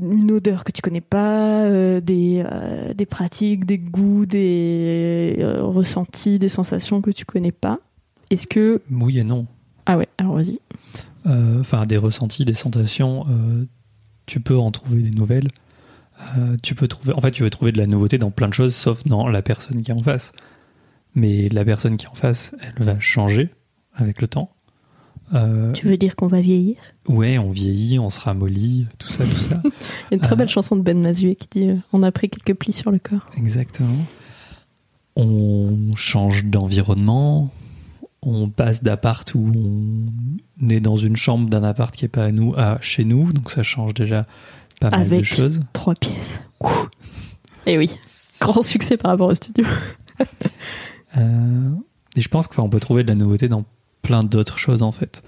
une 0.00 0.30
odeur 0.32 0.64
que 0.64 0.72
tu 0.72 0.82
connais 0.82 1.00
pas, 1.00 1.62
euh, 1.64 2.00
des, 2.00 2.44
euh, 2.50 2.94
des 2.94 3.06
pratiques, 3.06 3.64
des 3.64 3.78
goûts, 3.78 4.26
des 4.26 5.36
euh, 5.38 5.62
ressentis, 5.62 6.38
des 6.38 6.48
sensations 6.48 7.00
que 7.00 7.10
tu 7.10 7.24
connais 7.24 7.52
pas. 7.52 7.78
Est-ce 8.30 8.46
que 8.46 8.82
Oui 8.90 9.18
et 9.18 9.24
non. 9.24 9.46
ah 9.86 9.96
ouais, 9.96 10.08
alors 10.18 10.34
vas-y. 10.34 10.58
Enfin, 11.26 11.86
des 11.86 11.96
ressentis, 11.96 12.44
des 12.44 12.54
sensations, 12.54 13.22
tu 14.26 14.40
peux 14.40 14.58
en 14.58 14.70
trouver 14.70 15.00
des 15.00 15.10
nouvelles. 15.10 15.48
Tu 16.62 16.74
peux 16.74 16.86
trouver, 16.86 17.14
en 17.14 17.20
fait, 17.22 17.30
tu 17.30 17.44
veux 17.44 17.50
trouver 17.50 17.72
de 17.72 17.78
la 17.78 17.86
nouveauté 17.86 18.18
dans 18.18 18.30
plein 18.30 18.48
de 18.48 18.52
choses, 18.52 18.74
sauf 18.74 19.04
dans 19.04 19.26
la 19.28 19.40
personne 19.40 19.80
qui 19.80 19.90
est 19.90 19.94
en 19.94 20.02
face. 20.02 20.32
Mais 21.14 21.48
la 21.48 21.64
personne 21.64 21.96
qui 21.96 22.06
est 22.06 22.08
en 22.08 22.14
face, 22.14 22.54
elle 22.76 22.84
va 22.84 22.98
changer 23.00 23.50
avec 23.94 24.20
le 24.20 24.28
temps. 24.28 24.50
Euh, 25.32 25.72
Tu 25.72 25.86
veux 25.86 25.96
dire 25.96 26.16
qu'on 26.16 26.26
va 26.26 26.40
vieillir? 26.40 26.76
Ouais, 27.08 27.38
on 27.38 27.48
vieillit, 27.48 27.98
on 27.98 28.10
se 28.10 28.20
ramollit, 28.20 28.86
tout 28.98 29.08
ça, 29.08 29.24
tout 29.24 29.36
ça. 29.36 29.60
Il 29.64 29.68
y 30.10 30.14
a 30.14 30.16
une 30.16 30.20
très 30.20 30.32
Ah. 30.32 30.36
belle 30.36 30.48
chanson 30.48 30.76
de 30.76 30.82
Ben 30.82 31.00
Mazuet 31.00 31.34
qui 31.36 31.48
dit 31.60 31.70
euh, 31.70 31.76
On 31.92 32.02
a 32.02 32.12
pris 32.12 32.28
quelques 32.28 32.58
plis 32.58 32.72
sur 32.72 32.90
le 32.90 32.98
corps. 32.98 33.26
Exactement. 33.36 34.04
On 35.16 35.94
change 35.94 36.44
d'environnement, 36.44 37.50
on 38.22 38.48
passe 38.48 38.82
d'appart 38.82 39.32
où 39.34 39.52
on 40.60 40.68
est 40.68 40.80
dans 40.80 40.96
une 40.96 41.14
chambre 41.16 41.48
d'un 41.48 41.62
appart 41.62 41.94
qui 41.94 42.04
est 42.04 42.08
pas 42.08 42.24
à 42.24 42.32
nous 42.32 42.52
à 42.56 42.78
chez 42.80 43.04
nous, 43.04 43.32
donc 43.32 43.50
ça 43.50 43.62
change 43.62 43.94
déjà 43.94 44.26
pas 44.80 44.90
mal 44.90 45.08
de 45.08 45.22
choses. 45.22 45.62
trois 45.72 45.94
pièces. 45.94 46.40
Et 47.66 47.78
oui, 47.78 47.96
grand 48.40 48.62
succès 48.62 48.96
par 48.96 49.12
rapport 49.12 49.28
au 49.30 49.34
studio. 49.34 49.64
Euh, 51.16 51.70
et 52.16 52.20
je 52.20 52.28
pense 52.28 52.46
qu'on 52.46 52.68
peut 52.68 52.80
trouver 52.80 53.02
de 53.02 53.08
la 53.08 53.14
nouveauté 53.14 53.48
dans 53.48 53.64
plein 54.02 54.22
d'autres 54.24 54.58
choses 54.58 54.82
en 54.82 54.92
fait. 54.92 55.22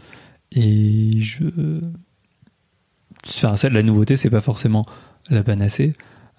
Et 0.52 1.20
je. 1.20 1.44
Enfin, 3.26 3.56
ça, 3.56 3.68
la 3.68 3.82
nouveauté, 3.82 4.16
c'est 4.16 4.30
pas 4.30 4.40
forcément 4.40 4.82
la 5.30 5.42
panacée. 5.42 5.92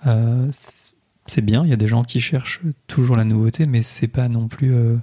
Euh, 0.05 0.47
c'est- 0.51 1.41
bien, 1.41 1.63
il 1.63 1.69
y 1.69 1.73
a 1.73 1.77
des 1.77 1.87
gens 1.87 2.03
qui 2.03 2.19
cherchent 2.21 2.61
toujours 2.87 3.15
la 3.17 3.25
nouveauté, 3.25 3.65
mais 3.65 3.81
c'est 3.81 4.07
pas 4.07 4.29
non 4.29 4.47
plus 4.47 4.73
euh, 4.73 4.95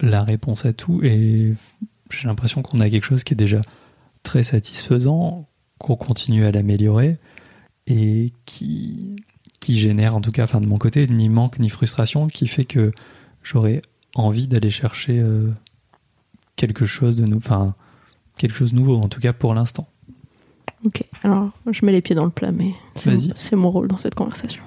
la 0.00 0.22
réponse 0.24 0.64
à 0.64 0.72
tout. 0.72 1.00
Et 1.04 1.54
j'ai 2.10 2.28
l'impression 2.28 2.62
qu'on 2.62 2.80
a 2.80 2.90
quelque 2.90 3.04
chose 3.04 3.22
qui 3.22 3.34
est 3.34 3.36
déjà 3.36 3.60
très 4.24 4.42
satisfaisant, 4.42 5.48
qu'on 5.78 5.96
continue 5.96 6.44
à 6.44 6.50
l'améliorer 6.50 7.18
et 7.86 8.32
qui, 8.44 9.16
qui 9.60 9.78
génère, 9.78 10.16
en 10.16 10.20
tout 10.20 10.32
cas, 10.32 10.44
enfin 10.44 10.60
de 10.60 10.66
mon 10.66 10.78
côté, 10.78 11.06
ni 11.06 11.28
manque 11.28 11.58
ni 11.60 11.68
frustration, 11.68 12.26
qui 12.26 12.46
fait 12.48 12.64
que 12.64 12.92
j'aurais 13.42 13.82
envie 14.14 14.46
d'aller 14.46 14.70
chercher 14.70 15.18
euh, 15.20 15.50
quelque 16.56 16.84
chose 16.84 17.16
de 17.16 17.24
nouveau, 17.24 17.38
enfin 17.38 17.74
quelque 18.36 18.54
chose 18.56 18.72
de 18.72 18.78
nouveau, 18.78 18.96
en 18.96 19.08
tout 19.08 19.20
cas 19.20 19.32
pour 19.32 19.54
l'instant. 19.54 19.88
Ok, 20.84 21.04
alors 21.22 21.50
je 21.70 21.84
mets 21.86 21.92
les 21.92 22.02
pieds 22.02 22.14
dans 22.16 22.24
le 22.24 22.30
plat, 22.30 22.50
mais 22.50 22.72
c'est 22.94 23.56
mon, 23.56 23.70
rôle 23.70 23.88
dans 23.88 23.98
cette 23.98 24.14
conversation. 24.14 24.62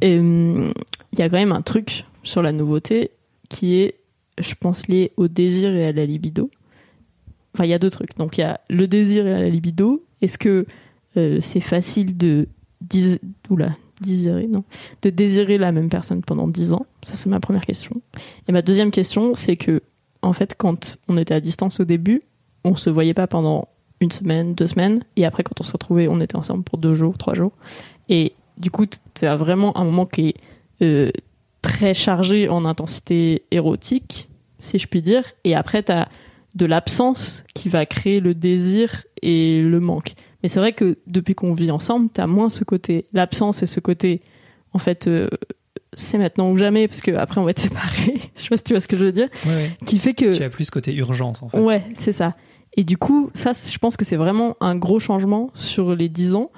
Et, 0.00 0.18
hum, 0.18 0.72
Il 1.12 1.18
y 1.18 1.22
a 1.22 1.28
quand 1.28 1.36
même 1.36 1.52
un 1.52 1.62
truc 1.62 2.04
sur 2.24 2.42
la 2.42 2.50
nouveauté 2.52 3.10
qui 3.48 3.76
est, 3.76 3.94
je 4.38 4.54
pense, 4.58 4.88
lié 4.88 5.12
au 5.16 5.28
désir 5.28 5.74
et 5.74 5.86
à 5.86 5.92
la 5.92 6.06
libido. 6.06 6.50
Enfin, 7.54 7.64
il 7.64 7.70
y 7.70 7.74
a 7.74 7.78
deux 7.78 7.90
trucs. 7.90 8.16
Donc, 8.18 8.36
il 8.36 8.40
y 8.40 8.44
a 8.44 8.60
le 8.68 8.88
désir 8.88 9.26
et 9.26 9.30
la 9.30 9.48
libido. 9.48 10.04
Est-ce 10.22 10.38
que 10.38 10.66
euh, 11.16 11.38
c'est 11.40 11.60
facile 11.60 12.16
de, 12.16 12.48
dis- 12.80 13.20
oula, 13.48 13.76
désirer, 14.04 14.46
non, 14.46 14.64
de 15.02 15.10
désirer 15.10 15.58
la 15.58 15.72
même 15.72 15.88
personne 15.88 16.22
pendant 16.22 16.48
10 16.48 16.72
ans 16.72 16.86
Ça, 17.02 17.14
c'est 17.14 17.28
ma 17.28 17.40
première 17.40 17.64
question. 17.64 17.92
Et 18.48 18.52
ma 18.52 18.62
deuxième 18.62 18.90
question, 18.90 19.34
c'est 19.34 19.56
que, 19.56 19.82
en 20.22 20.32
fait, 20.32 20.54
quand 20.56 20.98
on 21.08 21.16
était 21.16 21.34
à 21.34 21.40
distance 21.40 21.80
au 21.80 21.84
début, 21.84 22.22
on 22.64 22.76
se 22.76 22.90
voyait 22.90 23.14
pas 23.14 23.26
pendant 23.26 23.68
une 24.00 24.10
semaine, 24.10 24.54
deux 24.54 24.66
semaines, 24.66 25.04
et 25.16 25.24
après 25.24 25.42
quand 25.42 25.60
on 25.60 25.64
se 25.64 25.72
retrouvait, 25.72 26.08
on 26.08 26.20
était 26.20 26.36
ensemble 26.36 26.64
pour 26.64 26.78
deux 26.78 26.94
jours, 26.94 27.16
trois 27.18 27.34
jours. 27.34 27.52
Et 28.08 28.34
du 28.58 28.70
coup, 28.70 28.86
c'est 29.14 29.28
vraiment 29.34 29.76
un 29.76 29.84
moment 29.84 30.06
qui 30.06 30.28
est 30.28 30.34
euh, 30.82 31.10
très 31.62 31.94
chargé 31.94 32.48
en 32.48 32.64
intensité 32.64 33.44
érotique, 33.50 34.28
si 34.58 34.78
je 34.78 34.86
puis 34.86 35.02
dire. 35.02 35.24
Et 35.44 35.54
après, 35.54 35.82
tu 35.82 35.92
as 35.92 36.08
de 36.54 36.66
l'absence 36.66 37.44
qui 37.54 37.68
va 37.68 37.86
créer 37.86 38.20
le 38.20 38.34
désir 38.34 39.04
et 39.22 39.62
le 39.62 39.80
manque. 39.80 40.14
Mais 40.44 40.48
c'est 40.48 40.60
vrai 40.60 40.74
que 40.74 40.98
depuis 41.06 41.34
qu'on 41.34 41.54
vit 41.54 41.70
ensemble, 41.70 42.10
tu 42.14 42.20
as 42.20 42.26
moins 42.26 42.50
ce 42.50 42.64
côté, 42.64 43.06
l'absence 43.14 43.62
et 43.62 43.66
ce 43.66 43.80
côté, 43.80 44.20
en 44.74 44.78
fait, 44.78 45.06
euh, 45.08 45.30
c'est 45.96 46.18
maintenant 46.18 46.50
ou 46.50 46.58
jamais, 46.58 46.86
parce 46.86 47.00
que 47.00 47.12
après 47.12 47.40
on 47.40 47.44
va 47.44 47.50
être 47.52 47.60
séparés. 47.60 48.20
je 48.36 48.42
sais 48.42 48.48
pas 48.50 48.58
si 48.58 48.64
tu 48.64 48.74
vois 48.74 48.80
ce 48.82 48.86
que 48.86 48.98
je 48.98 49.04
veux 49.06 49.12
dire. 49.12 49.28
Qui 49.86 49.98
fait 49.98 50.12
que. 50.12 50.36
Tu 50.36 50.42
as 50.42 50.50
plus 50.50 50.66
ce 50.66 50.70
côté 50.70 50.94
urgence 50.94 51.42
en 51.42 51.48
fait. 51.48 51.58
Ouais, 51.58 51.82
c'est 51.94 52.12
ça. 52.12 52.34
Et 52.76 52.84
du 52.84 52.98
coup, 52.98 53.30
ça, 53.32 53.52
je 53.54 53.78
pense 53.78 53.96
que 53.96 54.04
c'est 54.04 54.16
vraiment 54.16 54.58
un 54.60 54.76
gros 54.76 55.00
changement 55.00 55.48
sur 55.54 55.94
les 55.94 56.10
10 56.10 56.34
ans. 56.34 56.48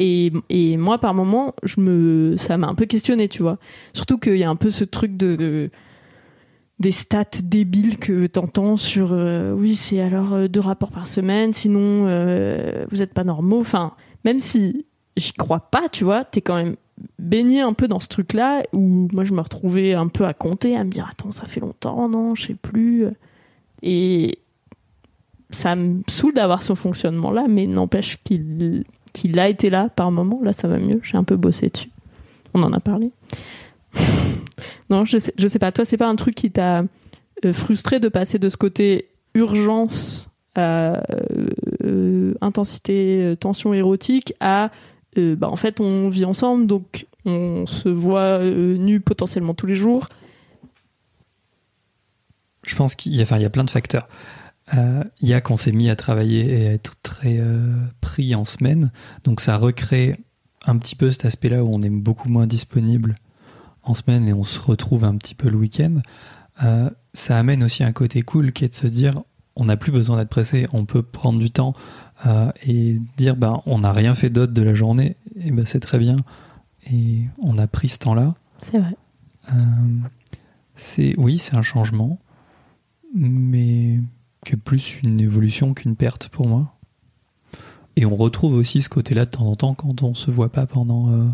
Et, 0.00 0.32
et 0.48 0.76
moi, 0.76 0.98
par 0.98 1.14
moment, 1.14 1.54
je 1.62 1.80
me, 1.80 2.36
ça 2.36 2.56
m'a 2.56 2.66
un 2.66 2.74
peu 2.74 2.86
questionné, 2.86 3.28
tu 3.28 3.42
vois. 3.42 3.58
Surtout 3.92 4.18
qu'il 4.18 4.38
y 4.38 4.42
a 4.44 4.50
un 4.50 4.56
peu 4.56 4.70
ce 4.70 4.82
truc 4.82 5.16
de, 5.16 5.36
de- 5.36 5.70
des 6.78 6.92
stats 6.92 7.24
débiles 7.42 7.98
que 7.98 8.26
t'entends 8.26 8.76
sur, 8.76 9.12
euh, 9.12 9.52
oui, 9.52 9.76
c'est 9.76 10.00
alors 10.00 10.34
euh, 10.34 10.48
deux 10.48 10.60
rapports 10.60 10.90
par 10.90 11.06
semaine, 11.06 11.52
sinon 11.52 12.04
euh, 12.06 12.84
vous 12.90 13.02
êtes 13.02 13.14
pas 13.14 13.24
normaux. 13.24 13.60
Enfin, 13.60 13.94
même 14.24 14.40
si 14.40 14.84
j'y 15.16 15.32
crois 15.32 15.60
pas, 15.70 15.88
tu 15.88 16.04
vois, 16.04 16.24
t'es 16.24 16.42
quand 16.42 16.56
même 16.56 16.76
baigné 17.18 17.60
un 17.60 17.72
peu 17.72 17.88
dans 17.88 18.00
ce 18.00 18.08
truc-là 18.08 18.62
où 18.72 19.08
moi 19.12 19.24
je 19.24 19.32
me 19.32 19.40
retrouvais 19.40 19.94
un 19.94 20.08
peu 20.08 20.26
à 20.26 20.34
compter, 20.34 20.76
à 20.76 20.84
me 20.84 20.90
dire 20.90 21.08
attends, 21.10 21.32
ça 21.32 21.46
fait 21.46 21.60
longtemps, 21.60 22.08
non, 22.08 22.34
je 22.34 22.48
sais 22.48 22.54
plus. 22.54 23.06
Et 23.82 24.38
ça 25.50 25.76
me 25.76 26.02
saoule 26.08 26.34
d'avoir 26.34 26.62
ce 26.62 26.74
fonctionnement-là, 26.74 27.46
mais 27.48 27.66
n'empêche 27.66 28.18
qu'il 28.22 28.84
qu'il 29.16 29.38
a 29.38 29.48
été 29.48 29.70
là 29.70 29.88
par 29.88 30.10
moment. 30.10 30.40
Là, 30.42 30.52
ça 30.52 30.68
va 30.68 30.78
mieux. 30.78 31.00
J'ai 31.02 31.16
un 31.16 31.24
peu 31.24 31.36
bossé 31.36 31.68
dessus. 31.68 31.90
On 32.52 32.62
en 32.62 32.72
a 32.72 32.80
parlé. 32.80 33.10
Non, 34.90 35.04
je 35.04 35.18
sais, 35.18 35.32
sais 35.36 35.58
pas. 35.58 35.72
Toi, 35.72 35.84
c'est 35.84 35.96
pas 35.96 36.08
un 36.08 36.16
truc 36.16 36.34
qui 36.34 36.50
t'a 36.50 36.84
euh, 37.44 37.52
frustré 37.52 38.00
de 38.00 38.08
passer 38.08 38.38
de 38.38 38.48
ce 38.48 38.56
côté 38.56 39.10
urgence 39.34 40.28
à 40.56 40.94
euh, 41.10 41.48
euh, 41.84 42.34
intensité, 42.40 43.36
tension 43.38 43.74
érotique 43.74 44.34
à 44.40 44.70
bah, 45.16 45.48
en 45.48 45.56
fait, 45.56 45.80
on 45.80 46.10
vit 46.10 46.26
ensemble, 46.26 46.66
donc 46.66 47.06
on 47.24 47.64
se 47.64 47.88
voit 47.88 48.38
euh, 48.38 48.76
nus 48.76 49.00
potentiellement 49.00 49.54
tous 49.54 49.64
les 49.66 49.74
jours. 49.74 50.08
Je 52.66 52.76
pense 52.76 52.94
qu'il 52.94 53.14
y 53.14 53.20
a, 53.20 53.22
enfin, 53.22 53.38
il 53.38 53.42
y 53.42 53.46
a 53.46 53.50
plein 53.50 53.64
de 53.64 53.70
facteurs. 53.70 54.08
Il 54.74 55.28
y 55.28 55.32
a 55.32 55.40
qu'on 55.40 55.56
s'est 55.56 55.72
mis 55.72 55.88
à 55.88 55.96
travailler 55.96 56.60
et 56.60 56.68
à 56.68 56.72
être 56.72 56.96
très 57.02 57.40
pris 58.00 58.34
en 58.34 58.44
semaine, 58.44 58.90
donc 59.22 59.40
ça 59.40 59.56
recrée 59.56 60.16
un 60.66 60.76
petit 60.76 60.96
peu 60.96 61.12
cet 61.12 61.24
aspect-là 61.24 61.62
où 61.62 61.70
on 61.72 61.82
est 61.82 61.88
beaucoup 61.88 62.28
moins 62.28 62.48
disponible 62.48 63.14
en 63.86 63.94
semaine 63.94 64.28
et 64.28 64.32
on 64.32 64.42
se 64.42 64.60
retrouve 64.60 65.04
un 65.04 65.16
petit 65.16 65.34
peu 65.34 65.48
le 65.48 65.56
week-end. 65.56 66.02
Euh, 66.62 66.90
ça 67.14 67.38
amène 67.38 67.62
aussi 67.62 67.84
un 67.84 67.92
côté 67.92 68.22
cool 68.22 68.52
qui 68.52 68.64
est 68.64 68.68
de 68.68 68.74
se 68.74 68.86
dire 68.86 69.22
on 69.56 69.64
n'a 69.64 69.76
plus 69.76 69.92
besoin 69.92 70.18
d'être 70.18 70.28
pressé, 70.28 70.66
on 70.72 70.84
peut 70.84 71.02
prendre 71.02 71.38
du 71.38 71.50
temps 71.50 71.72
euh, 72.26 72.50
et 72.66 72.98
dire 73.16 73.36
ben 73.36 73.62
on 73.64 73.78
n'a 73.78 73.92
rien 73.92 74.14
fait 74.14 74.28
d'autre 74.28 74.52
de 74.52 74.62
la 74.62 74.74
journée, 74.74 75.16
et 75.40 75.50
ben 75.50 75.64
c'est 75.64 75.80
très 75.80 75.98
bien 75.98 76.18
et 76.92 77.22
on 77.38 77.56
a 77.58 77.66
pris 77.66 77.88
ce 77.88 77.98
temps-là. 77.98 78.34
C'est 78.60 78.78
vrai. 78.78 78.96
Euh, 79.52 79.54
c'est 80.74 81.14
oui, 81.18 81.38
c'est 81.38 81.56
un 81.56 81.62
changement, 81.62 82.18
mais 83.14 84.00
que 84.44 84.56
plus 84.56 85.00
une 85.02 85.20
évolution 85.20 85.74
qu'une 85.74 85.96
perte 85.96 86.28
pour 86.28 86.46
moi. 86.46 86.74
Et 87.96 88.04
on 88.04 88.14
retrouve 88.14 88.52
aussi 88.52 88.82
ce 88.82 88.88
côté-là 88.88 89.24
de 89.24 89.30
temps 89.30 89.46
en 89.46 89.54
temps 89.56 89.74
quand 89.74 90.02
on 90.02 90.14
se 90.14 90.30
voit 90.30 90.52
pas 90.52 90.66
pendant 90.66 91.32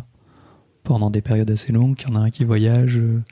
pendant 0.85 1.11
des 1.11 1.21
périodes 1.21 1.51
assez 1.51 1.73
longues, 1.73 1.97
qu'il 1.97 2.09
y 2.09 2.13
en 2.13 2.17
a 2.17 2.21
un 2.21 2.31
qui 2.31 2.45
voyage 2.45 2.99
euh, 2.99 3.23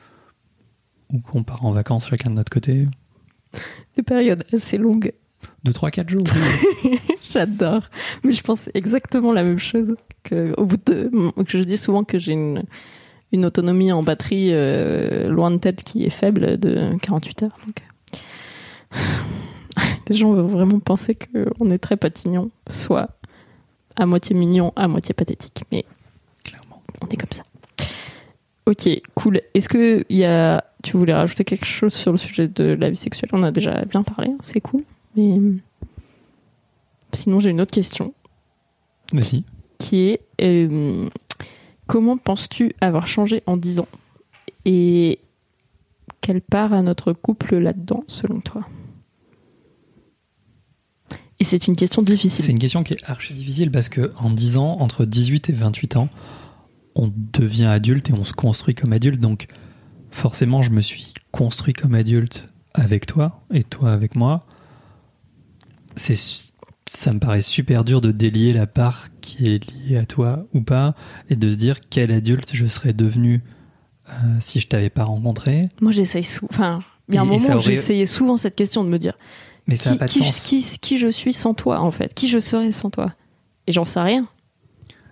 ou 1.13 1.19
qu'on 1.21 1.43
part 1.43 1.65
en 1.65 1.73
vacances 1.73 2.09
chacun 2.09 2.31
de 2.31 2.37
notre 2.37 2.51
côté. 2.51 2.87
Des 3.97 4.03
périodes 4.03 4.45
assez 4.53 4.79
longues. 4.79 5.13
De 5.65 5.73
3-4 5.73 6.09
jours. 6.09 6.25
J'adore. 7.23 7.83
Mais 8.25 8.33
je 8.33 8.43
pense 8.43 8.69
exactement 8.75 9.33
la 9.33 9.43
même 9.43 9.59
chose. 9.59 9.97
Que, 10.23 10.55
au 10.59 10.67
bout 10.67 10.77
de, 10.87 11.11
que 11.45 11.59
je 11.59 11.65
dis 11.65 11.79
souvent 11.79 12.05
que 12.05 12.19
j'ai 12.19 12.33
une, 12.33 12.65
une 13.33 13.47
autonomie 13.47 13.91
en 13.91 14.03
batterie 14.03 14.51
euh, 14.53 15.29
loin 15.29 15.51
de 15.51 15.57
tête 15.57 15.83
qui 15.83 16.05
est 16.05 16.11
faible 16.11 16.59
de 16.59 16.91
48 17.01 17.43
heures. 17.45 17.59
Donc. 17.67 17.83
euh. 18.95 18.99
les 20.09 20.17
gens 20.17 20.33
vont 20.33 20.47
vraiment 20.47 20.79
penser 20.79 21.17
qu'on 21.17 21.71
est 21.71 21.79
très 21.79 21.97
patignon, 21.97 22.51
soit 22.69 23.09
à 23.97 24.07
moitié 24.07 24.37
mignon, 24.37 24.73
à 24.77 24.89
moitié 24.89 25.15
pathétique. 25.15 25.63
Mais. 25.73 25.85
On 27.11 27.15
est 27.15 27.17
comme 27.17 27.33
ça. 27.33 27.43
Ok, 28.67 28.89
cool. 29.15 29.41
Est-ce 29.55 29.69
que 29.69 30.05
y 30.11 30.25
a... 30.25 30.63
tu 30.83 30.97
voulais 30.97 31.15
rajouter 31.15 31.45
quelque 31.45 31.65
chose 31.65 31.93
sur 31.93 32.13
le 32.13 32.19
sujet 32.19 32.47
de 32.47 32.65
la 32.65 32.89
vie 32.91 32.97
sexuelle? 32.97 33.31
On 33.33 33.43
a 33.43 33.51
déjà 33.51 33.85
bien 33.85 34.03
parlé, 34.03 34.31
hein, 34.31 34.37
c'est 34.41 34.61
cool. 34.61 34.83
Mais 35.17 35.39
sinon, 37.13 37.41
j'ai 37.41 37.51
une 37.51 37.61
autre 37.61 37.73
question 37.73 38.15
Vas-y. 39.13 39.45
qui 39.79 40.03
est 40.11 40.21
euh, 40.41 41.09
comment 41.89 42.17
penses-tu 42.17 42.73
avoir 42.81 43.07
changé 43.09 43.43
en 43.47 43.57
10 43.57 43.81
ans? 43.81 43.89
Et 44.65 45.19
quelle 46.21 46.43
part 46.43 46.73
a 46.73 46.83
notre 46.83 47.13
couple 47.13 47.57
là-dedans, 47.57 48.05
selon 48.07 48.41
toi? 48.41 48.63
Et 51.41 51.45
c'est 51.45 51.67
une 51.67 51.75
question 51.75 52.03
C'est 52.07 52.13
difficile. 52.13 52.51
une 52.51 52.59
question 52.59 52.85
qui 52.85 52.93
est 52.93 53.03
archi 53.11 53.33
difficile 53.33 53.71
parce 53.73 53.89
que 53.89 54.13
en 54.19 54.31
10 54.31 54.59
ans, 54.59 54.77
entre 54.81 55.07
18 55.07 55.49
et 55.49 55.53
28 55.55 55.97
ans, 55.97 56.09
on 56.95 57.13
devient 57.33 57.67
adulte 57.67 58.11
et 58.11 58.13
on 58.13 58.25
se 58.25 58.33
construit 58.33 58.75
comme 58.75 58.93
adulte. 58.93 59.21
Donc, 59.21 59.47
forcément, 60.11 60.63
je 60.63 60.71
me 60.71 60.81
suis 60.81 61.15
construit 61.33 61.73
comme 61.75 61.95
adulte 61.95 62.49
avec 62.75 63.07
toi 63.07 63.43
et 63.53 63.63
toi 63.65 63.93
avec 63.93 64.15
moi. 64.17 64.47
C'est, 65.97 66.17
ça 66.87 67.13
me 67.13 67.19
paraît 67.19 67.41
super 67.41 67.85
dur 67.85 68.01
de 68.01 68.11
délier 68.11 68.53
la 68.53 68.67
part 68.67 69.09
qui 69.21 69.47
est 69.47 69.71
liée 69.73 69.97
à 69.97 70.07
toi 70.07 70.47
ou 70.55 70.61
pas 70.63 70.95
et 71.29 71.37
de 71.37 71.51
se 71.51 71.57
dire 71.57 71.81
quel 71.91 72.11
adulte 72.13 72.51
je 72.55 72.67
serais 72.67 72.93
devenu 72.93 73.43
euh, 74.09 74.13
si 74.41 74.61
je 74.61 74.69
t'avais 74.69 74.91
pas 74.91 75.05
rencontré. 75.05 75.69
Moi, 75.81 75.93
j'essaye 75.93 76.25
souvent. 76.25 76.49
Enfin, 76.53 76.81
il 77.09 77.15
y 77.15 77.19
a 77.19 77.23
un 77.23 77.25
Et- 77.31 77.35
et 77.35 77.39
moment 77.39 77.57
où 77.57 77.61
j'essayais 77.61 78.07
souvent 78.07 78.37
cette 78.37 78.57
question 78.57 78.83
de 78.85 78.89
me 78.89 78.99
dire 78.99 79.17
Mais 79.67 79.77
ça 79.77 79.91
n'a 79.91 79.95
qui, 79.95 79.99
pas 79.99 80.07
de 80.07 80.11
qui- 80.11 80.25
sens. 80.25 80.41
qui- 80.41 80.79
qui 80.81 80.99
je 80.99 81.09
suis 81.09 81.33
sans 81.33 81.55
toi, 81.55 81.81
en 81.81 81.91
fait? 81.91 82.15
Qui 82.15 82.29
je 82.29 82.39
serais 82.39 82.73
sans 82.73 82.91
toi? 82.91 83.13
Et 83.67 83.73
j'en 83.73 83.85
sais 83.85 84.01
rien. 84.01 84.27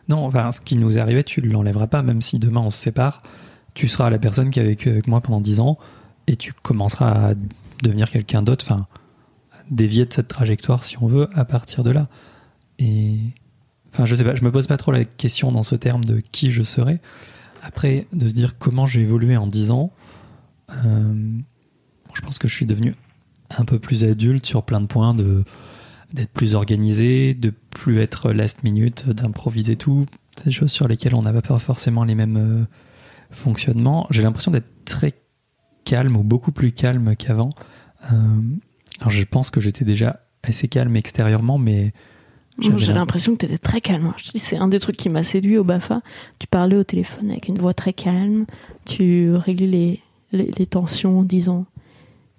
Non, 0.09 0.25
enfin, 0.25 0.53
ce 0.53 0.61
qui 0.61 0.77
nous 0.77 0.97
est 0.97 1.01
arrivé, 1.01 1.23
tu 1.23 1.43
ne 1.43 1.51
l'enlèveras 1.51 1.87
pas, 1.87 2.03
même 2.03 2.23
si 2.23 2.39
demain 2.39 2.61
on 2.61 2.71
se 2.71 2.79
sépare, 2.79 3.21
tu 3.75 3.89
seras 3.89 4.11
la 4.11 4.19
personne 4.19 4.51
qui 4.51 4.61
a 4.61 4.65
vécu 4.65 4.89
avec 4.89 5.07
moi 5.07 5.21
pendant 5.21 5.41
10 5.41 5.61
ans 5.61 5.79
et 6.27 6.37
tu 6.37 6.53
commenceras 6.53 7.31
à 7.31 7.35
devenir 7.83 8.11
quelqu'un 8.11 8.43
d'autre, 8.43 8.65
enfin, 8.69 8.87
dévier 9.71 10.07
de 10.07 10.13
cette 10.13 10.29
trajectoire 10.29 10.85
si 10.85 10.97
on 11.03 11.07
veut 11.07 11.29
à 11.35 11.45
partir 11.45 11.85
de 11.85 11.91
là. 11.91 12.09
Et 12.79 13.19
enfin, 13.93 14.07
je 14.07 14.15
sais 14.15 14.25
pas, 14.25 14.35
je 14.35 14.45
me 14.45 14.51
pose 14.51 14.67
pas 14.67 14.77
trop 14.77 14.93
la 14.93 15.05
question 15.05 15.53
dans 15.53 15.63
ce 15.63 15.75
terme 15.75 16.05
de 16.05 16.21
qui 16.21 16.51
je 16.51 16.63
serai. 16.63 17.01
Après, 17.63 18.07
de 18.13 18.29
se 18.29 18.35
dire 18.35 18.59
comment 18.59 18.87
j'ai 18.87 19.03
évolué 19.03 19.37
en 19.37 19.47
10 19.47 19.71
ans, 19.71 19.93
euh, 20.85 21.39
je 22.15 22.21
pense 22.21 22.39
que 22.39 22.49
je 22.49 22.55
suis 22.55 22.67
devenu 22.67 22.95
un 23.57 23.65
peu 23.65 23.79
plus 23.79 24.05
adulte 24.05 24.47
sur 24.47 24.63
plein 24.63 24.81
de 24.81 24.87
points 24.87 25.15
de 25.15 25.45
d'être 26.13 26.31
plus 26.33 26.55
organisé, 26.55 27.35
de 27.35 27.51
plus 27.71 28.01
être 28.01 28.33
last 28.33 28.63
minute, 28.65 29.09
d'improviser 29.09 29.77
tout. 29.77 30.07
C'est 30.37 30.47
des 30.47 30.51
choses 30.53 30.73
sur 30.73 30.89
lesquelles 30.89 31.15
on 31.15 31.23
n'avait 31.23 31.43
pas 31.43 31.59
forcément 31.59 32.05
les 32.05 32.15
mêmes 32.15 32.37
euh, 32.37 32.65
fonctionnements. 33.31 34.07
J'ai 34.11 34.23
l'impression 34.23 34.51
d'être 34.51 34.69
très 34.85 35.13
calme 35.85 36.17
ou 36.17 36.23
beaucoup 36.23 36.53
plus 36.53 36.73
calme 36.73 37.15
qu'avant. 37.17 37.51
Euh, 38.13 38.17
alors 39.01 39.11
je 39.11 39.23
pense 39.25 39.51
que 39.51 39.61
j'étais 39.61 39.85
déjà 39.85 40.21
assez 40.43 40.69
calme 40.69 40.97
extérieurement, 40.97 41.59
mais 41.59 41.93
J'ai 42.61 42.71
l'im- 42.71 42.95
l'impression 42.95 43.33
que 43.35 43.39
tu 43.39 43.47
étais 43.47 43.59
très 43.59 43.81
calme. 43.81 44.13
Je 44.17 44.31
dis, 44.31 44.39
c'est 44.39 44.57
un 44.57 44.69
des 44.69 44.81
trucs 44.81 44.97
qui 44.97 45.09
m'a 45.09 45.23
séduit 45.23 45.59
au 45.59 45.65
BAFA. 45.65 46.01
Tu 46.39 46.47
parlais 46.47 46.77
au 46.77 46.85
téléphone 46.85 47.31
avec 47.31 47.49
une 47.49 47.59
voix 47.59 47.75
très 47.75 47.93
calme. 47.93 48.47
Tu 48.87 49.33
réglais 49.35 49.67
les, 49.67 50.03
les, 50.33 50.51
les 50.57 50.67
tensions 50.67 51.19
en 51.19 51.23
disant 51.23 51.67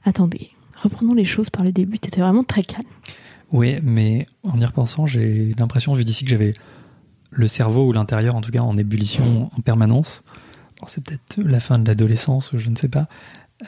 Attendez, 0.05 0.49
reprenons 0.81 1.13
les 1.13 1.25
choses 1.25 1.49
par 1.49 1.63
le 1.63 1.71
début. 1.71 1.99
Tu 1.99 2.07
étais 2.07 2.21
vraiment 2.21 2.43
très 2.43 2.63
calme. 2.63 2.87
Oui, 3.51 3.79
mais 3.81 4.25
en 4.43 4.57
y 4.57 4.65
repensant, 4.65 5.05
j'ai 5.05 5.53
l'impression, 5.57 5.93
vu 5.93 6.03
d'ici, 6.03 6.23
que 6.23 6.29
j'avais 6.29 6.53
le 7.31 7.47
cerveau 7.47 7.87
ou 7.87 7.91
l'intérieur, 7.91 8.35
en 8.35 8.41
tout 8.41 8.51
cas, 8.51 8.61
en 8.61 8.77
ébullition 8.77 9.49
en 9.55 9.61
permanence. 9.61 10.23
Bon, 10.79 10.87
c'est 10.87 11.03
peut-être 11.03 11.41
la 11.41 11.59
fin 11.59 11.79
de 11.79 11.87
l'adolescence, 11.87 12.51
je 12.55 12.69
ne 12.69 12.75
sais 12.75 12.89
pas. 12.89 13.07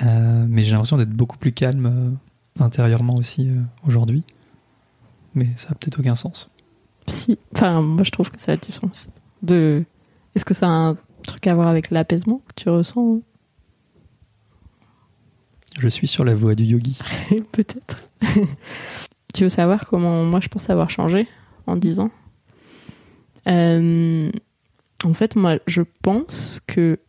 Euh, 0.03 0.45
mais 0.47 0.61
j'ai 0.61 0.71
l'impression 0.71 0.97
d'être 0.97 1.11
beaucoup 1.11 1.37
plus 1.37 1.51
calme 1.51 1.85
euh, 1.85 2.63
intérieurement 2.63 3.15
aussi 3.15 3.49
euh, 3.49 3.61
aujourd'hui. 3.85 4.23
Mais 5.35 5.49
ça 5.57 5.69
a 5.71 5.75
peut-être 5.75 5.99
aucun 5.99 6.15
sens. 6.15 6.49
Si. 7.07 7.37
Enfin, 7.53 7.81
moi, 7.81 8.03
je 8.03 8.11
trouve 8.11 8.31
que 8.31 8.39
ça 8.39 8.53
a 8.53 8.57
du 8.57 8.71
sens. 8.71 9.09
De... 9.41 9.83
Est-ce 10.35 10.45
que 10.45 10.53
ça 10.53 10.67
a 10.67 10.69
un 10.69 10.97
truc 11.23 11.45
à 11.47 11.55
voir 11.55 11.67
avec 11.67 11.91
l'apaisement 11.91 12.41
que 12.47 12.53
tu 12.55 12.69
ressens 12.69 13.21
Je 15.77 15.87
suis 15.89 16.07
sur 16.07 16.23
la 16.23 16.35
voie 16.35 16.55
du 16.55 16.63
yogi. 16.63 16.99
Peut-être. 17.51 18.07
tu 19.33 19.43
veux 19.43 19.49
savoir 19.49 19.85
comment 19.87 20.23
moi 20.25 20.39
je 20.39 20.47
pense 20.47 20.69
avoir 20.69 20.89
changé 20.89 21.27
en 21.67 21.75
10 21.75 21.99
ans 21.99 22.11
Euh, 23.47 24.29
En 25.03 25.13
fait, 25.13 25.35
moi 25.35 25.57
je 25.67 25.81
pense 26.03 26.61
que 26.67 26.99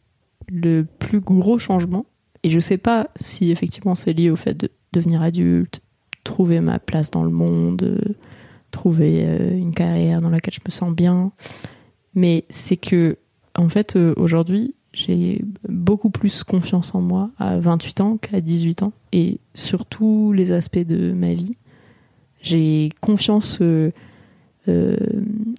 le 0.48 0.84
plus 0.98 1.20
gros 1.20 1.58
changement, 1.58 2.06
et 2.42 2.50
je 2.50 2.58
sais 2.58 2.78
pas 2.78 3.08
si 3.20 3.50
effectivement 3.50 3.94
c'est 3.94 4.12
lié 4.14 4.30
au 4.30 4.36
fait 4.36 4.54
de 4.54 4.70
devenir 4.92 5.22
adulte, 5.22 5.80
trouver 6.24 6.60
ma 6.60 6.78
place 6.78 7.10
dans 7.10 7.22
le 7.22 7.30
monde, 7.30 8.00
trouver 8.70 9.24
euh, 9.26 9.56
une 9.56 9.74
carrière 9.74 10.20
dans 10.20 10.30
laquelle 10.30 10.54
je 10.54 10.60
me 10.64 10.70
sens 10.70 10.94
bien, 10.94 11.32
mais 12.14 12.44
c'est 12.50 12.76
que 12.78 13.18
en 13.56 13.68
fait 13.68 13.96
euh, 13.96 14.14
aujourd'hui 14.16 14.74
j'ai 14.94 15.42
beaucoup 15.68 16.10
plus 16.10 16.44
confiance 16.44 16.94
en 16.94 17.00
moi 17.00 17.30
à 17.38 17.58
28 17.58 18.00
ans 18.02 18.16
qu'à 18.18 18.40
18 18.40 18.82
ans 18.82 18.92
et 19.12 19.38
sur 19.54 19.84
tous 19.86 20.32
les 20.32 20.50
aspects 20.52 20.78
de 20.86 21.12
ma 21.12 21.32
vie. 21.34 21.56
J'ai 22.42 22.90
confiance 23.00 23.58
euh, 23.62 23.90
euh, 24.68 24.96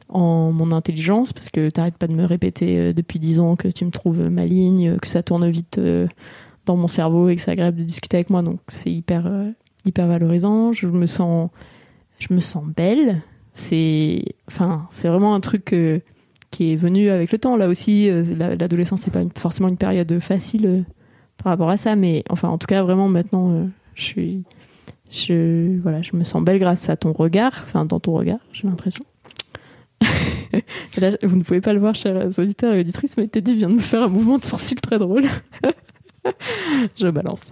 en 0.10 0.52
mon 0.52 0.72
intelligence 0.72 1.34
parce 1.34 1.50
que 1.50 1.70
t'arrêtes 1.70 1.98
pas 1.98 2.08
de 2.08 2.14
me 2.14 2.26
répéter 2.26 2.78
euh, 2.78 2.94
depuis 2.94 3.20
10 3.20 3.40
ans 3.40 3.56
que 3.56 3.68
tu 3.70 3.86
me 3.86 3.90
trouves 3.92 4.22
maligne, 4.30 4.98
que 4.98 5.08
ça 5.08 5.24
tourne 5.24 5.50
vite 5.50 5.80
dans 6.66 6.76
mon 6.78 6.88
cerveau 6.88 7.30
et 7.30 7.36
que 7.36 7.42
c'est 7.42 7.52
agréable 7.52 7.78
de 7.80 7.84
discuter 7.84 8.18
avec 8.18 8.30
moi 8.30 8.42
donc 8.42 8.60
c'est 8.68 8.92
hyper 8.92 9.32
hyper 9.86 10.08
valorisant. 10.08 10.72
Je 10.74 10.88
me 10.88 11.06
sens 11.06 11.50
je 12.20 12.34
me 12.34 12.40
sens 12.40 12.64
belle. 12.66 13.22
C'est 13.54 14.24
enfin 14.48 14.86
c'est 14.90 15.08
vraiment 15.08 15.36
un 15.36 15.40
truc 15.42 15.76
qui 16.52 16.72
est 16.72 16.76
venu 16.76 17.10
avec 17.10 17.32
le 17.32 17.38
temps. 17.38 17.58
Là 17.58 17.68
aussi, 17.68 18.10
la- 18.38 18.56
l'adolescence, 18.56 19.02
c'est 19.02 19.12
pas 19.12 19.24
forcément 19.36 19.70
une 19.70 19.78
période 19.78 20.20
facile 20.20 20.86
par 21.44 21.52
rapport 21.52 21.70
à 21.70 21.78
ça, 21.78 21.96
mais 21.96 22.24
enfin, 22.30 22.48
en 22.50 22.58
tout 22.60 22.68
cas, 22.68 22.84
vraiment, 22.84 23.10
maintenant, 23.10 23.68
je 23.96 24.04
suis. 24.04 24.44
Je, 25.14 25.80
voilà, 25.82 26.02
je 26.02 26.16
me 26.16 26.24
sens 26.24 26.44
belle 26.44 26.58
grâce 26.58 26.90
à 26.90 26.98
ton 26.98 27.14
regard, 27.14 27.66
enfin, 27.68 27.86
dans 27.86 28.00
ton 28.00 28.14
regard, 28.14 28.40
j'ai 28.52 28.68
l'impression. 28.68 29.04
Là, 30.98 31.12
vous 31.22 31.36
ne 31.36 31.44
pouvez 31.44 31.62
pas 31.62 31.72
le 31.74 31.80
voir, 31.80 31.94
chers 31.94 32.40
auditeurs 32.40 32.74
et 32.74 32.80
auditrices, 32.80 33.16
mais 33.18 33.28
Teddy 33.28 33.54
vient 33.54 33.70
de 33.70 33.76
me 33.76 33.80
faire 33.80 34.02
un 34.02 34.08
mouvement 34.08 34.40
de 34.40 34.46
sourcil 34.46 34.82
très 34.82 34.98
drôle. 34.98 35.26
je 36.96 37.08
balance. 37.10 37.52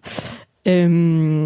Euh, 0.68 1.45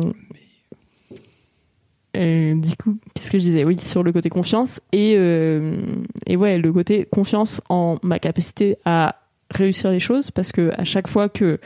euh, 2.16 2.56
du 2.56 2.78
coup, 2.78 2.98
qu'est-ce 3.14 3.30
que 3.30 3.38
je 3.38 3.44
disais? 3.44 3.66
Oui, 3.66 3.78
sur 3.78 4.02
le 4.02 4.14
côté 4.14 4.30
confiance 4.30 4.80
et, 4.94 5.16
euh, 5.18 5.82
et 6.28 6.38
ouais, 6.38 6.58
le 6.58 6.72
côté 6.72 7.06
confiance 7.06 7.60
en 7.68 7.98
ma 8.04 8.20
capacité 8.20 8.78
à 8.86 9.18
réussir 9.52 9.92
les 9.92 10.00
choses 10.00 10.32
parce 10.32 10.54
que 10.54 10.72
à 10.78 10.86
chaque 10.86 11.10
fois 11.10 11.28
que 11.28 11.60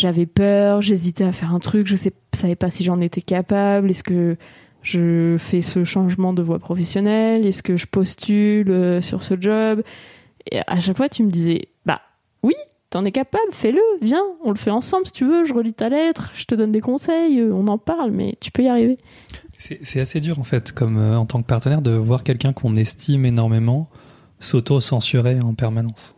j'avais 0.00 0.26
peur, 0.26 0.82
j'hésitais 0.82 1.24
à 1.24 1.32
faire 1.32 1.54
un 1.54 1.58
truc, 1.58 1.86
je 1.86 1.96
sais, 1.96 2.12
savais 2.32 2.56
pas 2.56 2.70
si 2.70 2.82
j'en 2.84 3.00
étais 3.00 3.20
capable, 3.20 3.90
est-ce 3.90 4.02
que 4.02 4.36
je 4.82 5.36
fais 5.38 5.60
ce 5.60 5.84
changement 5.84 6.32
de 6.32 6.42
voie 6.42 6.58
professionnelle, 6.58 7.46
est-ce 7.46 7.62
que 7.62 7.76
je 7.76 7.86
postule 7.86 8.70
euh, 8.70 9.00
sur 9.00 9.22
ce 9.22 9.34
job? 9.38 9.82
Et 10.50 10.60
à 10.66 10.80
chaque 10.80 10.96
fois, 10.96 11.08
tu 11.08 11.22
me 11.22 11.30
disais, 11.30 11.68
bah 11.84 12.00
oui, 12.42 12.54
t'en 12.88 13.04
es 13.04 13.12
capable, 13.12 13.52
fais-le, 13.52 13.80
viens, 14.00 14.24
on 14.42 14.50
le 14.50 14.56
fait 14.56 14.70
ensemble 14.70 15.06
si 15.06 15.12
tu 15.12 15.26
veux, 15.26 15.44
je 15.44 15.52
relis 15.52 15.74
ta 15.74 15.90
lettre, 15.90 16.30
je 16.34 16.46
te 16.46 16.54
donne 16.54 16.72
des 16.72 16.80
conseils, 16.80 17.38
euh, 17.38 17.52
on 17.52 17.68
en 17.68 17.78
parle, 17.78 18.10
mais 18.10 18.36
tu 18.40 18.50
peux 18.50 18.62
y 18.62 18.68
arriver. 18.68 18.96
C'est 19.58 20.00
assez 20.00 20.20
dur, 20.20 20.38
en 20.38 20.44
fait, 20.44 20.72
comme 20.72 20.96
euh, 20.96 21.18
en 21.18 21.26
tant 21.26 21.42
que 21.42 21.46
partenaire, 21.46 21.82
de 21.82 21.90
voir 21.90 22.24
quelqu'un 22.24 22.54
qu'on 22.54 22.74
estime 22.74 23.26
énormément 23.26 23.90
s'auto-censurer 24.38 25.40
en 25.40 25.52
permanence. 25.52 26.14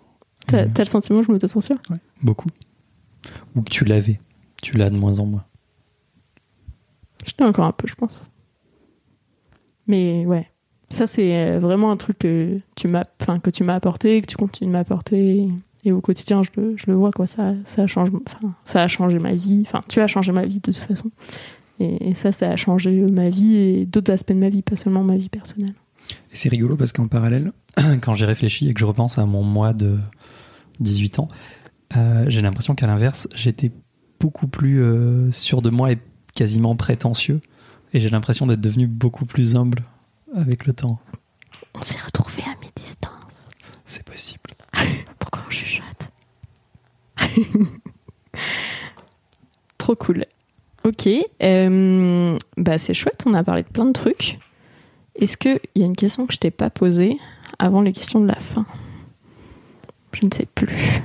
T'as 0.47 0.67
t'as 0.67 0.85
le 0.85 0.89
sentiment 0.89 1.19
que 1.19 1.27
je 1.27 1.33
m'auto-censure? 1.33 1.77
Ouais, 1.91 1.97
beaucoup. 2.23 2.49
Ou 3.55 3.63
que 3.63 3.71
tu 3.71 3.85
l'avais. 3.85 4.21
Tu 4.63 4.77
l'as 4.77 4.91
de 4.91 4.97
moins 4.97 5.19
en 5.19 5.27
moins. 5.27 5.45
Je 7.27 7.33
l'ai 7.39 7.45
encore 7.45 7.67
un 7.67 7.73
peu, 7.73 7.87
je 7.87 7.95
pense. 7.95 8.31
Mais 9.87 10.27
ouais, 10.27 10.49
ça 10.89 11.07
c'est 11.07 11.37
euh, 11.37 11.59
vraiment 11.59 11.91
un 11.91 11.97
truc 11.97 12.21
que 12.21 12.59
tu 12.77 12.89
m'as, 12.89 13.05
enfin 13.21 13.41
que 13.41 13.51
tu 13.51 13.65
m'as 13.65 13.75
apporté, 13.75 14.21
que 14.21 14.27
tu 14.27 14.37
continues 14.37 14.69
de 14.69 14.73
m'apporter. 14.73 15.49
Et 15.85 15.91
au 15.91 16.01
quotidien, 16.01 16.43
je 16.45 16.51
le, 16.57 16.77
je 16.77 16.85
le 16.87 16.95
vois 16.95 17.11
quoi. 17.11 17.27
Ça, 17.27 17.55
ça 17.65 17.87
change, 17.87 18.11
enfin, 18.27 18.55
ça 18.65 18.83
a 18.83 18.89
changé 18.89 19.19
ma 19.19 19.35
vie. 19.35 19.65
Enfin, 19.67 19.81
tu 19.89 20.01
as 20.01 20.07
changé 20.07 20.31
ma 20.31 20.45
vie 20.45 20.61
de 20.61 20.73
toute 20.73 20.77
façon. 20.77 21.11
Et, 21.81 22.11
et 22.11 22.15
ça, 22.15 22.31
ça 22.31 22.51
a 22.51 22.57
changé 22.57 22.91
ma 23.11 23.29
vie 23.29 23.57
et 23.57 23.87
d'autres 23.87 24.13
aspects 24.13 24.33
de 24.33 24.39
ma 24.39 24.49
vie, 24.49 24.63
pas 24.63 24.77
seulement 24.77 25.03
ma 25.03 25.17
vie 25.17 25.29
personnelle. 25.29 25.75
Et 26.33 26.37
c'est 26.37 26.49
rigolo 26.49 26.77
parce 26.77 26.93
qu'en 26.93 27.09
parallèle, 27.09 27.53
quand 28.01 28.15
j'y 28.15 28.25
réfléchis 28.25 28.69
et 28.69 28.75
que 28.75 28.81
je 28.81 28.85
repense 28.85 29.19
à 29.19 29.27
mon 29.27 29.43
mois 29.43 29.73
de 29.73 29.99
18 30.81 31.19
ans, 31.19 31.29
euh, 31.97 32.25
j'ai 32.29 32.43
l'impression 32.43 32.75
qu'à 32.75 32.87
l'inverse, 32.87 33.29
j'étais 33.35 33.71
beaucoup 34.21 34.47
plus 34.47 34.83
euh, 34.83 35.31
sûr 35.31 35.63
de 35.63 35.71
moi 35.71 35.93
et 35.93 35.99
quasiment 36.35 36.77
prétentieux. 36.77 37.41
Et 37.93 38.01
j'ai 38.01 38.09
l'impression 38.09 38.47
d'être 38.47 38.61
devenu 38.61 38.87
beaucoup 38.87 39.27
plus 39.27 39.57
humble 39.57 39.83
avec 40.35 40.67
le 40.67 40.73
temps. 40.73 40.99
On 41.75 41.83
s'est 41.83 42.01
retrouvés 42.05 42.43
à 42.43 42.55
mi-distance. 42.63 43.49
C'est 43.85 44.05
possible. 44.05 44.51
Pourquoi 45.19 45.43
on 45.47 45.51
chuchote? 45.51 46.11
Trop 49.79 49.97
cool. 49.97 50.25
Ok, 50.85 51.09
euh, 51.43 52.39
bah 52.57 52.79
c'est 52.79 52.95
chouette, 52.95 53.23
on 53.27 53.35
a 53.35 53.45
parlé 53.45 53.63
de 53.63 53.69
plein 53.69 53.85
de 53.85 53.93
trucs. 53.93 54.39
Est-ce 55.15 55.37
qu'il 55.37 55.61
y 55.77 55.83
a 55.83 55.87
une 55.87 55.95
question 55.95 56.27
que 56.27 56.33
je 56.33 56.39
t'ai 56.39 56.51
pas 56.51 56.71
posée 56.71 57.19
avant 57.59 57.83
les 57.83 57.93
questions 57.93 58.21
de 58.21 58.27
la 58.27 58.41
fin? 58.41 58.67
Je 60.13 60.27
ne 60.27 60.31
sais 60.33 60.47
plus. 60.47 61.03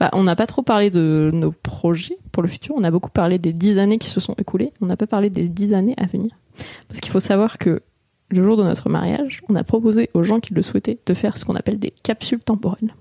Bah, 0.00 0.10
on 0.12 0.22
n'a 0.22 0.36
pas 0.36 0.46
trop 0.46 0.62
parlé 0.62 0.90
de 0.90 1.30
nos 1.32 1.52
projets 1.52 2.18
pour 2.32 2.42
le 2.42 2.48
futur, 2.48 2.74
on 2.76 2.84
a 2.84 2.90
beaucoup 2.90 3.10
parlé 3.10 3.38
des 3.38 3.52
dix 3.52 3.78
années 3.78 3.98
qui 3.98 4.08
se 4.08 4.20
sont 4.20 4.34
écoulées, 4.38 4.72
on 4.80 4.86
n'a 4.86 4.96
pas 4.96 5.06
parlé 5.06 5.30
des 5.30 5.48
dix 5.48 5.74
années 5.74 5.94
à 5.96 6.06
venir. 6.06 6.30
Parce 6.88 7.00
qu'il 7.00 7.12
faut 7.12 7.20
savoir 7.20 7.58
que 7.58 7.82
le 8.30 8.44
jour 8.44 8.56
de 8.56 8.62
notre 8.62 8.88
mariage, 8.88 9.42
on 9.48 9.54
a 9.54 9.64
proposé 9.64 10.10
aux 10.14 10.22
gens 10.22 10.40
qui 10.40 10.54
le 10.54 10.62
souhaitaient 10.62 10.98
de 11.04 11.14
faire 11.14 11.38
ce 11.38 11.44
qu'on 11.44 11.56
appelle 11.56 11.78
des 11.78 11.92
capsules 12.02 12.40
temporelles. 12.40 12.94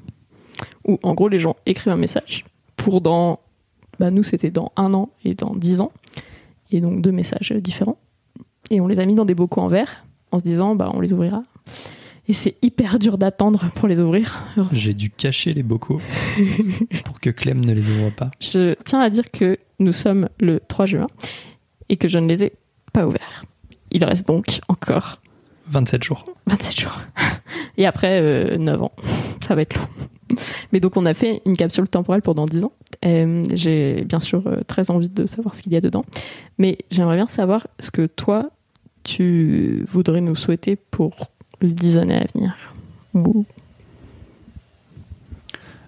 Où 0.88 1.00
en 1.04 1.14
gros 1.14 1.28
les 1.28 1.40
gens 1.40 1.56
écrivent 1.66 1.94
un 1.94 1.98
message 1.98 2.46
pour 2.76 3.02
dans 3.02 3.40
bah, 4.00 4.12
nous 4.12 4.24
c'était 4.24 4.52
dans 4.52 4.72
un 4.76 4.94
an 4.94 5.10
et 5.24 5.34
dans 5.34 5.54
dix 5.56 5.82
ans, 5.82 5.92
et 6.72 6.82
donc 6.82 7.02
deux 7.02 7.12
messages 7.12 7.52
différents. 7.52 7.98
Et 8.70 8.82
on 8.82 8.88
les 8.88 9.00
a 9.00 9.06
mis 9.06 9.16
dans 9.16 9.26
des 9.26 9.36
bocaux 9.36 9.62
en 9.62 9.68
verre 9.68 10.06
en 10.32 10.40
se 10.40 10.44
disant 10.44 10.76
bah 10.76 10.92
on 10.94 11.00
les 11.00 11.14
ouvrira. 11.14 11.44
Et 12.30 12.34
c'est 12.34 12.56
hyper 12.62 13.00
dur 13.00 13.18
d'attendre 13.18 13.70
pour 13.76 13.88
les 13.88 14.02
ouvrir. 14.02 14.44
J'ai 14.74 14.94
dû 14.94 15.10
cacher 15.10 15.54
les 15.54 15.64
bocaux 15.64 16.02
pour 17.06 17.22
que 17.22 17.30
Clem 17.30 17.64
ne 17.64 17.74
les 17.74 17.88
ouvre 17.90 18.10
pas. 18.10 18.32
Je 18.42 18.76
tiens 18.84 19.00
à 19.00 19.10
dire 19.10 19.32
que 19.32 19.58
nous 19.80 19.94
sommes 19.94 20.28
le 20.40 20.60
3 20.68 20.86
juin 20.88 21.08
et 21.88 21.96
que 21.96 22.08
je 22.08 22.18
ne 22.18 22.28
les 22.28 22.44
ai 22.44 22.54
pas 22.92 23.08
ouverts. 23.08 23.46
Il 23.92 24.04
reste 24.04 24.28
donc 24.28 24.60
encore 24.68 25.22
27 25.68 26.04
jours. 26.04 26.26
27 26.48 26.80
jours. 26.80 26.98
Et 27.78 27.86
après, 27.86 28.20
euh, 28.22 28.58
9 28.58 28.82
ans. 28.82 28.92
Ça 29.46 29.56
va 29.56 29.62
être 29.62 29.76
long. 29.78 29.88
Mais 30.74 30.80
donc, 30.80 30.98
on 30.98 31.06
a 31.06 31.14
fait 31.14 31.42
une 31.46 31.56
capsule 31.56 31.88
temporelle 31.88 32.22
pendant 32.22 32.46
10 32.46 32.66
ans. 32.66 32.74
Euh, 33.06 33.44
J'ai 33.54 34.04
bien 34.04 34.20
sûr 34.20 34.44
euh, 34.48 34.62
très 34.66 34.92
envie 34.92 35.10
de 35.10 35.26
savoir 35.26 35.56
ce 35.56 35.62
qu'il 35.62 35.72
y 35.72 35.78
a 35.78 35.82
dedans. 35.82 36.04
Mais 36.58 36.78
j'aimerais 36.92 37.16
bien 37.16 37.28
savoir 37.28 37.68
ce 37.80 37.92
que 37.92 38.06
toi, 38.06 38.50
tu 39.04 39.86
voudrais 39.88 40.22
nous 40.22 40.36
souhaiter 40.36 40.76
pour 40.76 41.32
les 41.62 41.74
10 41.74 41.98
années 41.98 42.16
à 42.16 42.26
venir. 42.34 42.56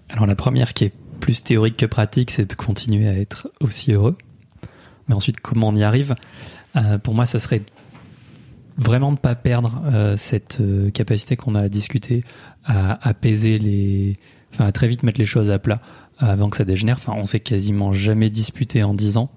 Alors 0.10 0.26
la 0.26 0.36
première 0.36 0.74
qui 0.74 0.86
est 0.86 0.94
plus 1.20 1.44
théorique 1.44 1.78
que 1.78 1.86
pratique, 1.86 2.32
c'est 2.32 2.50
de 2.50 2.56
continuer 2.56 3.08
à 3.08 3.18
être 3.18 3.52
aussi 3.60 3.92
heureux. 3.92 4.18
Mais 5.08 5.16
ensuite, 5.16 5.40
comment 5.42 5.68
on 5.70 5.76
y 5.76 5.84
arrive? 5.84 6.16
Euh, 6.76 6.98
Pour 6.98 7.14
moi, 7.14 7.26
ce 7.26 7.40
serait 7.40 7.62
vraiment 8.78 9.10
de 9.10 9.18
ne 9.18 9.22
pas 9.22 9.36
perdre 9.36 9.82
euh, 9.86 10.16
cette 10.16 10.62
euh, 10.62 10.90
capacité 10.92 11.36
qu'on 11.36 11.56
a 11.56 11.62
à 11.62 11.70
discuter, 11.70 12.24
à 12.66 13.08
apaiser 13.08 13.60
les... 13.60 14.16
Enfin, 14.54 14.66
à 14.66 14.72
très 14.72 14.88
vite 14.88 15.04
mettre 15.04 15.20
les 15.20 15.26
choses 15.26 15.50
à 15.50 15.60
plat 15.60 15.80
avant 16.18 16.50
que 16.50 16.58
ça 16.58 16.66
dégénère. 16.66 16.96
Enfin, 16.96 17.14
on 17.16 17.26
s'est 17.26 17.40
quasiment 17.40 17.94
jamais 17.94 18.30
disputé 18.30 18.84
en 18.84 18.94
10 18.94 19.18
ans. 19.18 19.30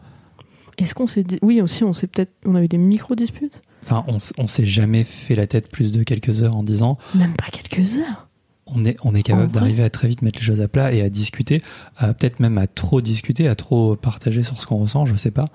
Est-ce 0.78 0.94
qu'on 0.94 1.06
s'est 1.06 1.22
dit. 1.22 1.38
Oui, 1.42 1.60
aussi, 1.60 1.84
on 1.84 1.92
s'est 1.92 2.06
peut-être. 2.06 2.32
On 2.46 2.54
a 2.54 2.62
eu 2.62 2.68
des 2.68 2.78
micro-disputes? 2.78 3.60
Enfin, 3.82 4.04
on, 4.06 4.46
s'est 4.46 4.66
jamais 4.66 5.04
fait 5.04 5.34
la 5.34 5.46
tête 5.46 5.70
plus 5.70 5.92
de 5.92 6.02
quelques 6.02 6.42
heures 6.42 6.56
en 6.56 6.62
10 6.62 6.82
ans. 6.82 6.98
Même 7.14 7.34
pas 7.34 7.46
quelques 7.50 7.96
heures. 7.96 8.28
on 8.66 8.84
est, 8.84 8.96
on 9.02 9.14
est 9.14 9.18
En 9.18 9.22
capable 9.22 9.52
d'arriver 9.52 9.82
à 9.82 9.90
très 9.90 10.06
vite 10.06 10.22
mettre 10.22 10.38
les 10.38 10.44
choses 10.44 10.60
à 10.60 10.68
plat 10.68 10.92
et 10.92 11.02
à 11.02 11.10
discuter, 11.10 11.60
peut-être 11.98 12.38
même 12.38 12.58
à 12.58 12.68
trop 12.68 13.00
discuter, 13.00 13.48
à 13.48 13.56
trop 13.56 13.96
partager 13.96 14.44
sur 14.44 14.60
ce 14.60 14.66
qu'on 14.66 14.76
ressent, 14.76 15.04
je 15.04 15.16
sais 15.16 15.32
pas. 15.32 15.46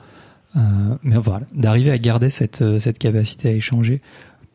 Euh, 0.56 0.96
mais 1.04 1.18
voilà, 1.18 1.46
d'arriver 1.54 1.92
à 1.92 1.98
garder 1.98 2.30
cette, 2.30 2.62
euh, 2.62 2.80
cette 2.80 2.98
capacité 2.98 3.50
à 3.50 3.52
échanger 3.52 4.02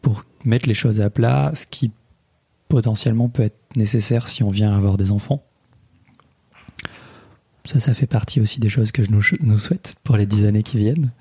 pour 0.00 0.24
mettre 0.44 0.66
les 0.66 0.74
choses 0.74 1.00
à 1.00 1.10
plat, 1.10 1.52
ce 1.54 1.66
qui 1.70 1.92
potentiellement 2.68 3.28
peut 3.28 3.42
être 3.42 3.58
nécessaire 3.76 4.26
si 4.26 4.42
on 4.42 4.48
vient 4.48 4.74
avoir 4.74 4.96
des 4.96 5.12
enfants. 5.12 5.44
Ça, 7.64 7.78
ça 7.78 7.94
fait 7.94 8.06
partie 8.06 8.40
aussi 8.40 8.58
des 8.58 8.68
choses 8.68 8.90
que 8.90 9.04
je 9.04 9.10
nous, 9.10 9.22
nous 9.40 9.58
souhaite 9.58 9.94
pour 10.02 10.16
les 10.16 10.26
dix 10.26 10.46
années 10.46 10.64
qui 10.64 10.78
viennent. 10.78 11.12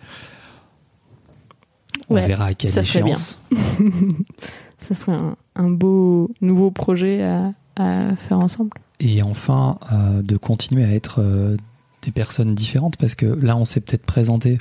On 2.11 2.15
Ouais, 2.15 2.27
verra 2.27 2.45
à 2.47 2.53
quelle 2.53 2.69
ça 2.71 2.83
serait 2.83 3.03
bien. 3.03 3.13
échéance. 3.13 3.39
Ça 4.87 4.95
serait 4.95 5.11
un, 5.15 5.35
un 5.55 5.69
beau 5.69 6.31
nouveau 6.41 6.71
projet 6.71 7.21
à, 7.23 7.51
à 7.75 8.15
faire 8.15 8.39
ensemble. 8.39 8.71
et 8.99 9.21
enfin 9.21 9.77
euh, 9.91 10.21
de 10.23 10.37
continuer 10.37 10.83
à 10.83 10.91
être 10.93 11.21
euh, 11.21 11.55
des 12.01 12.11
personnes 12.11 12.55
différentes 12.55 12.97
parce 12.97 13.13
que 13.15 13.25
là 13.27 13.55
on 13.55 13.63
s'est 13.65 13.79
peut-être 13.79 14.05
présenté 14.05 14.57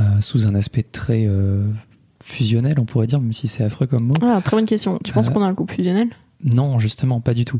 euh, 0.00 0.20
sous 0.20 0.46
un 0.46 0.54
aspect 0.56 0.82
très 0.82 1.28
fusionnel 2.22 2.80
on 2.80 2.84
pourrait 2.84 3.06
dire 3.06 3.20
même 3.20 3.32
si 3.32 3.46
c'est 3.48 3.62
affreux 3.64 3.86
comme 3.86 4.06
mot 4.08 4.14
Ah, 4.22 4.40
très 4.44 4.56
bonne 4.56 4.66
question. 4.66 4.98
Tu 5.04 5.12
penses 5.12 5.30
qu'on 5.30 5.42
a 5.42 5.46
un 5.46 5.54
couple 5.54 5.74
fusionnel? 5.74 6.08
non 6.42 6.78
justement 6.78 7.20
pas 7.20 7.32
du 7.32 7.44
tout 7.44 7.58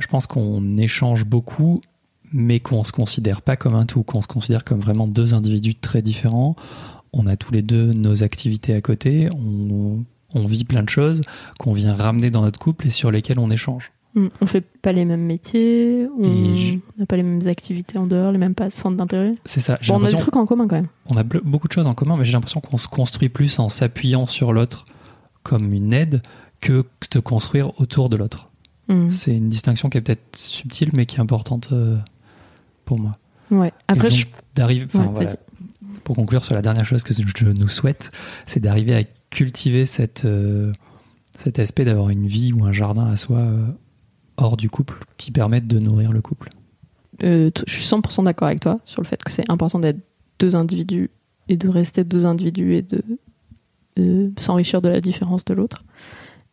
je 0.00 0.06
pense 0.06 0.26
qu'on 0.26 0.78
échange 0.78 1.24
beaucoup 1.26 1.80
mais 2.32 2.58
qu'on 2.60 2.82
se 2.82 2.90
considère 2.92 3.40
pas 3.42 3.56
comme 3.56 3.74
un 3.74 3.84
tout 3.86 4.02
qu'on 4.02 4.22
se 4.22 4.26
considère 4.26 4.64
comme 4.64 4.80
vraiment 4.80 5.06
deux 5.06 5.34
individus 5.34 5.74
très 5.76 6.02
différents 6.02 6.56
on 7.12 7.26
a 7.26 7.36
tous 7.36 7.52
les 7.52 7.62
deux 7.62 7.92
nos 7.92 8.22
activités 8.22 8.74
à 8.74 8.80
côté 8.80 9.28
on, 9.32 10.04
on 10.34 10.40
vit 10.46 10.64
plein 10.64 10.82
de 10.82 10.88
choses 10.88 11.20
qu'on 11.58 11.72
vient 11.72 11.94
ramener 11.94 12.30
dans 12.30 12.42
notre 12.42 12.58
couple 12.58 12.86
et 12.86 12.90
sur 12.90 13.10
lesquelles 13.10 13.38
on 13.38 13.50
échange 13.50 13.92
Hmm, 14.14 14.28
On 14.40 14.46
fait 14.46 14.62
pas 14.62 14.92
les 14.92 15.04
mêmes 15.04 15.26
métiers, 15.26 16.06
on 16.18 16.56
je- 16.56 16.76
n'a 16.98 17.04
pas 17.04 17.16
les 17.18 17.22
mêmes 17.22 17.46
activités 17.48 17.98
en 17.98 18.06
dehors, 18.06 18.32
les 18.32 18.38
mêmes 18.38 18.54
pas 18.54 18.70
centres 18.70 18.96
d'intérêt. 18.96 19.32
c'est 19.44 19.60
ça 19.60 19.78
Bon, 19.88 19.96
on 20.00 20.04
a 20.04 20.10
des 20.10 20.16
trucs 20.16 20.36
en 20.36 20.46
commun 20.46 20.66
quand 20.66 20.76
même. 20.76 20.86
on 21.10 21.16
a 21.18 21.22
beaucoup 21.22 21.68
de 21.68 21.72
choses 21.74 21.86
en 21.86 21.92
commun, 21.92 22.16
mais 22.16 22.24
j'ai 22.24 22.32
l'impression 22.32 22.62
qu'on 22.62 22.78
se 22.78 22.88
construit 22.88 23.28
plus 23.28 23.58
en 23.58 23.68
s'appuyant 23.68 24.24
sur 24.24 24.54
l'autre 24.54 24.86
comme 25.42 25.70
une 25.74 25.92
aide 25.92 26.22
que 26.62 26.86
de 27.10 27.18
construire 27.20 27.78
autour 27.78 28.08
de 28.08 28.16
l'autre. 28.16 28.48
Hmm. 28.88 29.10
C'est 29.10 29.36
une 29.36 29.50
distinction 29.50 29.90
qui 29.90 29.98
est 29.98 30.00
peut-être 30.00 30.34
subtile, 30.38 30.88
mais 30.94 31.04
qui 31.04 31.16
est 31.16 31.20
importante 31.20 31.68
euh, 31.72 31.98
pour 32.86 32.98
moi. 32.98 33.12
Ouais. 33.50 33.72
Après, 33.86 34.08
je... 34.08 34.24
d'arriver, 34.54 34.86
enfin, 34.88 35.00
Ouais, 35.00 35.08
voilà, 35.12 35.26
vas-y. 35.26 35.36
Pour 36.06 36.14
conclure 36.14 36.44
sur 36.44 36.54
la 36.54 36.62
dernière 36.62 36.84
chose 36.84 37.02
que 37.02 37.12
je 37.12 37.46
nous 37.46 37.68
souhaite, 37.68 38.12
c'est 38.46 38.60
d'arriver 38.60 38.94
à 38.94 39.02
cultiver 39.30 39.84
euh, 40.24 40.72
cet 41.34 41.58
aspect 41.58 41.84
d'avoir 41.84 42.10
une 42.10 42.28
vie 42.28 42.52
ou 42.52 42.64
un 42.64 42.72
jardin 42.72 43.06
à 43.06 43.16
soi 43.16 43.38
euh, 43.38 43.66
hors 44.36 44.56
du 44.56 44.70
couple 44.70 45.00
qui 45.16 45.32
permettent 45.32 45.66
de 45.66 45.80
nourrir 45.80 46.12
le 46.12 46.22
couple. 46.22 46.50
euh, 47.24 47.50
je 47.66 47.72
suis 47.72 47.84
100% 47.84 48.24
d'accord 48.24 48.46
avec 48.46 48.60
toi 48.60 48.78
sur 48.84 49.02
le 49.02 49.06
fait 49.06 49.22
que 49.24 49.32
c'est 49.32 49.50
important 49.50 49.80
d'être 49.80 49.98
deux 50.38 50.54
individus 50.54 51.10
et 51.48 51.56
de 51.56 51.68
rester 51.68 52.04
deux 52.04 52.24
individus 52.26 52.74
et 52.76 52.82
de 53.96 54.30
s'enrichir 54.38 54.82
de 54.82 54.88
la 54.88 55.00
différence 55.00 55.44
de 55.44 55.54
l'autre. 55.54 55.84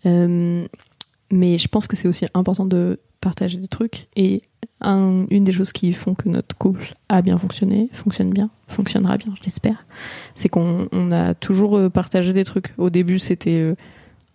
Mais 0.03 1.57
je 1.57 1.67
pense 1.67 1.87
que 1.87 1.95
c'est 1.95 2.07
aussi 2.07 2.25
important 2.33 2.65
de 2.65 2.99
partager 3.23 3.57
des 3.57 3.67
trucs. 3.67 4.07
Et 4.15 4.41
un- 4.81 5.25
une 5.29 5.43
des 5.43 5.51
choses 5.53 5.71
qui 5.71 5.93
font 5.93 6.13
que 6.13 6.27
notre 6.29 6.55
couple 6.57 6.93
a 7.09 7.21
bien 7.21 7.37
fonctionné, 7.37 7.89
fonctionne 7.93 8.29
bien, 8.31 8.49
fonctionnera 8.67 9.17
bien, 9.17 9.33
je 9.37 9.43
l'espère, 9.43 9.85
c'est 10.35 10.49
qu'on 10.49 10.87
on 10.91 11.11
a 11.11 11.33
toujours 11.33 11.77
euh, 11.77 11.89
partagé 11.89 12.33
des 12.33 12.43
trucs. 12.43 12.73
Au 12.77 12.89
début, 12.89 13.19
c'était 13.19 13.51
euh, 13.61 13.75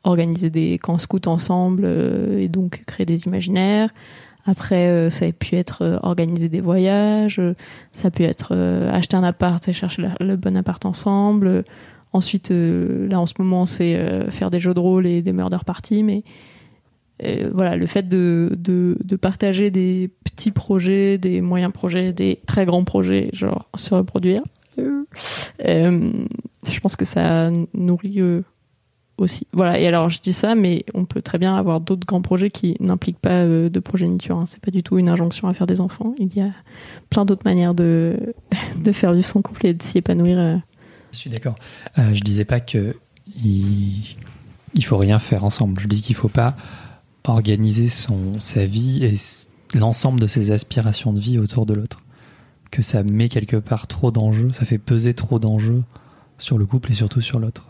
organiser 0.04 0.50
des 0.50 0.78
camps 0.78 0.98
scouts 0.98 1.26
ensemble 1.28 1.82
euh, 1.84 2.38
et 2.40 2.48
donc 2.48 2.82
créer 2.86 3.04
des 3.06 3.26
imaginaires. 3.26 3.90
Après, 4.46 5.10
ça 5.10 5.26
a 5.26 5.32
pu 5.32 5.56
être 5.56 6.00
organiser 6.02 6.48
des 6.48 6.62
voyages, 6.62 7.38
ça 7.92 8.08
a 8.08 8.10
pu 8.10 8.22
être 8.24 8.56
acheter 8.90 9.14
un 9.14 9.22
appart 9.22 9.68
et 9.68 9.74
chercher 9.74 10.08
le 10.20 10.36
bon 10.36 10.56
appart 10.56 10.86
ensemble. 10.86 11.64
Ensuite, 12.14 12.48
là 12.50 13.20
en 13.20 13.26
ce 13.26 13.34
moment, 13.38 13.66
c'est 13.66 14.30
faire 14.30 14.50
des 14.50 14.58
jeux 14.58 14.72
de 14.72 14.80
rôle 14.80 15.06
et 15.06 15.20
des 15.20 15.34
murder 15.34 15.58
parties. 15.66 16.02
Mais 16.02 16.22
voilà, 17.52 17.76
le 17.76 17.86
fait 17.86 18.08
de, 18.08 18.50
de, 18.56 19.16
partager 19.16 19.70
des 19.70 20.10
petits 20.24 20.52
projets, 20.52 21.18
des 21.18 21.40
moyens 21.40 21.72
projets, 21.72 22.12
des 22.12 22.40
très 22.46 22.64
grands 22.66 22.84
projets, 22.84 23.30
genre 23.32 23.68
se 23.74 23.94
reproduire, 23.94 24.42
euh, 25.66 26.24
je 26.70 26.80
pense 26.80 26.96
que 26.96 27.04
ça 27.04 27.50
nourrit 27.74 28.20
euh, 28.20 28.42
aussi. 29.16 29.46
Voilà, 29.52 29.78
et 29.78 29.86
alors 29.86 30.10
je 30.10 30.20
dis 30.20 30.32
ça, 30.32 30.54
mais 30.54 30.84
on 30.94 31.04
peut 31.04 31.22
très 31.22 31.38
bien 31.38 31.56
avoir 31.56 31.80
d'autres 31.80 32.06
grands 32.06 32.22
projets 32.22 32.50
qui 32.50 32.76
n'impliquent 32.80 33.18
pas 33.18 33.44
euh, 33.44 33.68
de 33.68 33.80
progéniture. 33.80 34.38
Hein. 34.38 34.46
C'est 34.46 34.60
pas 34.60 34.70
du 34.70 34.82
tout 34.82 34.98
une 34.98 35.08
injonction 35.08 35.48
à 35.48 35.54
faire 35.54 35.66
des 35.66 35.80
enfants. 35.80 36.14
Il 36.18 36.34
y 36.34 36.40
a 36.40 36.50
plein 37.10 37.24
d'autres 37.24 37.44
manières 37.44 37.74
de, 37.74 38.34
de 38.76 38.92
faire 38.92 39.12
vivre 39.12 39.26
son 39.26 39.42
couple 39.42 39.66
et 39.66 39.74
de 39.74 39.82
s'y 39.82 39.98
épanouir. 39.98 40.38
euh. 40.38 40.56
Je 41.12 41.18
suis 41.18 41.30
d'accord. 41.30 41.56
Je 41.96 42.20
disais 42.20 42.44
pas 42.44 42.60
que 42.60 42.94
il, 43.42 44.14
il 44.74 44.84
faut 44.84 44.98
rien 44.98 45.18
faire 45.18 45.42
ensemble. 45.42 45.80
Je 45.80 45.88
dis 45.88 46.02
qu'il 46.02 46.14
faut 46.14 46.28
pas 46.28 46.54
organiser 47.28 47.88
son 47.88 48.32
sa 48.38 48.66
vie 48.66 49.04
et 49.04 49.14
l'ensemble 49.76 50.20
de 50.20 50.26
ses 50.26 50.50
aspirations 50.52 51.12
de 51.12 51.20
vie 51.20 51.38
autour 51.38 51.66
de 51.66 51.74
l'autre. 51.74 52.00
Que 52.70 52.82
ça 52.82 53.02
met 53.02 53.28
quelque 53.28 53.56
part 53.56 53.86
trop 53.86 54.10
d'enjeux, 54.10 54.50
ça 54.52 54.64
fait 54.64 54.78
peser 54.78 55.14
trop 55.14 55.38
d'enjeux 55.38 55.82
sur 56.36 56.58
le 56.58 56.66
couple 56.66 56.92
et 56.92 56.94
surtout 56.94 57.20
sur 57.20 57.38
l'autre. 57.38 57.68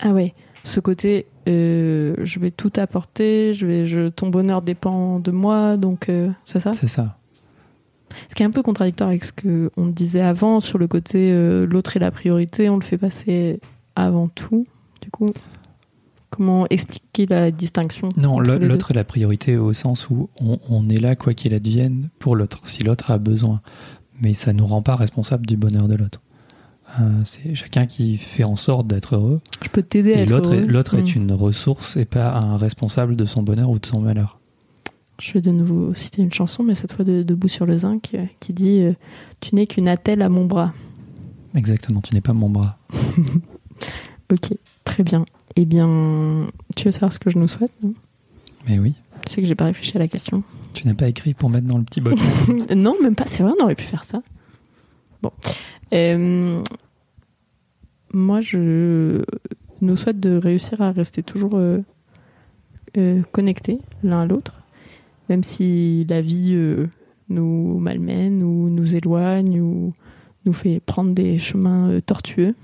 Ah 0.00 0.10
ouais, 0.10 0.34
ce 0.66 0.80
côté, 0.80 1.26
euh, 1.48 2.14
je 2.22 2.38
vais 2.38 2.50
tout 2.50 2.72
apporter, 2.76 3.54
je 3.54 3.66
vais, 3.66 3.86
je, 3.86 4.08
ton 4.08 4.28
bonheur 4.28 4.62
dépend 4.62 5.20
de 5.20 5.30
moi, 5.30 5.76
donc 5.76 6.08
euh, 6.08 6.30
c'est 6.44 6.60
ça? 6.60 6.72
C'est 6.72 6.88
ça. 6.88 7.18
Ce 8.28 8.34
qui 8.34 8.42
est 8.42 8.46
un 8.46 8.50
peu 8.50 8.62
contradictoire 8.62 9.10
avec 9.10 9.24
ce 9.24 9.32
qu'on 9.32 9.86
disait 9.86 10.20
avant 10.20 10.60
sur 10.60 10.78
le 10.78 10.88
côté 10.88 11.30
euh, 11.32 11.66
l'autre 11.66 11.96
est 11.96 12.00
la 12.00 12.10
priorité, 12.10 12.68
on 12.68 12.76
le 12.76 12.82
fait 12.82 12.98
passer 12.98 13.60
avant 13.94 14.28
tout 14.28 14.66
Du 15.00 15.10
coup, 15.10 15.28
comment 16.30 16.66
expliquer 16.70 17.26
la 17.26 17.50
distinction 17.50 18.08
Non, 18.16 18.38
l'autre 18.40 18.90
est 18.90 18.94
la 18.94 19.04
priorité 19.04 19.56
au 19.56 19.72
sens 19.72 20.08
où 20.10 20.28
on, 20.40 20.58
on 20.68 20.88
est 20.88 21.00
là 21.00 21.16
quoi 21.16 21.34
qu'il 21.34 21.54
advienne 21.54 22.08
pour 22.18 22.36
l'autre, 22.36 22.60
si 22.64 22.82
l'autre 22.82 23.10
a 23.10 23.18
besoin. 23.18 23.60
Mais 24.20 24.34
ça 24.34 24.52
nous 24.52 24.66
rend 24.66 24.82
pas 24.82 24.96
responsable 24.96 25.46
du 25.46 25.56
bonheur 25.56 25.88
de 25.88 25.94
l'autre. 25.94 26.20
Euh, 27.00 27.20
c'est 27.24 27.54
chacun 27.54 27.86
qui 27.86 28.16
fait 28.16 28.44
en 28.44 28.56
sorte 28.56 28.86
d'être 28.86 29.16
heureux. 29.16 29.40
Je 29.62 29.68
peux 29.68 29.82
t'aider 29.82 30.14
à 30.14 30.20
être 30.22 30.30
l'autre 30.30 30.52
est, 30.54 30.58
heureux. 30.58 30.66
l'autre 30.68 30.94
est 30.94 31.02
Mm. 31.16 31.22
une 31.22 31.32
ressource 31.32 31.96
et 31.96 32.04
pas 32.04 32.32
un 32.34 32.56
responsable 32.56 33.16
de 33.16 33.24
son 33.24 33.42
bonheur 33.42 33.70
ou 33.70 33.78
de 33.78 33.86
son 33.86 34.00
malheur. 34.00 34.38
Je 35.18 35.32
vais 35.32 35.40
de 35.40 35.50
nouveau 35.50 35.94
citer 35.94 36.22
une 36.22 36.32
chanson, 36.32 36.62
mais 36.62 36.74
cette 36.74 36.92
fois 36.92 37.04
de 37.04 37.22
Debout 37.22 37.48
sur 37.48 37.66
le 37.66 37.76
zinc, 37.78 38.10
euh, 38.14 38.24
qui 38.38 38.52
dit 38.52 38.80
euh, 38.80 38.92
Tu 39.40 39.54
n'es 39.54 39.66
qu'une 39.66 39.88
attelle 39.88 40.22
à 40.22 40.28
mon 40.28 40.44
bras. 40.44 40.72
Exactement, 41.54 42.00
tu 42.02 42.14
n'es 42.14 42.20
pas 42.20 42.32
mon 42.34 42.50
bras. 42.50 42.78
Ok, 44.32 44.50
très 44.84 45.02
bien. 45.04 45.24
Eh 45.56 45.64
bien, 45.64 46.48
tu 46.76 46.84
veux 46.84 46.90
savoir 46.90 47.12
ce 47.12 47.18
que 47.18 47.30
je 47.30 47.38
nous 47.38 47.48
souhaite 47.48 47.72
non? 47.82 47.94
Mais 48.68 48.78
oui, 48.78 48.94
Tu 49.24 49.32
sais 49.32 49.40
que 49.42 49.46
j'ai 49.48 49.54
pas 49.54 49.64
réfléchi 49.64 49.96
à 49.96 50.00
la 50.00 50.08
question. 50.08 50.42
tu 50.74 50.86
n'as 50.86 50.94
pas 50.94 51.08
écrit 51.08 51.34
pour 51.34 51.48
mettre 51.50 51.66
dans 51.66 51.78
le 51.78 51.84
petit 51.84 52.00
bocal. 52.00 52.18
non, 52.76 52.96
même 53.02 53.14
pas. 53.14 53.24
C'est 53.26 53.42
vrai, 53.42 53.52
on 53.58 53.64
aurait 53.64 53.74
pu 53.74 53.84
faire 53.84 54.04
ça. 54.04 54.22
Bon. 55.22 55.30
Euh, 55.94 56.60
moi, 58.12 58.40
je 58.40 59.22
nous 59.80 59.96
souhaite 59.96 60.20
de 60.20 60.36
réussir 60.36 60.82
à 60.82 60.92
rester 60.92 61.22
toujours 61.22 61.52
euh, 61.54 61.78
euh, 62.98 63.22
connectés 63.32 63.78
l'un 64.02 64.22
à 64.22 64.26
l'autre, 64.26 64.62
même 65.28 65.42
si 65.42 66.04
la 66.08 66.20
vie 66.20 66.56
nous 67.28 67.78
malmène 67.78 68.42
ou 68.42 68.68
nous 68.68 68.94
éloigne 68.94 69.60
ou 69.60 69.92
nous 70.44 70.52
fait 70.52 70.80
prendre 70.80 71.12
des 71.12 71.38
chemins 71.38 72.00
tortueux. 72.04 72.54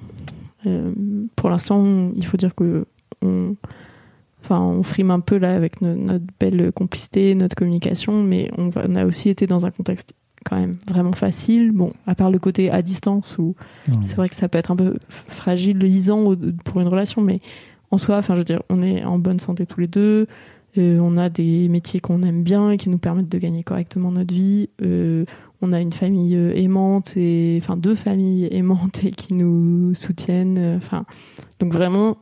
Euh, 0.66 0.92
pour 1.36 1.50
l'instant, 1.50 2.10
il 2.16 2.24
faut 2.24 2.36
dire 2.36 2.54
que 2.54 2.86
on, 3.22 3.54
enfin, 4.42 4.60
on 4.60 4.82
frime 4.82 5.10
un 5.10 5.20
peu 5.20 5.36
là 5.38 5.54
avec 5.54 5.80
no- 5.82 5.94
notre 5.94 6.24
belle 6.40 6.72
complicité, 6.72 7.34
notre 7.34 7.54
communication, 7.56 8.22
mais 8.22 8.50
on, 8.58 8.70
a 8.96 9.04
aussi 9.04 9.28
été 9.28 9.46
dans 9.46 9.66
un 9.66 9.70
contexte 9.70 10.14
quand 10.44 10.56
même 10.56 10.72
vraiment 10.88 11.12
facile. 11.12 11.70
Bon, 11.72 11.92
à 12.06 12.14
part 12.14 12.30
le 12.30 12.38
côté 12.38 12.70
à 12.70 12.82
distance 12.82 13.38
où 13.38 13.54
c'est 14.02 14.16
vrai 14.16 14.28
que 14.28 14.34
ça 14.36 14.48
peut 14.48 14.58
être 14.58 14.70
un 14.72 14.76
peu 14.76 14.94
f- 14.94 14.96
fragilisant 15.28 16.34
pour 16.64 16.80
une 16.80 16.88
relation, 16.88 17.22
mais 17.22 17.38
en 17.90 17.98
soi, 17.98 18.18
enfin, 18.18 18.34
je 18.34 18.38
veux 18.38 18.44
dire, 18.44 18.62
on 18.70 18.82
est 18.82 19.04
en 19.04 19.18
bonne 19.18 19.38
santé 19.40 19.66
tous 19.66 19.80
les 19.80 19.86
deux. 19.86 20.26
euh, 20.78 20.98
on 21.00 21.16
a 21.18 21.28
des 21.28 21.68
métiers 21.68 22.00
qu'on 22.00 22.22
aime 22.22 22.42
bien 22.42 22.70
et 22.70 22.78
qui 22.78 22.88
nous 22.88 22.98
permettent 22.98 23.28
de 23.28 23.38
gagner 23.38 23.62
correctement 23.62 24.10
notre 24.10 24.32
vie. 24.34 24.70
euh, 24.82 25.24
on 25.62 25.72
a 25.72 25.80
une 25.80 25.92
famille 25.92 26.34
euh, 26.36 26.54
aimante 26.56 27.16
et 27.16 27.58
enfin 27.62 27.76
deux 27.76 27.94
familles 27.94 28.48
aimantes 28.50 29.04
et 29.04 29.10
qui 29.12 29.32
nous 29.34 29.94
soutiennent. 29.94 30.58
euh, 30.58 30.76
Enfin, 30.76 31.04
donc 31.60 31.72
vraiment 31.72 32.16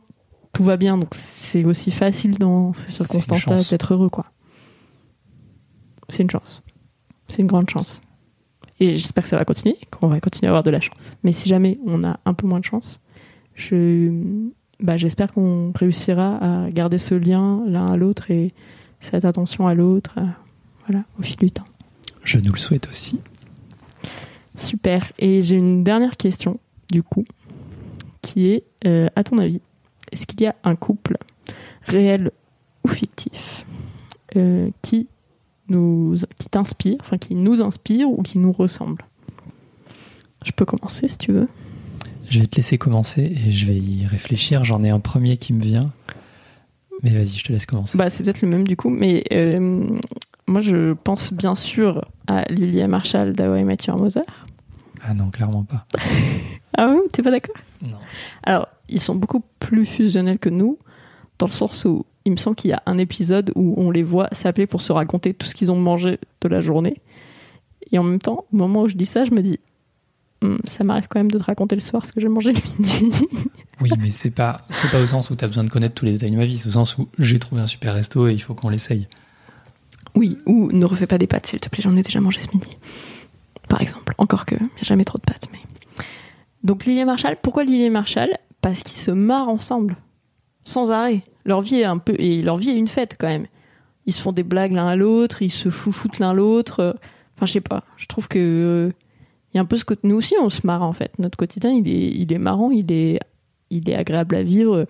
tout 0.53 0.63
va 0.63 0.77
bien. 0.77 0.97
Donc 0.97 1.09
c'est 1.15 1.65
aussi 1.65 1.91
facile 1.91 2.37
dans 2.37 2.73
ces 2.73 2.91
circonstances-là 2.91 3.57
chance. 3.57 3.69
d'être 3.69 3.93
heureux, 3.93 4.09
quoi. 4.09 4.25
C'est 6.09 6.23
une 6.23 6.29
chance. 6.29 6.61
C'est 7.27 7.41
une 7.41 7.47
grande 7.47 7.69
chance. 7.69 8.01
Et 8.79 8.97
j'espère 8.97 9.23
que 9.23 9.29
ça 9.29 9.37
va 9.37 9.45
continuer, 9.45 9.77
qu'on 9.91 10.07
va 10.07 10.19
continuer 10.19 10.47
à 10.47 10.51
avoir 10.51 10.63
de 10.63 10.69
la 10.71 10.81
chance. 10.81 11.17
Mais 11.23 11.31
si 11.31 11.47
jamais 11.47 11.79
on 11.85 12.03
a 12.03 12.19
un 12.25 12.33
peu 12.33 12.47
moins 12.47 12.59
de 12.59 12.65
chance, 12.65 12.99
je, 13.53 14.11
bah, 14.79 14.97
j'espère 14.97 15.31
qu'on 15.31 15.71
réussira 15.73 16.37
à 16.65 16.69
garder 16.71 16.97
ce 16.97 17.13
lien 17.15 17.63
l'un 17.67 17.91
à 17.93 17.97
l'autre 17.97 18.31
et 18.31 18.53
cette 18.99 19.23
attention 19.25 19.67
à 19.67 19.73
l'autre, 19.75 20.15
euh, 20.17 20.25
voilà, 20.87 21.05
au 21.19 21.21
fil 21.23 21.37
du 21.37 21.51
temps. 21.51 21.63
Je 22.23 22.39
nous 22.39 22.51
le 22.51 22.57
souhaite 22.59 22.87
aussi. 22.89 23.19
Super. 24.61 25.11
Et 25.19 25.41
j'ai 25.41 25.55
une 25.55 25.83
dernière 25.83 26.17
question, 26.17 26.59
du 26.91 27.03
coup, 27.03 27.25
qui 28.21 28.47
est, 28.47 28.63
euh, 28.85 29.07
à 29.15 29.23
ton 29.23 29.37
avis, 29.37 29.61
est-ce 30.11 30.25
qu'il 30.25 30.41
y 30.41 30.45
a 30.45 30.55
un 30.63 30.75
couple 30.75 31.17
réel 31.83 32.31
ou 32.83 32.89
fictif 32.89 33.65
euh, 34.35 34.69
qui 34.81 35.07
nous, 35.67 36.15
qui 36.37 36.49
t'inspire, 36.49 36.97
enfin 36.99 37.17
qui 37.17 37.35
nous 37.35 37.61
inspire 37.61 38.09
ou 38.09 38.21
qui 38.21 38.39
nous 38.39 38.51
ressemble? 38.51 39.03
Je 40.43 40.51
peux 40.51 40.65
commencer 40.65 41.07
si 41.07 41.17
tu 41.17 41.31
veux. 41.31 41.45
Je 42.29 42.39
vais 42.39 42.47
te 42.47 42.55
laisser 42.55 42.77
commencer 42.77 43.21
et 43.21 43.51
je 43.51 43.67
vais 43.67 43.77
y 43.77 44.05
réfléchir. 44.05 44.63
J'en 44.63 44.83
ai 44.83 44.89
un 44.89 44.99
premier 44.99 45.37
qui 45.37 45.53
me 45.53 45.61
vient. 45.61 45.91
Mais 47.03 47.11
vas-y, 47.11 47.39
je 47.39 47.43
te 47.43 47.51
laisse 47.51 47.65
commencer. 47.65 47.97
Bah, 47.97 48.09
c'est 48.09 48.23
peut-être 48.23 48.41
le 48.41 48.47
même 48.47 48.67
du 48.67 48.77
coup, 48.77 48.89
mais 48.89 49.23
euh, 49.33 49.83
moi 50.47 50.61
je 50.61 50.93
pense 50.93 51.33
bien 51.33 51.55
sûr 51.55 52.05
à 52.27 52.43
Lilia 52.51 52.87
Marshall 52.87 53.33
d'Hawaii 53.33 53.65
Your 53.87 53.99
Mother. 53.99 54.23
Ah 55.03 55.13
non, 55.13 55.29
clairement 55.29 55.63
pas. 55.63 55.85
Ah 56.77 56.87
ouais, 56.87 57.01
t'es 57.11 57.21
pas 57.21 57.31
d'accord? 57.31 57.55
Non. 57.81 57.97
Alors, 58.43 58.69
ils 58.87 59.01
sont 59.01 59.13
beaucoup 59.13 59.43
plus 59.59 59.85
fusionnels 59.85 60.39
que 60.39 60.47
nous, 60.47 60.77
dans 61.37 61.47
le 61.47 61.51
sens 61.51 61.83
où 61.83 62.05
il 62.23 62.31
me 62.31 62.37
semble 62.37 62.55
qu'il 62.55 62.69
y 62.69 62.73
a 62.73 62.81
un 62.85 62.97
épisode 62.97 63.51
où 63.55 63.73
on 63.75 63.91
les 63.91 64.03
voit 64.03 64.29
s'appeler 64.31 64.67
pour 64.67 64.81
se 64.81 64.93
raconter 64.93 65.33
tout 65.33 65.47
ce 65.47 65.53
qu'ils 65.53 65.69
ont 65.69 65.75
mangé 65.75 66.17
de 66.39 66.47
la 66.47 66.61
journée. 66.61 67.01
Et 67.91 67.99
en 67.99 68.03
même 68.03 68.19
temps, 68.21 68.45
au 68.53 68.55
moment 68.55 68.83
où 68.83 68.87
je 68.87 68.95
dis 68.95 69.05
ça, 69.05 69.25
je 69.25 69.31
me 69.31 69.41
dis, 69.41 69.59
Hum, 70.43 70.59
ça 70.63 70.83
m'arrive 70.83 71.07
quand 71.09 71.19
même 71.19 71.29
de 71.29 71.37
te 71.37 71.43
raconter 71.43 71.75
le 71.75 71.81
soir 71.81 72.03
ce 72.05 72.11
que 72.11 72.19
j'ai 72.19 72.27
mangé 72.29 72.51
le 72.51 72.59
midi. 72.79 73.11
Oui, 73.81 73.89
mais 73.99 74.11
c'est 74.11 74.29
pas, 74.31 74.61
c'est 74.69 74.91
pas 74.91 75.01
au 75.01 75.07
sens 75.07 75.31
où 75.31 75.35
tu 75.35 75.43
as 75.43 75.47
besoin 75.47 75.63
de 75.63 75.69
connaître 75.71 75.95
tous 75.95 76.05
les 76.05 76.11
détails 76.11 76.29
de 76.29 76.37
ma 76.37 76.45
vie. 76.45 76.57
C'est 76.59 76.67
au 76.67 76.71
sens 76.71 76.99
où 76.99 77.07
j'ai 77.17 77.39
trouvé 77.39 77.61
un 77.61 77.67
super 77.67 77.95
resto 77.95 78.27
et 78.27 78.33
il 78.33 78.39
faut 78.39 78.53
qu'on 78.53 78.69
l'essaye. 78.69 79.07
oui, 80.13 80.37
ou 80.45 80.71
ne 80.71 80.85
refais 80.85 81.07
pas 81.07 81.17
des 81.17 81.25
pâtes, 81.25 81.47
s'il 81.47 81.59
te 81.59 81.67
plaît, 81.67 81.81
j'en 81.83 81.97
ai 81.97 82.03
déjà 82.03 82.21
mangé 82.21 82.39
ce 82.39 82.47
midi. 82.53 82.77
Par 83.71 83.81
exemple. 83.81 84.13
Encore 84.17 84.45
que, 84.45 84.55
il 84.55 84.63
n'y 84.63 84.81
a 84.81 84.83
jamais 84.83 85.05
trop 85.05 85.17
de 85.17 85.23
pâtes. 85.23 85.47
Mais... 85.53 85.59
Donc 86.63 86.83
Lily 86.83 86.99
et 86.99 87.05
Marshall, 87.05 87.37
pourquoi 87.41 87.63
Lily 87.63 87.83
et 87.83 87.89
Marshall? 87.89 88.29
Parce 88.59 88.83
qu'ils 88.83 88.97
se 88.97 89.11
marrent 89.11 89.47
ensemble, 89.47 89.95
sans 90.65 90.91
arrêt. 90.91 91.23
Leur 91.45 91.61
vie 91.61 91.77
est 91.77 91.85
un 91.85 91.97
peu, 91.97 92.13
et 92.19 92.41
leur 92.41 92.57
vie 92.57 92.71
est 92.71 92.75
une 92.75 92.89
fête 92.89 93.15
quand 93.17 93.29
même. 93.29 93.47
Ils 94.05 94.13
se 94.13 94.21
font 94.21 94.33
des 94.33 94.43
blagues 94.43 94.73
l'un 94.73 94.87
à 94.87 94.97
l'autre, 94.97 95.41
ils 95.41 95.51
se 95.51 95.69
chouchoutent 95.69 96.19
l'un 96.19 96.33
l'autre. 96.33 96.97
Enfin, 97.37 97.45
je 97.45 97.53
sais 97.53 97.61
pas. 97.61 97.85
Je 97.95 98.07
trouve 98.07 98.27
que 98.27 98.91
il 99.53 99.57
y 99.57 99.59
a 99.59 99.61
un 99.61 99.65
peu 99.65 99.77
ce 99.77 99.85
côté. 99.85 100.05
Nous 100.05 100.17
aussi, 100.17 100.35
on 100.41 100.49
se 100.49 100.67
marre 100.67 100.83
en 100.83 100.93
fait. 100.93 101.17
Notre 101.17 101.37
quotidien, 101.37 101.71
il 101.71 101.87
est, 101.87 102.09
il 102.09 102.33
est 102.33 102.37
marrant, 102.37 102.71
il 102.71 102.91
est, 102.91 103.21
il 103.69 103.89
est 103.89 103.95
agréable 103.95 104.35
à 104.35 104.43
vivre. 104.43 104.85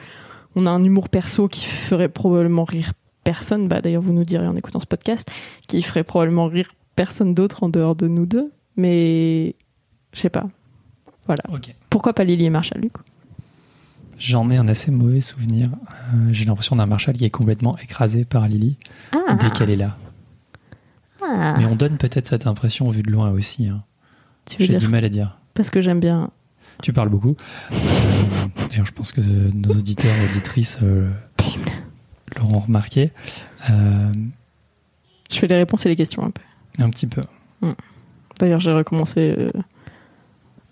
On 0.55 0.65
a 0.65 0.71
un 0.71 0.83
humour 0.83 1.09
perso 1.09 1.47
qui 1.47 1.65
ferait 1.65 2.09
probablement 2.09 2.63
rire 2.63 2.93
personne. 3.23 3.67
Bah 3.67 3.79
d'ailleurs, 3.79 4.01
vous 4.01 4.13
nous 4.13 4.25
direz 4.25 4.47
en 4.47 4.55
écoutant 4.55 4.81
ce 4.81 4.87
podcast, 4.87 5.31
qui 5.67 5.83
ferait 5.83 6.03
probablement 6.03 6.47
rire 6.47 6.73
personne 6.95 7.35
d'autre 7.35 7.63
en 7.63 7.69
dehors 7.69 7.95
de 7.95 8.07
nous 8.07 8.25
deux. 8.25 8.49
Mais 8.77 9.55
je 10.13 10.19
sais 10.19 10.29
pas. 10.29 10.45
Voilà. 11.25 11.43
Pourquoi 11.89 12.13
pas 12.13 12.23
Lily 12.23 12.45
et 12.45 12.49
Marshall 12.49 12.81
du 12.81 12.89
coup? 12.89 13.03
J'en 14.19 14.49
ai 14.51 14.57
un 14.57 14.67
assez 14.67 14.91
mauvais 14.91 15.21
souvenir. 15.21 15.69
Euh, 16.13 16.29
j'ai 16.31 16.45
l'impression 16.45 16.75
d'un 16.75 16.85
Marshall 16.85 17.15
qui 17.15 17.25
est 17.25 17.29
complètement 17.31 17.75
écrasé 17.77 18.23
par 18.25 18.47
Lily 18.47 18.77
Ah, 19.11 19.33
dès 19.35 19.49
qu'elle 19.49 19.69
est 19.71 19.75
là. 19.75 19.97
ah. 21.23 21.55
Mais 21.57 21.65
on 21.65 21.75
donne 21.75 21.97
peut-être 21.97 22.27
cette 22.27 22.45
impression 22.47 22.89
vu 22.89 23.01
de 23.03 23.11
loin 23.11 23.31
aussi. 23.31 23.67
hein. 23.67 23.83
J'ai 24.59 24.77
du 24.77 24.87
mal 24.87 25.05
à 25.05 25.09
dire. 25.09 25.37
parce 25.53 25.69
que 25.69 25.81
j'aime 25.81 25.99
bien. 25.99 26.29
Tu 26.83 26.93
parles 26.93 27.09
beaucoup. 27.09 27.35
Euh, 27.71 27.75
D'ailleurs, 28.69 28.85
je 28.85 28.91
pense 28.91 29.11
que 29.11 29.21
nos 29.21 29.69
auditeurs 29.71 30.15
et 30.15 30.25
auditrices 30.29 30.77
euh, 30.81 31.11
l'auront 32.35 32.59
remarqué. 32.59 33.11
Je 33.67 35.37
fais 35.39 35.47
les 35.47 35.55
réponses 35.57 35.85
et 35.85 35.89
les 35.89 35.95
questions 35.95 36.23
un 36.23 36.31
peu. 36.31 36.41
un 36.79 36.89
petit 36.89 37.07
peu. 37.07 37.23
D'ailleurs, 38.41 38.59
j'ai 38.59 38.71
recommencé 38.73 39.35
euh, 39.37 39.51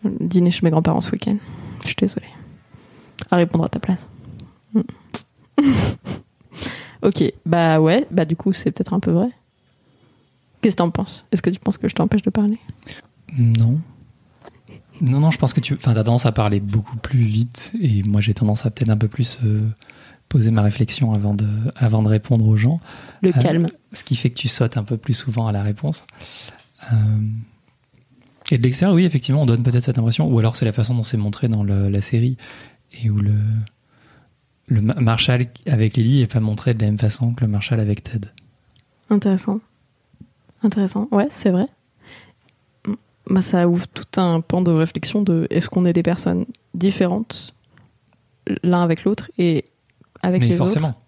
le 0.03 0.28
dîner 0.28 0.49
chez 0.51 0.61
mes 0.63 0.72
grands-parents 0.72 1.01
ce 1.01 1.11
week-end. 1.11 1.38
Je 1.84 1.88
suis 1.88 1.95
désolée. 1.95 2.28
À 3.32 3.36
répondre 3.38 3.63
à 3.63 3.70
ta 3.70 3.80
place. 3.80 4.07
Mm. 4.74 4.82
ok, 7.03 7.34
bah 7.45 7.80
ouais, 7.80 8.07
bah 8.11 8.26
du 8.26 8.36
coup, 8.36 8.53
c'est 8.53 8.72
peut-être 8.72 8.93
un 8.93 8.99
peu 8.99 9.11
vrai. 9.11 9.30
Qu'est-ce 10.61 10.76
que 10.76 10.80
t'en 10.80 10.89
penses? 10.89 11.26
Est-ce 11.32 11.41
que 11.41 11.49
tu 11.49 11.59
penses 11.59 11.78
que 11.78 11.88
je 11.88 11.95
t'empêche 11.95 12.22
de 12.24 12.30
parler? 12.30 12.57
Non. 13.38 13.80
Non, 15.01 15.20
non, 15.22 15.32
je 15.32 15.38
pense 15.38 15.53
que 15.53 15.61
tu 15.61 15.78
as 15.86 15.93
tendance 15.93 16.26
à 16.26 16.32
parler 16.34 16.59
beaucoup 16.59 16.97
plus 16.97 17.20
vite 17.20 17.72
et 17.80 18.03
moi 18.03 18.20
j'ai 18.20 18.34
tendance 18.34 18.65
à 18.65 18.70
peut-être 18.72 18.89
un 18.89 18.97
peu 18.97 19.07
plus 19.07 19.39
euh, 19.45 19.65
poser 20.28 20.51
ma 20.51 20.61
réflexion 20.61 21.13
avant 21.13 21.34
de, 21.34 21.47
avant 21.78 22.03
de 22.03 22.09
répondre 22.09 22.45
aux 22.45 22.57
gens. 22.57 22.82
Le 23.22 23.30
Euh, 23.30 23.39
calme. 23.39 23.67
Ce 23.93 24.03
qui 24.03 24.17
fait 24.17 24.30
que 24.30 24.36
tu 24.36 24.49
sautes 24.49 24.76
un 24.76 24.84
peu 24.84 24.97
plus 24.97 25.13
souvent 25.13 25.47
à 25.47 25.53
la 25.53 25.63
réponse. 25.63 26.05
Euh, 26.91 26.95
et 28.52 28.58
de 28.58 28.64
l'extérieur, 28.64 28.95
oui, 28.95 29.06
effectivement, 29.06 29.41
on 29.41 29.45
donne 29.45 29.64
peut-être 29.64 29.84
cette 29.84 29.97
impression, 29.97 30.28
ou 30.28 30.39
alors 30.39 30.56
c'est 30.56 30.66
la 30.66 30.72
façon 30.72 30.95
dont 30.95 31.04
c'est 31.04 31.18
montré 31.18 31.47
dans 31.47 31.64
le- 31.64 31.89
la 31.89 32.02
série, 32.02 32.38
et 33.04 33.10
où 33.10 33.18
le, 33.20 33.34
le 34.68 34.82
Ma- 34.82 34.95
Marshall 34.95 35.47
avec 35.68 35.97
Lily 35.97 36.20
n'est 36.22 36.28
pas 36.28 36.39
montré 36.39 36.74
de 36.74 36.80
la 36.82 36.88
même 36.88 37.00
façon 37.00 37.34
que 37.34 37.41
le 37.41 37.47
Marshall 37.52 37.80
avec 37.80 38.04
Ted. 38.04 38.28
Intéressant. 39.10 39.60
Intéressant. 40.64 41.08
Ouais, 41.12 41.28
c'est 41.30 41.50
vrai. 41.52 41.66
Bah, 43.30 43.41
ça 43.41 43.68
ouvre 43.68 43.88
tout 43.88 44.20
un 44.20 44.41
pan 44.41 44.62
de 44.62 44.72
réflexion 44.72 45.22
de 45.22 45.45
est-ce 45.52 45.70
qu'on 45.70 45.86
est 45.86 45.93
des 45.93 46.02
personnes 46.04 46.45
différentes 46.74 47.54
l'un 48.64 48.82
avec 48.82 49.04
l'autre 49.04 49.30
et 49.38 49.66
avec 50.24 50.41
Mais 50.41 50.47
les 50.50 50.56
forcément. 50.56 50.89
autres 50.89 51.00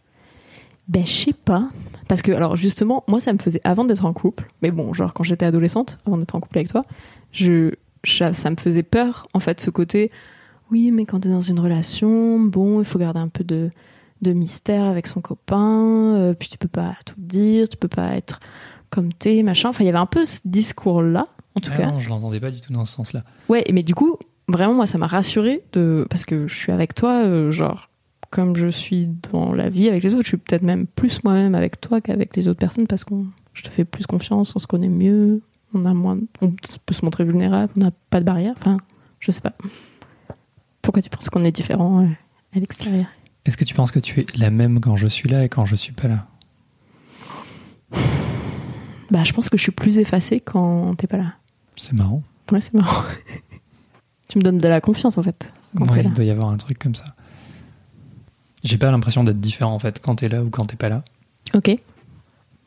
Ben, 0.87 1.05
je 1.05 1.11
sais 1.11 1.33
pas. 1.33 1.69
Parce 2.07 2.21
que, 2.21 2.31
alors, 2.31 2.55
justement, 2.55 3.03
moi, 3.07 3.19
ça 3.19 3.33
me 3.33 3.39
faisait, 3.39 3.61
avant 3.63 3.85
d'être 3.85 4.05
en 4.05 4.13
couple, 4.13 4.45
mais 4.61 4.69
bon, 4.69 4.93
genre, 4.93 5.13
quand 5.13 5.23
j'étais 5.23 5.45
adolescente, 5.45 5.97
avant 6.05 6.17
d'être 6.17 6.35
en 6.35 6.39
couple 6.41 6.57
avec 6.59 6.67
toi, 6.69 6.83
je, 7.31 7.71
ça, 8.03 8.33
ça 8.33 8.49
me 8.49 8.55
faisait 8.55 8.83
peur, 8.83 9.27
en 9.33 9.39
fait, 9.39 9.59
ce 9.61 9.69
côté, 9.69 10.11
oui, 10.71 10.91
mais 10.91 11.05
quand 11.05 11.19
t'es 11.21 11.29
dans 11.29 11.41
une 11.41 11.59
relation, 11.59 12.39
bon, 12.39 12.79
il 12.79 12.85
faut 12.85 12.97
garder 12.99 13.19
un 13.19 13.27
peu 13.27 13.43
de, 13.43 13.69
de 14.21 14.33
mystère 14.33 14.85
avec 14.85 15.07
son 15.07 15.19
copain, 15.21 16.15
euh, 16.15 16.33
puis 16.33 16.49
tu 16.49 16.57
peux 16.57 16.67
pas 16.69 16.95
tout 17.05 17.15
dire, 17.17 17.67
tu 17.67 17.77
peux 17.77 17.87
pas 17.89 18.15
être 18.15 18.39
comme 18.89 19.11
t'es, 19.13 19.43
machin. 19.43 19.69
Enfin, 19.69 19.83
il 19.83 19.87
y 19.87 19.89
avait 19.89 19.97
un 19.97 20.05
peu 20.05 20.25
ce 20.25 20.39
discours-là, 20.45 21.27
en 21.57 21.59
tout 21.61 21.71
Ah 21.73 21.77
cas. 21.77 21.91
non, 21.91 21.99
je 21.99 22.09
l'entendais 22.09 22.39
pas 22.39 22.51
du 22.51 22.61
tout 22.61 22.71
dans 22.73 22.85
ce 22.85 22.93
sens-là. 22.95 23.23
Ouais, 23.49 23.63
mais 23.73 23.83
du 23.83 23.95
coup, 23.95 24.17
vraiment, 24.47 24.73
moi, 24.73 24.87
ça 24.87 24.97
m'a 24.97 25.07
rassurée 25.07 25.63
de... 25.73 26.05
parce 26.09 26.23
que 26.25 26.47
je 26.47 26.55
suis 26.55 26.71
avec 26.71 26.95
toi, 26.95 27.23
euh, 27.25 27.51
genre, 27.51 27.89
comme 28.29 28.55
je 28.55 28.67
suis 28.67 29.09
dans 29.31 29.53
la 29.53 29.67
vie 29.69 29.89
avec 29.89 30.03
les 30.03 30.13
autres, 30.13 30.23
je 30.23 30.29
suis 30.29 30.37
peut-être 30.37 30.61
même 30.63 30.87
plus 30.87 31.21
moi-même 31.25 31.53
avec 31.55 31.81
toi 31.81 31.99
qu'avec 31.99 32.35
les 32.37 32.47
autres 32.47 32.59
personnes 32.59 32.87
parce 32.87 33.03
qu'on, 33.03 33.25
je 33.53 33.63
te 33.63 33.69
fais 33.69 33.83
plus 33.83 34.05
confiance, 34.05 34.55
on 34.55 34.59
se 34.59 34.67
connaît 34.67 34.87
mieux, 34.87 35.41
on 35.73 35.85
a 35.85 35.93
moins, 35.93 36.17
on 36.41 36.51
peut 36.85 36.93
se 36.93 37.03
montrer 37.05 37.23
vulnérable, 37.23 37.71
on 37.77 37.79
n'a 37.81 37.91
pas 38.09 38.19
de 38.19 38.25
barrière. 38.25 38.53
Enfin, 38.57 38.77
je 39.19 39.31
sais 39.31 39.41
pas. 39.41 39.53
Pourquoi 40.81 41.01
tu 41.01 41.09
penses 41.09 41.29
qu'on 41.29 41.43
est 41.43 41.51
différent 41.51 42.03
euh, 42.03 42.07
à 42.55 42.59
l'extérieur? 42.59 43.05
Est-ce 43.45 43.57
que 43.57 43.65
tu 43.65 43.73
penses 43.73 43.91
que 43.91 43.99
tu 43.99 44.19
es 44.19 44.25
la 44.35 44.49
même 44.49 44.79
quand 44.81 44.95
je 44.97 45.07
suis 45.07 45.29
là 45.29 45.43
et 45.43 45.49
quand 45.49 45.65
je 45.65 45.75
suis 45.75 45.93
pas 45.93 46.07
là? 46.07 46.27
Bah, 49.09 49.23
je 49.23 49.33
pense 49.33 49.49
que 49.49 49.57
je 49.57 49.61
suis 49.63 49.71
plus 49.71 49.97
effacée 49.97 50.39
quand 50.39 50.95
t'es 50.95 51.07
pas 51.07 51.17
là. 51.17 51.33
C'est 51.75 51.93
marrant. 51.93 52.23
Ouais, 52.51 52.61
c'est 52.61 52.73
marrant. 52.73 53.03
tu 54.27 54.37
me 54.37 54.43
donnes 54.43 54.57
de 54.59 54.67
la 54.67 54.79
confiance 54.81 55.17
en 55.17 55.23
fait 55.23 55.51
quand 55.77 55.89
Ouais, 55.91 56.03
là. 56.03 56.09
il 56.09 56.13
doit 56.13 56.23
y 56.25 56.29
avoir 56.29 56.51
un 56.51 56.57
truc 56.57 56.79
comme 56.79 56.95
ça. 56.95 57.05
J'ai 58.63 58.77
pas 58.77 58.91
l'impression 58.91 59.23
d'être 59.23 59.39
différent 59.39 59.73
en 59.73 59.79
fait 59.79 59.99
quand 60.01 60.15
t'es 60.17 60.29
là 60.29 60.43
ou 60.43 60.49
quand 60.49 60.65
t'es 60.65 60.75
pas 60.77 60.89
là. 60.89 61.03
Ok. 61.53 61.71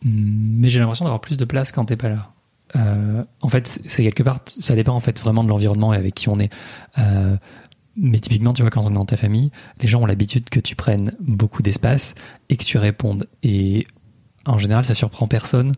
Mais 0.03 0.69
j'ai 0.69 0.81
l'impression 0.81 1.05
d'avoir 1.05 1.21
plus 1.21 1.37
de 1.39 1.45
place 1.45 1.73
quand 1.73 1.87
t'es 1.87 1.97
pas 1.97 2.09
là. 2.11 2.31
Euh, 2.77 3.23
en 3.43 3.49
fait, 3.49 3.81
c'est 3.85 4.03
quelque 4.03 4.23
part, 4.23 4.41
ça 4.47 4.75
dépend 4.75 4.95
en 4.95 5.01
fait 5.01 5.21
vraiment 5.21 5.45
de 5.45 5.49
l'environnement 5.49 5.93
et 5.93 5.97
avec 5.97 6.15
qui 6.15 6.29
on 6.29 6.39
est. 6.41 6.53
Euh, 6.99 7.37
mais 7.97 8.19
typiquement, 8.19 8.53
tu 8.53 8.63
vois, 8.63 8.71
quand 8.71 8.83
on 8.85 8.91
est 8.91 8.95
dans 8.95 9.05
ta 9.05 9.17
famille, 9.17 9.51
les 9.81 9.87
gens 9.87 10.03
ont 10.03 10.07
l'habitude 10.07 10.49
que 10.51 10.59
tu 10.61 10.75
prennes 10.75 11.13
beaucoup 11.21 11.63
d'espace 11.63 12.15
et 12.49 12.57
que 12.57 12.65
tu 12.65 12.79
répondes. 12.79 13.29
Et 13.43 13.87
en 14.47 14.59
général, 14.59 14.85
ça 14.85 14.95
surprend 14.95 15.29
personne 15.29 15.73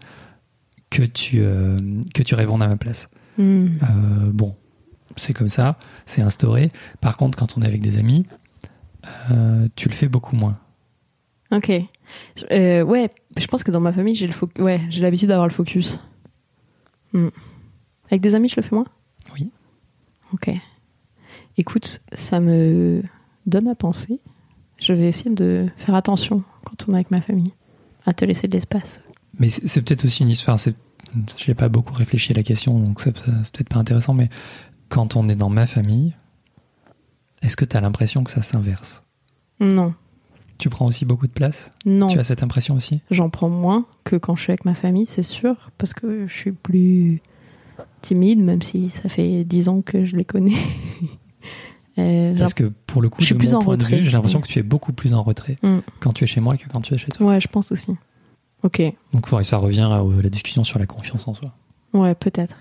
que 0.89 1.03
tu, 1.03 1.41
euh, 1.41 1.77
que 2.15 2.23
tu 2.23 2.35
répondes 2.35 2.63
à 2.63 2.69
ma 2.69 2.77
place. 2.77 3.09
Hmm. 3.37 3.67
Bon, 4.33 4.55
c'est 5.17 5.35
comme 5.35 5.51
ça, 5.51 5.77
c'est 6.07 6.23
instauré. 6.23 6.71
Par 7.03 7.19
contre, 7.19 7.37
quand 7.37 7.59
on 7.59 7.63
est 7.63 7.67
avec 7.67 7.83
des 7.83 7.99
amis, 7.99 8.25
tu 9.75 9.89
le 9.89 9.95
fais 9.95 10.09
beaucoup 10.09 10.37
moins. 10.37 10.59
Ok. 11.53 11.69
Ouais, 12.51 13.11
je 13.37 13.47
pense 13.47 13.63
que 13.63 13.71
dans 13.71 13.81
ma 13.81 13.93
famille, 13.93 14.15
j'ai 14.15 14.27
le 14.27 14.33
fo- 14.33 14.49
ouais, 14.61 14.81
j'ai 14.89 15.03
l'habitude 15.03 15.29
d'avoir 15.29 15.47
le 15.47 15.53
focus. 15.53 16.01
Hmm. 17.17 17.31
Avec 18.11 18.21
des 18.21 18.35
amis, 18.35 18.49
je 18.49 18.57
le 18.57 18.63
fais 18.63 18.75
moins? 18.75 18.85
Oui. 19.33 19.51
Ok. 20.35 20.51
Écoute, 21.57 22.03
ça 22.13 22.41
me 22.41 23.03
donne 23.47 23.69
à 23.69 23.75
penser. 23.75 24.21
Je 24.79 24.93
vais 24.93 25.09
essayer 25.09 25.31
de 25.31 25.67
faire 25.79 25.95
attention 25.95 26.45
quand 26.67 26.87
on 26.87 26.93
est 26.93 26.97
avec 26.97 27.11
ma 27.11 27.23
famille, 27.23 27.55
à 28.05 28.13
te 28.13 28.27
laisser 28.27 28.49
de 28.49 28.53
l'espace. 28.53 29.01
Mais 29.39 29.49
c'est 29.49 29.81
peut-être 29.81 30.05
aussi 30.05 30.25
une 30.25 30.29
histoire. 30.29 30.59
J'ai 31.39 31.55
pas 31.55 31.71
beaucoup 31.71 31.95
réfléchi 31.95 32.33
à 32.33 32.37
la 32.37 32.43
question, 32.43 32.79
donc 32.79 33.01
c'est 33.01 33.13
peut-être 33.13 33.69
pas 33.71 33.79
intéressant. 33.79 34.13
Mais 34.13 34.29
quand 34.91 35.17
on 35.17 35.27
est 35.31 35.37
dans 35.37 35.49
ma 35.49 35.67
famille, 35.67 36.15
est-ce 37.41 37.57
que 37.57 37.65
tu 37.65 37.79
as 37.79 37.81
l'impression 37.81 38.25
que 38.25 38.31
ça 38.31 38.43
s'inverse? 38.43 39.03
Non, 39.59 39.95
Tu 40.59 40.71
prends 40.71 40.87
aussi 40.87 41.05
beaucoup 41.05 41.27
de 41.27 41.33
place 41.33 41.71
non. 41.85 42.07
Tu 42.07 42.19
as 42.19 42.25
cette 42.25 42.43
impression 42.43 42.75
aussi 42.75 43.01
J'en 43.11 43.29
prends 43.31 43.49
moins 43.51 43.85
que 44.05 44.17
quand 44.17 44.37
je 44.37 44.43
suis 44.43 44.51
avec 44.53 44.65
ma 44.65 44.75
famille, 44.75 45.07
c'est 45.07 45.23
sûr, 45.23 45.71
parce 45.79 45.93
que 45.95 46.27
je 46.27 46.33
suis 46.33 46.53
plus 46.53 47.21
timide, 48.03 48.39
même 48.41 48.63
si 48.63 48.89
ça 49.03 49.09
fait 49.09 49.45
dix 49.45 49.69
ans 49.69 49.83
que 49.83 50.05
je 50.05 50.17
les 50.17 50.25
connais. 50.25 50.57
Euh, 51.99 52.37
Parce 52.39 52.53
que 52.53 52.65
pour 52.87 53.01
le 53.01 53.09
coup, 53.09 53.23
Je 53.23 53.27
suis 53.27 53.35
de 53.35 53.39
plus 53.39 53.53
mon 53.53 53.57
en 53.59 53.63
point 53.63 53.77
de 53.79 53.83
retrait. 53.83 54.01
vue, 54.01 54.05
j'ai 54.05 54.11
l'impression 54.11 54.43
que 54.43 54.47
tu 54.47 54.59
es 54.59 54.63
beaucoup 54.63 54.93
plus 54.93 55.15
en 55.15 55.23
retrait 55.23 55.57
Mm. 55.63 55.79
quand 56.01 56.13
tu 56.13 56.25
es 56.25 56.27
chez 56.27 56.43
moi 56.43 56.55
que 56.59 56.69
quand 56.69 56.83
tu 56.83 56.93
es 56.93 56.99
chez 56.99 57.07
toi. 57.09 57.27
Ouais, 57.27 57.41
je 57.41 57.49
pense 57.49 57.73
aussi. 57.73 57.93
Ok, 58.63 58.83
Donc 59.15 59.27
ça 59.45 59.57
revient 59.57 59.89
à 59.91 60.01
euh, 60.03 60.21
la 60.23 60.29
discussion 60.29 60.63
sur 60.63 60.79
la 60.79 60.85
confiance 60.85 61.27
en 61.27 61.33
soi. 61.33 61.55
ouais, 61.95 62.15
peut-être. 62.15 62.57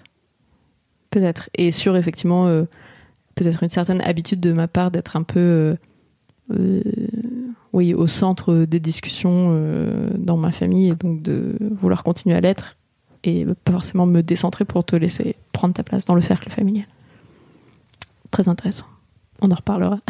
Peut-être. 1.10 1.50
Et 1.58 1.72
sur, 1.72 1.98
effectivement, 1.98 2.48
euh, 2.48 2.64
peut-être 3.36 3.62
une 3.62 3.68
certaine 3.70 4.00
habitude 4.00 4.40
de 4.40 4.54
ma 4.54 4.70
part 4.70 4.90
d'être 4.90 5.18
un 5.18 5.24
peu, 5.24 5.40
euh, 5.40 5.76
euh, 6.54 6.82
oui, 7.76 7.94
au 7.94 8.08
centre 8.08 8.64
des 8.64 8.80
discussions 8.80 9.50
euh, 9.50 10.10
dans 10.18 10.38
ma 10.38 10.54
famille 10.54 10.92
et 10.92 10.96
donc 10.96 11.22
de 11.22 11.58
vouloir 11.82 12.04
continuer 12.04 12.34
à 12.34 12.40
l'être 12.40 12.78
et 13.26 13.46
pas 13.66 13.74
forcément 13.74 14.06
me 14.06 14.22
décentrer 14.22 14.64
pour 14.64 14.86
te 14.86 14.96
laisser 14.96 15.36
prendre 15.52 15.74
ta 15.74 15.84
place 15.84 16.06
dans 16.06 16.16
le 16.16 16.22
cercle 16.22 16.50
familial. 16.50 16.88
Très 18.32 18.48
intéressant. 18.48 18.86
On 19.42 19.52
en 19.52 19.56
reparlera. 19.56 20.00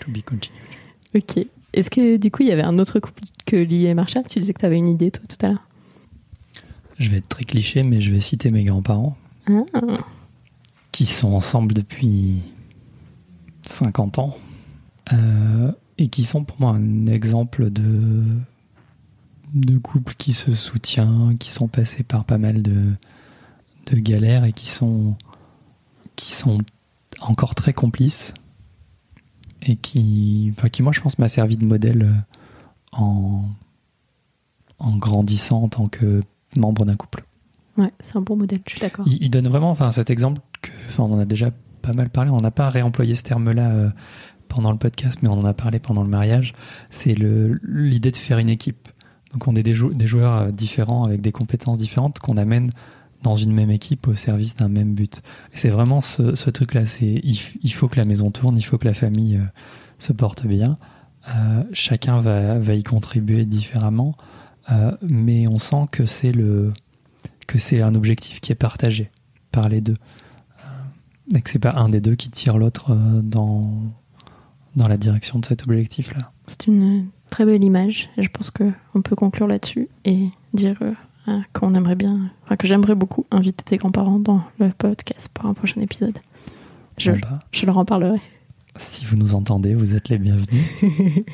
To 0.00 0.10
be 0.10 0.20
continued. 0.24 0.60
ok. 1.14 1.46
Est-ce 1.74 1.90
que 1.90 2.16
du 2.16 2.32
coup, 2.32 2.42
il 2.42 2.48
y 2.48 2.52
avait 2.52 2.62
un 2.62 2.76
autre 2.80 2.98
couple 2.98 3.22
que 3.46 3.54
Lee 3.54 3.86
et 3.86 3.94
Marshall 3.94 4.24
Tu 4.28 4.40
disais 4.40 4.52
que 4.52 4.58
tu 4.58 4.66
avais 4.66 4.78
une 4.78 4.88
idée, 4.88 5.12
toi, 5.12 5.22
tout 5.28 5.46
à 5.46 5.50
l'heure. 5.50 5.68
Je 6.98 7.08
vais 7.08 7.18
être 7.18 7.28
très 7.28 7.44
cliché, 7.44 7.84
mais 7.84 8.00
je 8.00 8.10
vais 8.10 8.20
citer 8.20 8.50
mes 8.50 8.64
grands-parents. 8.64 9.16
Ah. 9.48 9.60
qui 10.92 11.06
sont 11.06 11.32
ensemble 11.32 11.74
depuis 11.74 12.42
50 13.66 14.18
ans 14.20 14.36
euh, 15.12 15.72
et 16.02 16.08
qui 16.08 16.24
sont 16.24 16.42
pour 16.42 16.60
moi 16.60 16.72
un 16.72 17.06
exemple 17.06 17.70
de, 17.70 18.24
de 19.54 19.78
couple 19.78 20.14
qui 20.18 20.32
se 20.32 20.52
soutient, 20.52 21.36
qui 21.38 21.50
sont 21.50 21.68
passés 21.68 22.02
par 22.02 22.24
pas 22.24 22.38
mal 22.38 22.60
de, 22.60 22.92
de 23.86 23.96
galères 23.96 24.44
et 24.44 24.52
qui 24.52 24.66
sont, 24.66 25.14
qui 26.16 26.32
sont 26.32 26.58
encore 27.20 27.54
très 27.54 27.72
complices 27.72 28.34
et 29.62 29.76
qui, 29.76 30.52
enfin, 30.58 30.68
qui 30.68 30.82
moi 30.82 30.90
je 30.92 31.00
pense 31.00 31.20
m'a 31.20 31.28
servi 31.28 31.56
de 31.56 31.64
modèle 31.64 32.02
euh, 32.02 32.12
en, 32.90 33.44
en 34.80 34.96
grandissant 34.96 35.62
en 35.62 35.68
tant 35.68 35.86
que 35.86 36.24
membre 36.56 36.84
d'un 36.84 36.96
couple. 36.96 37.22
Ouais, 37.78 37.92
c'est 38.00 38.16
un 38.16 38.22
bon 38.22 38.34
modèle, 38.34 38.60
je 38.66 38.72
suis 38.72 38.80
d'accord. 38.80 39.06
Il, 39.06 39.22
il 39.22 39.30
donne 39.30 39.46
vraiment 39.46 39.70
enfin, 39.70 39.92
cet 39.92 40.10
exemple 40.10 40.40
que, 40.62 40.70
enfin, 40.88 41.04
on 41.04 41.14
en 41.14 41.20
a 41.20 41.24
déjà 41.26 41.52
pas 41.80 41.92
mal 41.92 42.10
parlé, 42.10 42.30
on 42.30 42.40
n'a 42.40 42.50
pas 42.50 42.70
réemployé 42.70 43.14
ce 43.14 43.22
terme-là 43.22 43.70
euh, 43.70 43.90
pendant 44.52 44.70
le 44.70 44.76
podcast, 44.76 45.18
mais 45.22 45.30
on 45.30 45.40
en 45.40 45.46
a 45.46 45.54
parlé 45.54 45.78
pendant 45.78 46.02
le 46.02 46.10
mariage. 46.10 46.52
C'est 46.90 47.14
l'idée 47.14 48.10
de 48.10 48.16
faire 48.16 48.36
une 48.36 48.50
équipe. 48.50 48.90
Donc 49.32 49.48
on 49.48 49.56
est 49.56 49.62
des, 49.62 49.72
jou- 49.72 49.94
des 49.94 50.06
joueurs 50.06 50.34
euh, 50.34 50.50
différents 50.50 51.04
avec 51.04 51.22
des 51.22 51.32
compétences 51.32 51.78
différentes 51.78 52.18
qu'on 52.18 52.36
amène 52.36 52.70
dans 53.22 53.34
une 53.34 53.52
même 53.52 53.70
équipe 53.70 54.06
au 54.08 54.14
service 54.14 54.54
d'un 54.54 54.68
même 54.68 54.94
but. 54.94 55.22
Et 55.54 55.56
c'est 55.56 55.70
vraiment 55.70 56.02
ce, 56.02 56.50
truc-là. 56.50 56.84
C'est 56.84 57.20
il, 57.24 57.72
faut 57.72 57.88
que 57.88 57.96
la 57.96 58.04
maison 58.04 58.30
tourne, 58.30 58.58
il 58.58 58.62
faut 58.62 58.76
que 58.76 58.86
la 58.86 58.92
famille 58.92 59.36
euh, 59.36 59.44
se 59.98 60.12
porte 60.12 60.46
bien. 60.46 60.76
Euh, 61.34 61.62
chacun 61.72 62.20
va, 62.20 62.58
va 62.58 62.74
y 62.74 62.82
contribuer 62.82 63.46
différemment, 63.46 64.14
mais 65.02 65.48
on 65.48 65.58
sent 65.58 65.86
que 65.90 66.04
c'est 66.06 66.32
le 66.32 66.72
que 67.46 67.58
c'est 67.58 67.80
un 67.80 67.94
objectif 67.94 68.40
qui 68.40 68.52
est 68.52 68.56
partagé 68.56 69.10
par 69.50 69.68
les 69.68 69.80
deux. 69.80 69.96
Et 71.34 71.40
que 71.40 71.50
c'est 71.50 71.58
pas 71.58 71.74
un 71.76 71.88
des 71.88 72.00
deux 72.00 72.16
qui 72.16 72.30
tire 72.30 72.58
l'autre 72.58 72.96
dans, 73.22 73.92
dans 74.76 74.88
la 74.88 74.96
direction 74.96 75.38
de 75.38 75.46
cet 75.46 75.64
objectif-là. 75.64 76.32
C'est 76.46 76.66
une 76.66 77.06
très 77.30 77.44
belle 77.44 77.64
image. 77.64 78.10
Je 78.18 78.28
pense 78.28 78.50
qu'on 78.50 79.02
peut 79.02 79.16
conclure 79.16 79.46
là-dessus 79.46 79.88
et 80.04 80.28
dire 80.54 80.76
euh, 80.82 80.92
hein, 81.26 81.44
qu'on 81.52 81.74
aimerait 81.74 81.96
bien, 81.96 82.30
enfin 82.44 82.56
que 82.56 82.66
j'aimerais 82.66 82.94
beaucoup 82.94 83.26
inviter 83.30 83.64
tes 83.64 83.76
grands-parents 83.76 84.18
dans 84.18 84.42
le 84.58 84.70
podcast 84.70 85.28
pour 85.32 85.46
un 85.46 85.54
prochain 85.54 85.80
épisode. 85.80 86.18
Bah, 87.04 87.40
je 87.52 87.66
leur 87.66 87.78
en 87.78 87.84
parlerai. 87.84 88.20
si 88.76 89.04
vous 89.04 89.16
nous 89.16 89.34
entendez, 89.34 89.74
vous 89.74 89.94
êtes 89.94 90.08
les 90.08 90.18
bienvenus. 90.18 90.64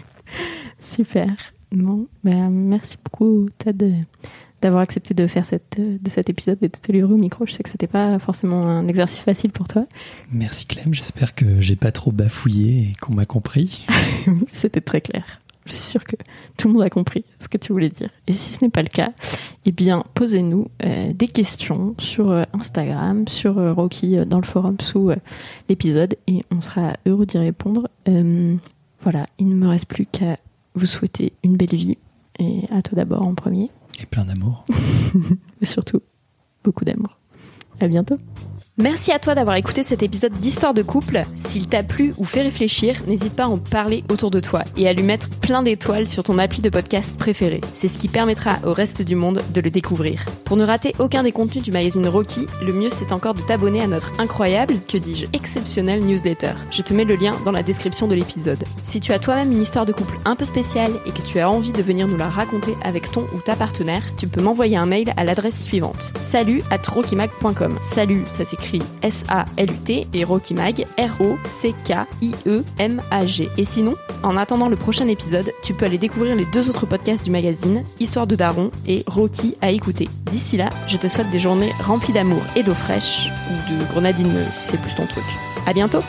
Super. 0.81 1.29
Bon, 1.73 2.07
ben, 2.25 2.49
merci 2.51 2.97
beaucoup, 3.05 3.49
Ted, 3.59 4.07
d'avoir 4.63 4.83
accepté 4.83 5.15
de 5.15 5.27
faire 5.27 5.45
cette, 5.45 5.79
de 5.79 6.09
cet 6.09 6.29
épisode 6.31 6.59
et 6.63 6.69
de 6.69 6.77
te 6.77 6.91
livrer 6.93 7.13
au 7.13 7.17
micro. 7.17 7.47
Je 7.47 7.53
sais 7.53 7.63
que 7.63 7.69
c'était 7.69 7.87
pas 7.87 8.19
forcément 8.19 8.63
un 8.65 8.89
exercice 8.89 9.21
facile 9.21 9.51
pour 9.51 9.69
toi. 9.69 9.87
Merci 10.31 10.67
Clem, 10.67 10.95
j'espère 10.95 11.35
que 11.35 11.61
j'ai 11.61 11.77
pas 11.77 11.93
trop 11.93 12.13
bafouillé 12.13 12.91
et 12.91 12.93
qu'on 13.01 13.15
m'a 13.15 13.27
compris. 13.27 13.87
C'était 14.53 14.81
très 14.81 15.01
clair. 15.01 15.41
Je 15.69 15.75
suis 15.75 15.85
sûre 15.85 16.05
que 16.05 16.17
tout 16.57 16.69
le 16.69 16.75
monde 16.75 16.83
a 16.83 16.89
compris 16.89 17.25
ce 17.39 17.47
que 17.47 17.59
tu 17.59 17.73
voulais 17.73 17.91
dire. 17.91 18.09
Et 18.27 18.33
si 18.33 18.55
ce 18.55 18.65
n'est 18.65 18.71
pas 18.71 18.83
le 18.83 18.89
cas, 18.89 19.13
eh 19.67 19.73
bien, 19.73 20.03
posez-nous 20.15 20.69
euh, 20.83 21.13
des 21.13 21.29
questions 21.29 21.95
sur 21.99 22.31
euh, 22.31 22.45
Instagram, 22.55 23.29
sur 23.29 23.59
euh, 23.59 23.75
Rocky, 23.75 24.17
euh, 24.17 24.25
dans 24.25 24.39
le 24.39 24.47
forum 24.47 24.77
sous 24.81 25.11
euh, 25.11 25.17
l'épisode, 25.69 26.17
et 26.27 26.43
on 26.51 26.63
sera 26.63 26.95
heureux 27.05 27.27
d'y 27.27 27.37
répondre. 27.37 27.89
Euh, 28.09 28.57
voilà, 29.03 29.27
il 29.39 29.49
ne 29.49 29.55
me 29.55 29.69
reste 29.69 29.87
plus 29.87 30.07
qu'à 30.07 30.39
vous 30.75 30.87
souhaiter 30.87 31.35
une 31.45 31.59
belle 31.59 31.75
vie, 31.75 31.99
et 32.39 32.63
à 32.71 32.81
toi 32.81 32.97
d'abord 32.97 33.27
en 33.27 33.35
premier, 33.35 33.71
Et 34.01 34.07
plein 34.07 34.25
d'amour. 34.25 34.65
surtout 35.63 36.01
beaucoup 36.65 36.85
d'amour. 36.85 37.19
À 37.81 37.89
bientôt. 37.89 38.19
Merci 38.81 39.11
à 39.11 39.19
toi 39.19 39.35
d'avoir 39.35 39.57
écouté 39.57 39.83
cet 39.83 40.05
épisode 40.05 40.35
d'Histoire 40.35 40.73
de 40.73 40.83
couple. 40.83 41.25
S'il 41.35 41.67
t'a 41.67 41.83
plu 41.83 42.15
ou 42.17 42.25
fait 42.25 42.43
réfléchir, 42.43 43.03
n'hésite 43.09 43.35
pas 43.35 43.43
à 43.43 43.49
en 43.49 43.59
parler 43.59 44.05
autour 44.09 44.31
de 44.31 44.39
toi 44.39 44.63
et 44.77 44.87
à 44.87 44.93
lui 44.93 45.03
mettre 45.03 45.29
plein 45.29 45.65
d'étoiles 45.65 46.07
sur 46.07 46.23
ton 46.23 46.39
appli 46.39 46.63
de 46.63 46.69
podcast 46.69 47.17
préféré. 47.17 47.61
C'est 47.73 47.89
ce 47.89 47.99
qui 47.99 48.07
permettra 48.07 48.59
au 48.65 48.73
reste 48.73 49.03
du 49.03 49.17
monde 49.17 49.43
de 49.53 49.61
le 49.61 49.71
découvrir. 49.71 50.25
Pour 50.45 50.57
ne 50.57 50.65
rater 50.65 50.95
aucun 51.01 51.25
des 51.25 51.33
contenus 51.33 51.65
du 51.65 51.73
magazine 51.73 52.07
Rocky, 52.07 52.47
le 52.63 52.73
mieux 52.73 52.89
c'est 52.89 53.11
encore 53.11 53.35
de 53.35 53.41
t'abonner 53.41 53.81
à 53.81 53.89
notre 53.89 54.13
incroyable, 54.21 54.75
que 54.87 54.97
dis-je, 54.97 55.27
exceptionnel 55.33 55.99
newsletter. 56.05 56.53
Je 56.71 56.83
te 56.83 56.95
mets 56.95 57.05
le 57.05 57.17
lien 57.17 57.33
dans 57.45 57.51
la 57.51 57.65
description 57.65 58.07
de 58.07 58.15
l'épisode. 58.15 58.63
Si 58.85 59.01
tu 59.01 59.11
as 59.11 59.19
toi-même 59.19 59.51
une 59.51 59.63
histoire 59.63 59.87
de 59.87 59.93
couple 59.93 60.21
un 60.25 60.37
peu 60.37 60.45
spéciale 60.45 60.93
et 61.05 61.11
que 61.11 61.23
tu 61.23 61.41
as 61.41 61.51
envie 61.51 61.73
de 61.73 61.83
venir 61.83 62.07
nous 62.07 62.17
la 62.17 62.29
raconter 62.29 62.77
avec 62.85 63.11
ton 63.11 63.27
ou 63.35 63.41
ta 63.41 63.57
partenaire, 63.57 64.15
tu 64.17 64.29
peux 64.29 64.41
m'envoyer 64.41 64.77
un 64.77 64.87
mail 64.87 65.13
à 65.17 65.25
l'adresse 65.25 65.65
suivante. 65.65 66.13
Salut 66.23 66.63
rockymag.com. 66.71 67.81
Salut, 67.83 68.23
ça 68.31 68.45
s'écrit 68.45 68.68
S-A-L-U-T 69.03 70.09
et 70.13 70.25
Rocky 70.25 70.55
Mag, 70.55 70.87
R-O-C-K-I-E-M-A-G. 70.99 71.39
Et 73.57 73.65
sinon, 73.65 73.97
en 74.23 74.37
attendant 74.37 74.69
le 74.69 74.77
prochain 74.77 75.09
épisode, 75.09 75.53
tu 75.63 75.75
peux 75.75 75.87
aller 75.87 75.99
découvrir 75.99 76.37
les 76.37 76.45
deux 76.47 76.69
autres 76.69 76.87
podcasts 76.87 77.25
du 77.25 77.31
magazine, 77.31 77.85
Histoire 78.01 78.27
de 78.27 78.37
Daron 78.37 78.71
et 78.87 79.05
Rocky 79.07 79.57
à 79.61 79.71
écouter. 79.71 80.09
D'ici 80.31 80.57
là, 80.57 80.69
je 80.89 80.97
te 80.97 81.09
souhaite 81.09 81.31
des 81.31 81.39
journées 81.39 81.73
remplies 81.81 82.13
d'amour 82.13 82.43
et 82.57 82.63
d'eau 82.63 82.75
fraîche, 82.75 83.29
ou 83.51 83.55
de 83.73 83.85
grenadine 83.85 84.47
si 84.51 84.71
c'est 84.71 84.81
plus 84.81 84.95
ton 84.95 85.07
truc. 85.07 85.25
À 85.67 85.73
bientôt! 85.73 86.01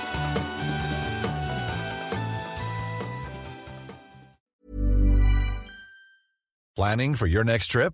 Planning 6.76 7.16
for 7.16 7.28
your 7.28 7.44
next 7.44 7.72
trip? 7.72 7.94